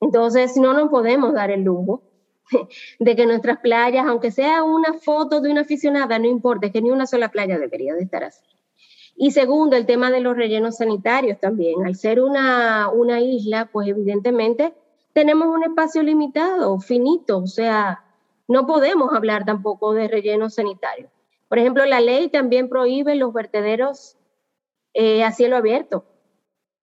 Entonces, 0.00 0.56
no 0.56 0.72
nos 0.72 0.88
podemos 0.88 1.34
dar 1.34 1.50
el 1.50 1.62
lujo 1.62 2.02
de 2.98 3.16
que 3.16 3.26
nuestras 3.26 3.58
playas, 3.58 4.06
aunque 4.06 4.30
sea 4.30 4.62
una 4.62 4.94
foto 4.94 5.40
de 5.40 5.50
una 5.50 5.62
aficionada, 5.62 6.18
no 6.18 6.26
importa, 6.26 6.68
es 6.68 6.72
que 6.72 6.80
ni 6.80 6.90
una 6.90 7.06
sola 7.06 7.30
playa 7.30 7.58
debería 7.58 7.94
de 7.94 8.04
estar 8.04 8.24
así. 8.24 8.46
Y 9.16 9.32
segundo, 9.32 9.76
el 9.76 9.84
tema 9.84 10.12
de 10.12 10.20
los 10.20 10.36
rellenos 10.36 10.76
sanitarios 10.76 11.40
también. 11.40 11.84
Al 11.84 11.96
ser 11.96 12.20
una, 12.20 12.88
una 12.88 13.20
isla, 13.20 13.68
pues 13.72 13.88
evidentemente 13.88 14.72
tenemos 15.12 15.48
un 15.48 15.64
espacio 15.64 16.02
limitado, 16.02 16.78
finito, 16.80 17.38
o 17.38 17.46
sea, 17.46 18.04
no 18.46 18.66
podemos 18.66 19.12
hablar 19.12 19.44
tampoco 19.44 19.92
de 19.92 20.08
relleno 20.08 20.48
sanitario. 20.48 21.10
Por 21.48 21.58
ejemplo, 21.58 21.84
la 21.86 22.00
ley 22.00 22.28
también 22.28 22.68
prohíbe 22.68 23.14
los 23.14 23.32
vertederos 23.32 24.16
eh, 24.94 25.24
a 25.24 25.32
cielo 25.32 25.56
abierto 25.56 26.04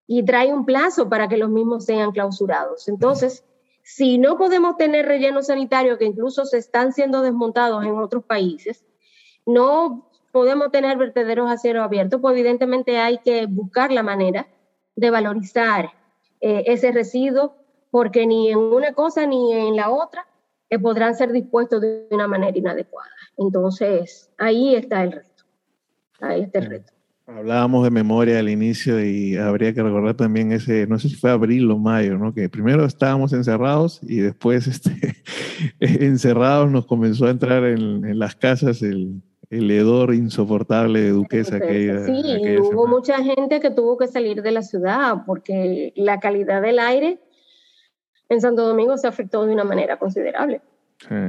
y 0.08 0.24
trae 0.24 0.54
un 0.54 0.66
plazo 0.66 1.10
para 1.10 1.28
que 1.28 1.38
los 1.38 1.50
mismos 1.50 1.86
sean 1.86 2.12
clausurados. 2.12 2.88
Entonces, 2.88 3.44
si 3.84 4.18
no 4.18 4.38
podemos 4.38 4.78
tener 4.78 5.06
relleno 5.06 5.42
sanitario, 5.44 5.98
que 5.98 6.06
incluso 6.06 6.46
se 6.46 6.58
están 6.58 6.94
siendo 6.94 7.22
desmontados 7.22 7.84
en 7.86 7.96
otros 7.98 8.24
países, 8.24 8.84
no 9.46 10.10
podemos 10.32 10.72
tener 10.72 10.98
vertederos 10.98 11.50
a 11.50 11.58
cielo 11.58 11.84
abierto, 11.84 12.20
pues 12.20 12.34
evidentemente 12.34 12.98
hay 12.98 13.20
que 13.20 13.46
buscar 13.46 13.92
la 13.92 14.04
manera 14.04 14.48
de 14.96 15.10
valorizar 15.10 15.92
eh, 16.42 16.64
ese 16.68 16.92
residuo 16.92 17.56
porque 17.96 18.28
ni 18.28 18.52
en 18.52 18.58
una 18.58 18.92
cosa 18.92 19.26
ni 19.26 19.54
en 19.54 19.78
la 19.78 19.90
otra 19.90 20.28
eh, 20.70 20.78
podrán 20.78 21.16
ser 21.16 21.32
dispuestos 21.32 21.80
de 21.80 22.08
una 22.12 22.28
manera 22.28 22.58
inadecuada. 22.58 23.10
Entonces, 23.38 24.30
ahí 24.38 24.76
está 24.76 25.02
el 25.02 25.14
reto. 25.14 25.46
Ahí 26.20 26.42
está 26.42 26.60
el 26.60 26.66
reto. 26.66 26.92
Hablábamos 27.26 27.86
de 27.86 27.92
memoria 27.92 28.40
al 28.40 28.50
inicio 28.50 29.02
y 29.02 29.38
habría 29.38 29.74
que 29.74 29.82
recordar 29.82 30.14
también 30.14 30.52
ese, 30.52 30.86
no 30.88 31.00
sé 31.00 31.08
si 31.08 31.16
fue 31.16 31.32
abril 31.32 31.72
o 31.72 31.78
mayo, 31.78 32.18
¿no? 32.18 32.34
Que 32.34 32.50
primero 32.50 32.84
estábamos 32.84 33.32
encerrados 33.32 34.02
y 34.04 34.18
después 34.18 34.68
este, 34.68 35.16
encerrados 35.80 36.70
nos 36.70 36.88
comenzó 36.88 37.28
a 37.28 37.32
entrar 37.32 37.64
en, 37.64 38.20
las 38.20 38.36
casas 38.36 38.82
el, 38.82 39.22
el, 39.50 39.72
hedor 39.72 40.14
insoportable 40.14 41.00
de 41.00 41.12
Duquesa. 41.12 41.56
Aquella, 41.56 42.06
sí, 42.06 42.58
hubo 42.60 42.88
mucha 42.88 43.24
gente 43.24 43.62
que 43.62 43.72
tuvo 43.72 43.98
que 43.98 44.08
salir 44.08 44.42
de 44.42 44.52
la 44.52 44.64
ciudad 44.64 45.24
porque 45.26 45.94
la 45.96 46.20
calidad 46.20 46.62
del 46.62 46.80
aire 46.80 47.22
en 48.30 48.42
Santo 48.42 48.68
Domingo 48.68 48.98
se 48.98 49.08
afectó 49.08 49.46
de 49.46 49.54
una 49.54 49.64
manera 49.64 49.98
considerable. 49.98 50.62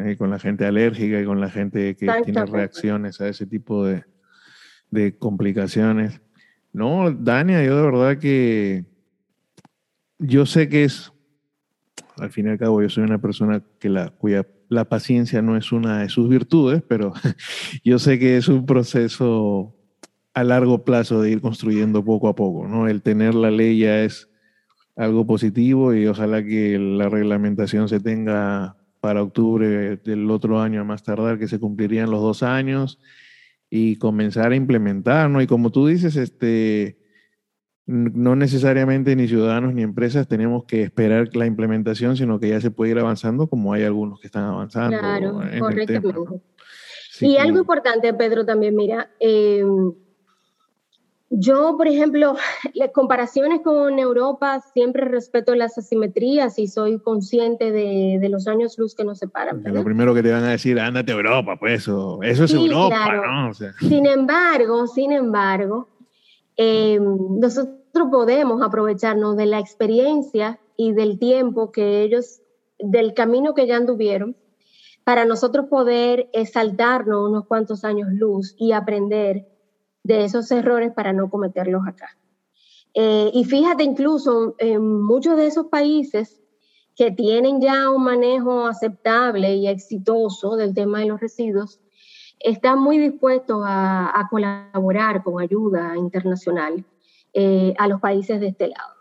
y 0.07 0.17
con 0.17 0.31
la 0.31 0.39
gente 0.39 0.65
alérgica 0.65 1.21
y 1.21 1.25
con 1.25 1.41
la 1.41 1.51
gente 1.51 1.97
que 1.97 2.07
tiene 2.25 2.47
reacciones 2.47 3.21
a 3.21 3.29
ese 3.29 3.47
tipo 3.47 3.85
de, 3.85 4.05
de 4.91 5.17
complicaciones. 5.19 6.21
No, 6.73 7.11
Dania, 7.11 7.65
yo 7.65 7.77
de 7.77 7.83
verdad 7.83 8.19
que 8.19 8.85
yo 10.19 10.47
sé 10.47 10.69
que 10.69 10.85
es, 10.85 11.13
al 12.19 12.31
fin 12.31 12.47
y 12.47 12.51
al 12.51 12.59
cabo, 12.59 12.83
yo 12.83 12.89
soy 12.89 13.05
una 13.05 13.21
persona 13.21 13.63
que 13.79 13.89
la, 13.89 14.11
cuya 14.11 14.47
la 14.69 14.85
paciencia 14.85 15.43
no 15.43 15.57
es 15.57 15.73
una 15.73 16.01
de 16.01 16.09
sus 16.09 16.29
virtudes, 16.29 16.83
pero 16.87 17.13
yo 17.85 17.99
sé 17.99 18.19
que 18.19 18.37
es 18.37 18.49
un 18.49 18.67
proceso 18.67 19.75
a 20.35 20.45
largo 20.45 20.85
plazo 20.85 21.23
de 21.23 21.31
ir 21.31 21.41
construyendo 21.41 22.05
poco 22.05 22.29
a 22.29 22.35
poco, 22.35 22.69
¿no? 22.69 22.89
El 22.89 23.03
tener 23.03 23.35
la 23.35 23.51
ley 23.51 23.79
ya 23.79 24.03
es 24.03 24.29
algo 24.97 25.27
positivo 25.27 25.95
y 25.95 26.07
ojalá 26.07 26.43
que 26.43 26.79
la 26.79 27.09
reglamentación 27.09 27.89
se 27.89 28.01
tenga 28.01 28.77
para 29.01 29.23
octubre 29.23 29.99
del 29.99 30.31
otro 30.31 30.61
año 30.61 30.81
a 30.81 30.85
más 30.85 31.03
tardar, 31.03 31.39
que 31.39 31.49
se 31.49 31.61
cumplirían 31.61 32.11
los 32.11 32.23
dos 32.23 32.43
años 32.43 32.99
y 33.71 33.97
comenzar 33.97 34.53
a 34.53 34.57
implementar, 34.57 35.29
¿no? 35.29 35.43
Y 35.43 35.47
como 35.47 35.71
tú 35.71 35.87
dices, 35.87 36.17
este, 36.17 36.99
no 37.85 38.35
necesariamente 38.37 39.15
ni 39.15 39.29
ciudadanos 39.29 39.75
ni 39.75 39.83
empresas 39.83 40.27
tenemos 40.27 40.65
que 40.65 40.83
esperar 40.83 41.37
la 41.37 41.47
implementación, 41.47 42.17
sino 42.17 42.41
que 42.41 42.49
ya 42.49 42.61
se 42.61 42.71
puede 42.71 42.93
ir 42.93 42.99
avanzando 42.99 43.49
como 43.49 43.75
hay 43.75 43.85
algunos 43.85 44.19
que 44.19 44.27
están 44.27 44.45
avanzando. 44.45 44.99
Claro, 44.99 45.41
correctamente. 45.61 46.19
y 47.21 47.37
algo 47.37 47.59
importante, 47.59 48.13
Pedro, 48.15 48.47
también, 48.47 48.75
mira, 48.75 49.11
eh, 49.21 49.63
yo, 51.31 51.77
por 51.77 51.89
ejemplo, 51.89 52.37
las 52.75 52.91
comparaciones 52.93 53.61
con 53.63 53.99
Europa, 53.99 54.61
siempre 54.73 55.05
respeto 55.05 55.55
las 55.55 55.77
asimetrías 55.77 56.59
y 56.59 56.69
soy 56.69 56.99
consciente 57.01 57.73
de, 57.73 58.27
los 58.29 58.47
años 58.49 58.79
luz 58.79 58.95
que 58.95 59.05
nos 59.05 59.19
separan. 59.19 59.63
Lo 59.65 59.85
primero 59.85 60.15
que 60.15 60.23
te 60.23 60.33
van 60.33 60.45
a 60.45 60.51
decir, 60.51 60.79
ándate 60.79 61.13
a 61.13 61.15
Europa, 61.17 61.57
pues 61.59 61.83
eso, 61.83 62.19
eso 62.23 62.45
es 62.45 62.55
Europa, 62.55 63.13
¿no? 63.15 63.55
Sin 63.55 64.07
embargo, 64.07 64.87
sin 64.87 65.13
embargo, 65.13 65.89
em, 66.57 67.39
nosotros 67.39 68.09
podemos 68.11 68.63
aprovecharnos 68.63 69.37
de 69.37 69.47
la 69.47 69.59
experiencia 69.59 70.59
y 70.77 70.93
del 70.93 71.19
tiempo 71.19 71.73
que 71.73 72.03
ellos, 72.03 72.41
del 72.79 73.15
camino 73.15 73.55
que 73.55 73.67
ya 73.67 73.77
anduvieron, 73.77 74.37
para 75.05 75.25
nosotros 75.25 75.67
poder 75.71 76.29
saltarnos 76.53 77.31
unos 77.31 77.47
cuantos 77.47 77.85
años 77.85 78.09
luz 78.11 78.55
y 78.59 78.73
aprender 78.73 79.47
de 80.07 80.25
esos 80.25 80.51
errores 80.51 80.93
para 80.93 81.13
no 81.13 81.29
cometerlos 81.29 81.87
acá. 81.87 82.17
Eh, 82.95 83.31
y 83.35 83.45
fíjate, 83.45 83.83
incluso 83.85 84.55
en 84.59 85.03
muchos 85.03 85.37
de 85.37 85.47
esos 85.47 85.67
países 85.67 86.41
que 86.97 87.11
tienen 87.11 87.61
ya 87.61 87.91
un 87.91 88.05
manejo 88.05 88.67
aceptable 88.67 89.55
y 89.55 89.69
exitoso 89.69 90.57
del 90.57 90.73
tema 90.73 91.01
de 91.01 91.07
los 91.07 91.21
residuos, 91.21 91.79
están 92.41 92.81
muy 92.81 92.99
dispuestos 92.99 93.63
a, 93.67 94.27
colaborar 94.31 95.23
con 95.23 95.43
ayuda 95.43 95.97
internacional 95.97 96.85
eh, 97.35 97.75
a 97.79 97.87
los 97.89 98.01
países 98.01 98.41
de 98.41 98.49
este 98.49 98.69
lado. 98.69 98.95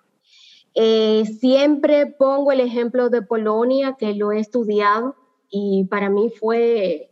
Eh, 0.73 1.23
siempre 1.39 2.05
pongo 2.05 2.51
el 2.51 2.59
ejemplo 2.59 3.09
de 3.09 3.21
Polonia, 3.21 3.95
que 3.97 4.13
lo 4.13 4.33
he 4.33 4.39
estudiado 4.39 5.15
y 5.49 5.85
para 5.85 6.09
mí 6.09 6.29
fue 6.29 7.11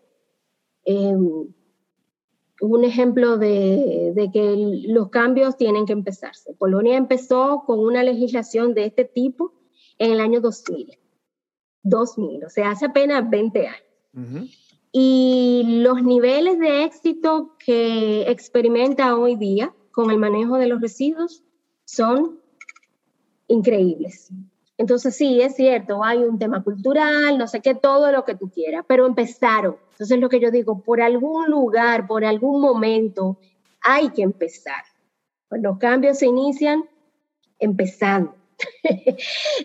un 2.64 2.86
ejemplo 2.86 3.38
de, 3.38 4.30
que 4.32 4.86
los 4.88 5.10
cambios 5.10 5.58
tienen 5.58 5.86
que 5.86 5.92
empezarse. 5.92 6.54
Polonia 6.54 6.96
empezó 6.96 7.64
con 7.66 7.80
una 7.80 8.04
legislación 8.04 8.74
de 8.74 8.86
este 8.86 9.04
tipo 9.04 9.54
en 9.98 10.12
el 10.12 10.22
año 10.22 10.40
2000. 10.40 10.98
2000, 11.84 12.46
o 12.46 12.50
sea, 12.50 12.72
hace 12.72 12.86
apenas 12.86 13.30
20 13.30 13.68
años. 13.68 14.50
Y 14.94 15.82
los 15.82 16.04
niveles 16.04 16.58
de 16.60 16.84
éxito 16.86 17.56
que 17.60 18.30
experimenta 18.32 19.18
hoy 19.18 19.36
día 19.36 19.74
con 19.92 20.10
el 20.10 20.18
manejo 20.18 20.58
de 20.58 20.68
los 20.68 20.80
residuos 20.80 21.44
son 21.84 22.40
increíbles. 23.48 24.32
Entonces 24.78 25.18
sí, 25.18 25.42
es 25.42 25.56
cierto, 25.58 26.02
hay 26.04 26.20
un 26.20 26.40
tema 26.40 26.64
cultural, 26.64 27.38
no 27.38 27.48
sé 27.48 27.60
qué, 27.60 27.76
todo 27.76 28.12
lo 28.12 28.24
que 28.24 28.36
tú 28.36 28.50
quieras, 28.50 28.86
pero 28.88 29.06
empezaron. 29.06 29.76
Entonces 29.94 30.20
lo 30.20 30.28
que 30.28 30.40
yo 30.40 30.50
digo, 30.50 30.82
por 30.82 31.02
algún 31.02 31.50
lugar, 31.50 32.08
por 32.08 32.26
algún 32.26 32.60
momento, 32.60 33.38
hay 33.82 34.10
que 34.10 34.24
empezar. 34.24 34.84
Los 35.52 35.78
cambios 35.78 36.18
se 36.18 36.26
inician 36.26 36.84
empezando. 37.60 38.36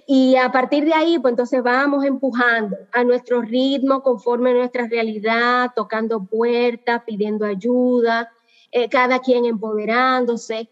y 0.07 0.37
a 0.37 0.53
partir 0.53 0.85
de 0.85 0.93
ahí, 0.93 1.19
pues 1.19 1.33
entonces 1.33 1.63
vamos 1.63 2.05
empujando 2.05 2.77
a 2.93 3.05
nuestro 3.05 3.41
ritmo, 3.41 4.03
conforme 4.03 4.51
a 4.51 4.55
nuestra 4.55 4.87
realidad, 4.87 5.73
tocando 5.75 6.23
puertas, 6.25 7.03
pidiendo 7.07 7.47
ayuda, 7.47 8.31
eh, 8.71 8.89
cada 8.91 9.21
quien 9.21 9.47
empoderándose 9.47 10.69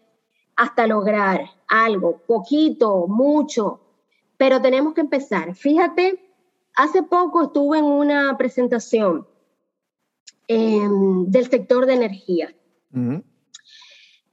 hasta 0.55 0.85
lograr 0.85 1.45
algo, 1.67 2.21
poquito, 2.27 3.07
mucho, 3.07 3.79
pero 4.37 4.61
tenemos 4.61 4.93
que 4.93 5.01
empezar. 5.01 5.55
Fíjate, 5.55 6.19
hace 6.75 7.01
poco 7.01 7.45
estuve 7.45 7.79
en 7.79 7.85
una 7.85 8.37
presentación 8.37 9.25
em, 10.47 11.25
del 11.25 11.49
sector 11.49 11.85
de 11.85 11.93
energía. 11.93 12.55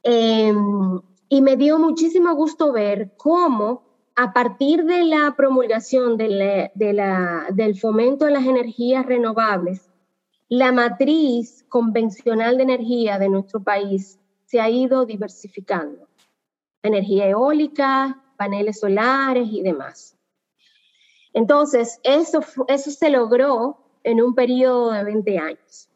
Em, 0.03 1.01
y 1.29 1.43
me 1.43 1.57
dio 1.57 1.79
muchísimo 1.79 2.35
gusto 2.35 2.73
ver 2.73 3.15
cómo 3.17 3.85
a 4.17 4.33
partir 4.33 4.85
de 4.85 5.05
la 5.05 5.35
promulgación 5.37 6.17
de 6.17 6.71
del 6.75 7.79
fomento 7.79 8.27
de 8.27 8.31
las 8.31 8.45
energías 8.45 9.05
renovables, 9.05 9.91
la 10.49 10.73
matriz 10.73 11.65
convencional 11.69 12.57
de 12.57 12.63
energía 12.63 13.19
de 13.19 13.29
nuestro 13.29 13.63
país 13.63 14.21
se 14.45 14.61
ha 14.61 14.71
ido 14.71 15.05
diversificando. 15.05 16.07
Energía 16.83 17.27
eólica, 17.29 18.23
paneles 18.37 18.81
solares 18.81 19.49
y 19.51 19.63
demás. 19.63 20.17
Entonces, 21.33 21.99
eso, 22.05 22.41
eso 22.69 22.91
se 22.91 23.11
logró 23.11 23.79
en 24.05 24.23
un 24.23 24.35
periodo 24.35 24.93
de 24.93 25.03
20 25.03 25.39
años. 25.39 25.89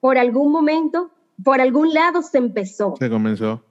Por 0.00 0.18
algún 0.18 0.52
momento, 0.52 1.10
por 1.42 1.60
algún 1.60 1.92
lado 1.92 2.22
se 2.22 2.38
empezó. 2.38 2.94
Se 2.98 3.10
comenzó. 3.10 3.62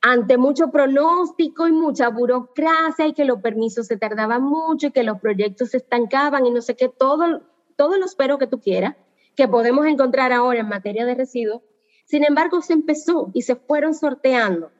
Ante 0.00 0.36
mucho 0.36 0.70
pronóstico 0.70 1.68
y 1.68 1.72
mucha 1.72 2.08
burocracia 2.08 3.06
y 3.06 3.12
que 3.12 3.24
los 3.24 3.40
permisos 3.40 3.86
se 3.86 3.96
tardaban 3.96 4.42
mucho 4.42 4.88
y 4.88 4.90
que 4.90 5.04
los 5.04 5.20
proyectos 5.20 5.70
se 5.70 5.76
estancaban 5.76 6.44
y 6.44 6.50
no 6.50 6.60
sé 6.60 6.74
qué, 6.74 6.88
todo, 6.88 7.42
todo 7.76 7.96
lo 7.96 8.04
espero 8.04 8.38
que 8.38 8.48
tú 8.48 8.60
quieras, 8.60 8.96
que 9.36 9.46
podemos 9.46 9.86
encontrar 9.86 10.32
ahora 10.32 10.60
en 10.60 10.68
materia 10.68 11.06
de 11.06 11.14
residuos. 11.14 11.62
Sin 12.04 12.24
embargo, 12.24 12.60
se 12.62 12.72
empezó 12.72 13.30
y 13.32 13.42
se 13.42 13.54
fueron 13.54 13.94
sorteando 13.94 14.70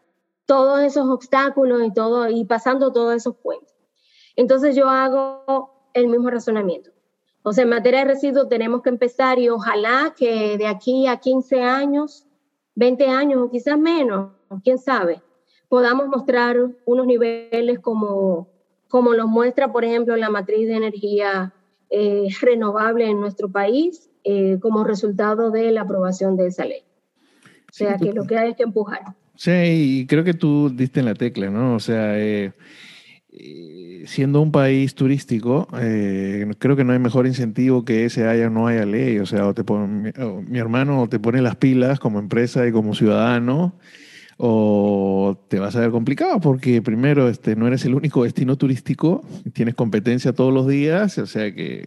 todos 0.45 0.81
esos 0.81 1.09
obstáculos 1.09 1.83
y 1.85 1.93
todo, 1.93 2.29
y 2.29 2.45
pasando 2.45 2.93
todos 2.93 3.15
esos 3.15 3.37
puentes. 3.37 3.75
Entonces 4.37 4.75
yo 4.75 4.89
hago 4.89 5.89
el 5.95 6.09
mismo 6.09 6.31
razonamiento. 6.31 6.91
O 7.43 7.53
sea, 7.53 7.65
en 7.65 7.71
materia 7.71 8.01
de 8.01 8.13
residuos 8.13 8.49
tenemos 8.49 8.83
que 8.83 8.91
empezar 8.91 9.39
y 9.39 9.49
ojalá 9.49 10.15
que 10.17 10.57
de 10.59 10.67
aquí 10.67 11.07
a 11.07 11.19
15 11.19 11.63
años, 11.63 12.27
20 12.77 13.09
años 13.09 13.41
o 13.43 13.51
quizás 13.51 13.79
menos, 13.79 14.31
quién 14.63 14.79
sabe, 14.79 15.23
podamos 15.69 16.07
mostrar 16.09 16.57
unos 16.85 17.07
niveles 17.07 17.81
como, 17.81 18.49
como 18.89 19.15
los 19.15 19.27
muestra, 19.27 19.73
por 19.73 19.85
ejemplo, 19.85 20.17
la 20.17 20.31
matriz 20.31 20.69
de 20.69 20.77
energía 20.77 21.53
eh, 21.91 22.29
renovable 22.41 23.09
en 23.09 23.21
nuestro 23.21 23.51
país 23.51 24.11
eh, 24.25 24.59
como 24.61 24.85
resultado 24.85 25.51
de 25.51 25.73
la 25.73 25.83
aprobación 25.83 26.37
de 26.37 26.47
esa 26.47 26.65
ley. 26.65 26.83
O 27.73 27.75
sea, 27.75 27.97
que 27.97 28.13
lo 28.13 28.25
que 28.25 28.39
hay 28.39 28.51
es 28.51 28.57
que 28.57 28.63
empujar. 28.63 29.17
Sí, 29.35 29.51
y 29.51 30.07
creo 30.07 30.23
que 30.23 30.35
tú 30.35 30.71
diste 30.71 31.01
en 31.01 31.07
la 31.07 31.15
tecla, 31.15 31.51
¿no? 31.51 31.75
O 31.75 31.81
sea, 31.81 32.19
eh, 32.21 32.53
eh, 33.31 33.82
siendo 34.07 34.41
un 34.41 34.53
país 34.53 34.95
turístico, 34.95 35.69
eh, 35.81 36.51
creo 36.59 36.77
que 36.77 36.85
no 36.85 36.93
hay 36.93 36.99
mejor 36.99 37.27
incentivo 37.27 37.85
que 37.85 38.05
ese 38.05 38.27
haya 38.27 38.49
o 38.49 38.51
no 38.51 38.67
haya 38.67 38.87
ley. 38.87 39.19
O 39.19 39.27
sea, 39.27 39.47
o 39.47 39.55
te 39.55 39.65
pone, 39.65 40.13
mi 40.47 40.59
hermano 40.59 41.09
te 41.09 41.19
pone 41.19 41.43
las 41.43 41.57
pilas 41.57 41.99
como 41.99 42.19
empresa 42.19 42.67
y 42.67 42.73
como 42.73 42.95
ciudadano, 42.95 43.75
o 44.37 45.39
te 45.49 45.59
vas 45.59 45.77
a 45.77 45.81
ver 45.81 45.91
complicado 45.91 46.41
porque 46.41 46.83
primero 46.83 47.29
este, 47.29 47.55
no 47.55 47.67
eres 47.67 47.85
el 47.85 47.95
único 47.95 48.25
destino 48.25 48.57
turístico, 48.57 49.25
tienes 49.53 49.75
competencia 49.75 50.33
todos 50.33 50.53
los 50.53 50.67
días, 50.67 51.19
o 51.19 51.27
sea 51.27 51.55
que 51.55 51.85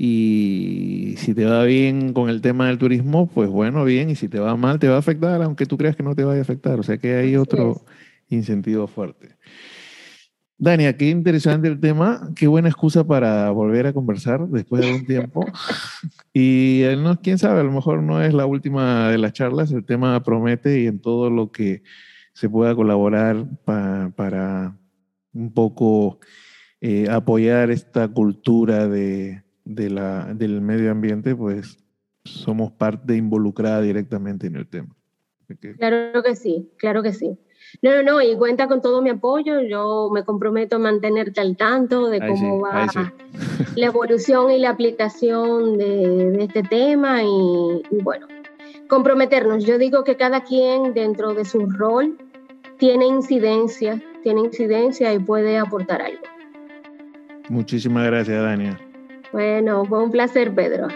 y 0.00 1.16
si 1.18 1.34
te 1.34 1.44
va 1.44 1.64
bien 1.64 2.12
con 2.12 2.30
el 2.30 2.40
tema 2.40 2.68
del 2.68 2.78
turismo, 2.78 3.26
pues 3.26 3.50
bueno, 3.50 3.84
bien. 3.84 4.10
Y 4.10 4.14
si 4.14 4.28
te 4.28 4.38
va 4.38 4.56
mal, 4.56 4.78
te 4.78 4.86
va 4.86 4.94
a 4.94 4.98
afectar, 4.98 5.42
aunque 5.42 5.66
tú 5.66 5.76
creas 5.76 5.96
que 5.96 6.04
no 6.04 6.14
te 6.14 6.22
vaya 6.22 6.38
a 6.38 6.42
afectar. 6.42 6.78
O 6.78 6.84
sea 6.84 6.98
que 6.98 7.16
hay 7.16 7.34
otro 7.34 7.82
incentivo 8.28 8.86
fuerte. 8.86 9.30
Dania, 10.58 10.96
qué 10.96 11.08
interesante 11.08 11.68
el 11.68 11.78
tema. 11.78 12.30
Qué 12.34 12.48
buena 12.48 12.68
excusa 12.68 13.06
para 13.06 13.50
volver 13.50 13.86
a 13.86 13.92
conversar 13.92 14.46
después 14.48 14.82
de 14.82 14.88
algún 14.88 15.06
tiempo. 15.06 15.46
y 16.32 16.82
eh, 16.82 16.96
no, 16.96 17.20
quién 17.20 17.38
sabe, 17.38 17.60
a 17.60 17.64
lo 17.64 17.72
mejor 17.72 18.02
no 18.02 18.22
es 18.22 18.34
la 18.34 18.44
última 18.44 19.08
de 19.08 19.18
las 19.18 19.32
charlas. 19.32 19.70
El 19.70 19.84
tema 19.84 20.22
promete 20.22 20.80
y 20.80 20.86
en 20.86 21.00
todo 21.00 21.30
lo 21.30 21.52
que 21.52 21.82
se 22.32 22.50
pueda 22.50 22.74
colaborar 22.74 23.46
para 23.64 24.76
un 25.32 25.52
poco 25.52 26.18
eh, 26.80 27.08
apoyar 27.10 27.70
esta 27.70 28.08
cultura 28.08 28.88
de 28.88 29.42
del 29.68 30.60
medio 30.62 30.90
ambiente, 30.90 31.36
pues 31.36 31.78
somos 32.24 32.72
parte 32.72 33.16
involucrada 33.16 33.82
directamente 33.82 34.46
en 34.46 34.56
el 34.56 34.66
tema. 34.66 34.96
Claro 35.78 36.22
que 36.22 36.36
sí, 36.36 36.70
claro 36.78 37.02
que 37.02 37.12
sí 37.12 37.38
no, 37.82 37.94
no, 37.94 38.02
no, 38.02 38.22
y 38.22 38.36
cuenta 38.36 38.66
con 38.66 38.80
todo 38.82 39.02
mi 39.02 39.10
apoyo, 39.10 39.60
yo 39.60 40.10
me 40.12 40.24
comprometo 40.24 40.76
a 40.76 40.78
mantenerte 40.78 41.40
al 41.40 41.56
tanto 41.56 42.08
de 42.08 42.20
cómo 42.20 42.60
va 42.60 42.86
la 43.76 43.86
evolución 43.86 44.50
y 44.50 44.58
la 44.58 44.70
aplicación 44.70 45.78
de, 45.78 46.36
este 46.44 46.62
tema 46.62 47.22
y, 47.22 47.82
bueno, 48.02 48.26
comprometernos. 48.88 49.64
Yo 49.64 49.78
digo 49.78 50.04
que 50.04 50.16
cada 50.16 50.42
quien 50.42 50.94
dentro 50.94 51.34
de 51.34 51.44
su 51.44 51.66
rol 51.70 52.18
tiene 52.78 53.06
incidencia, 53.06 54.02
tiene 54.22 54.40
incidencia 54.40 55.12
y 55.12 55.18
puede 55.18 55.58
aportar 55.58 56.02
algo. 56.02 56.22
Muchísimas 57.48 58.06
gracias, 58.06 58.42
Dania. 58.42 58.78
Bueno, 59.32 59.84
fue 59.84 60.02
un 60.02 60.10
placer, 60.10 60.54
Pedro. 60.54 60.88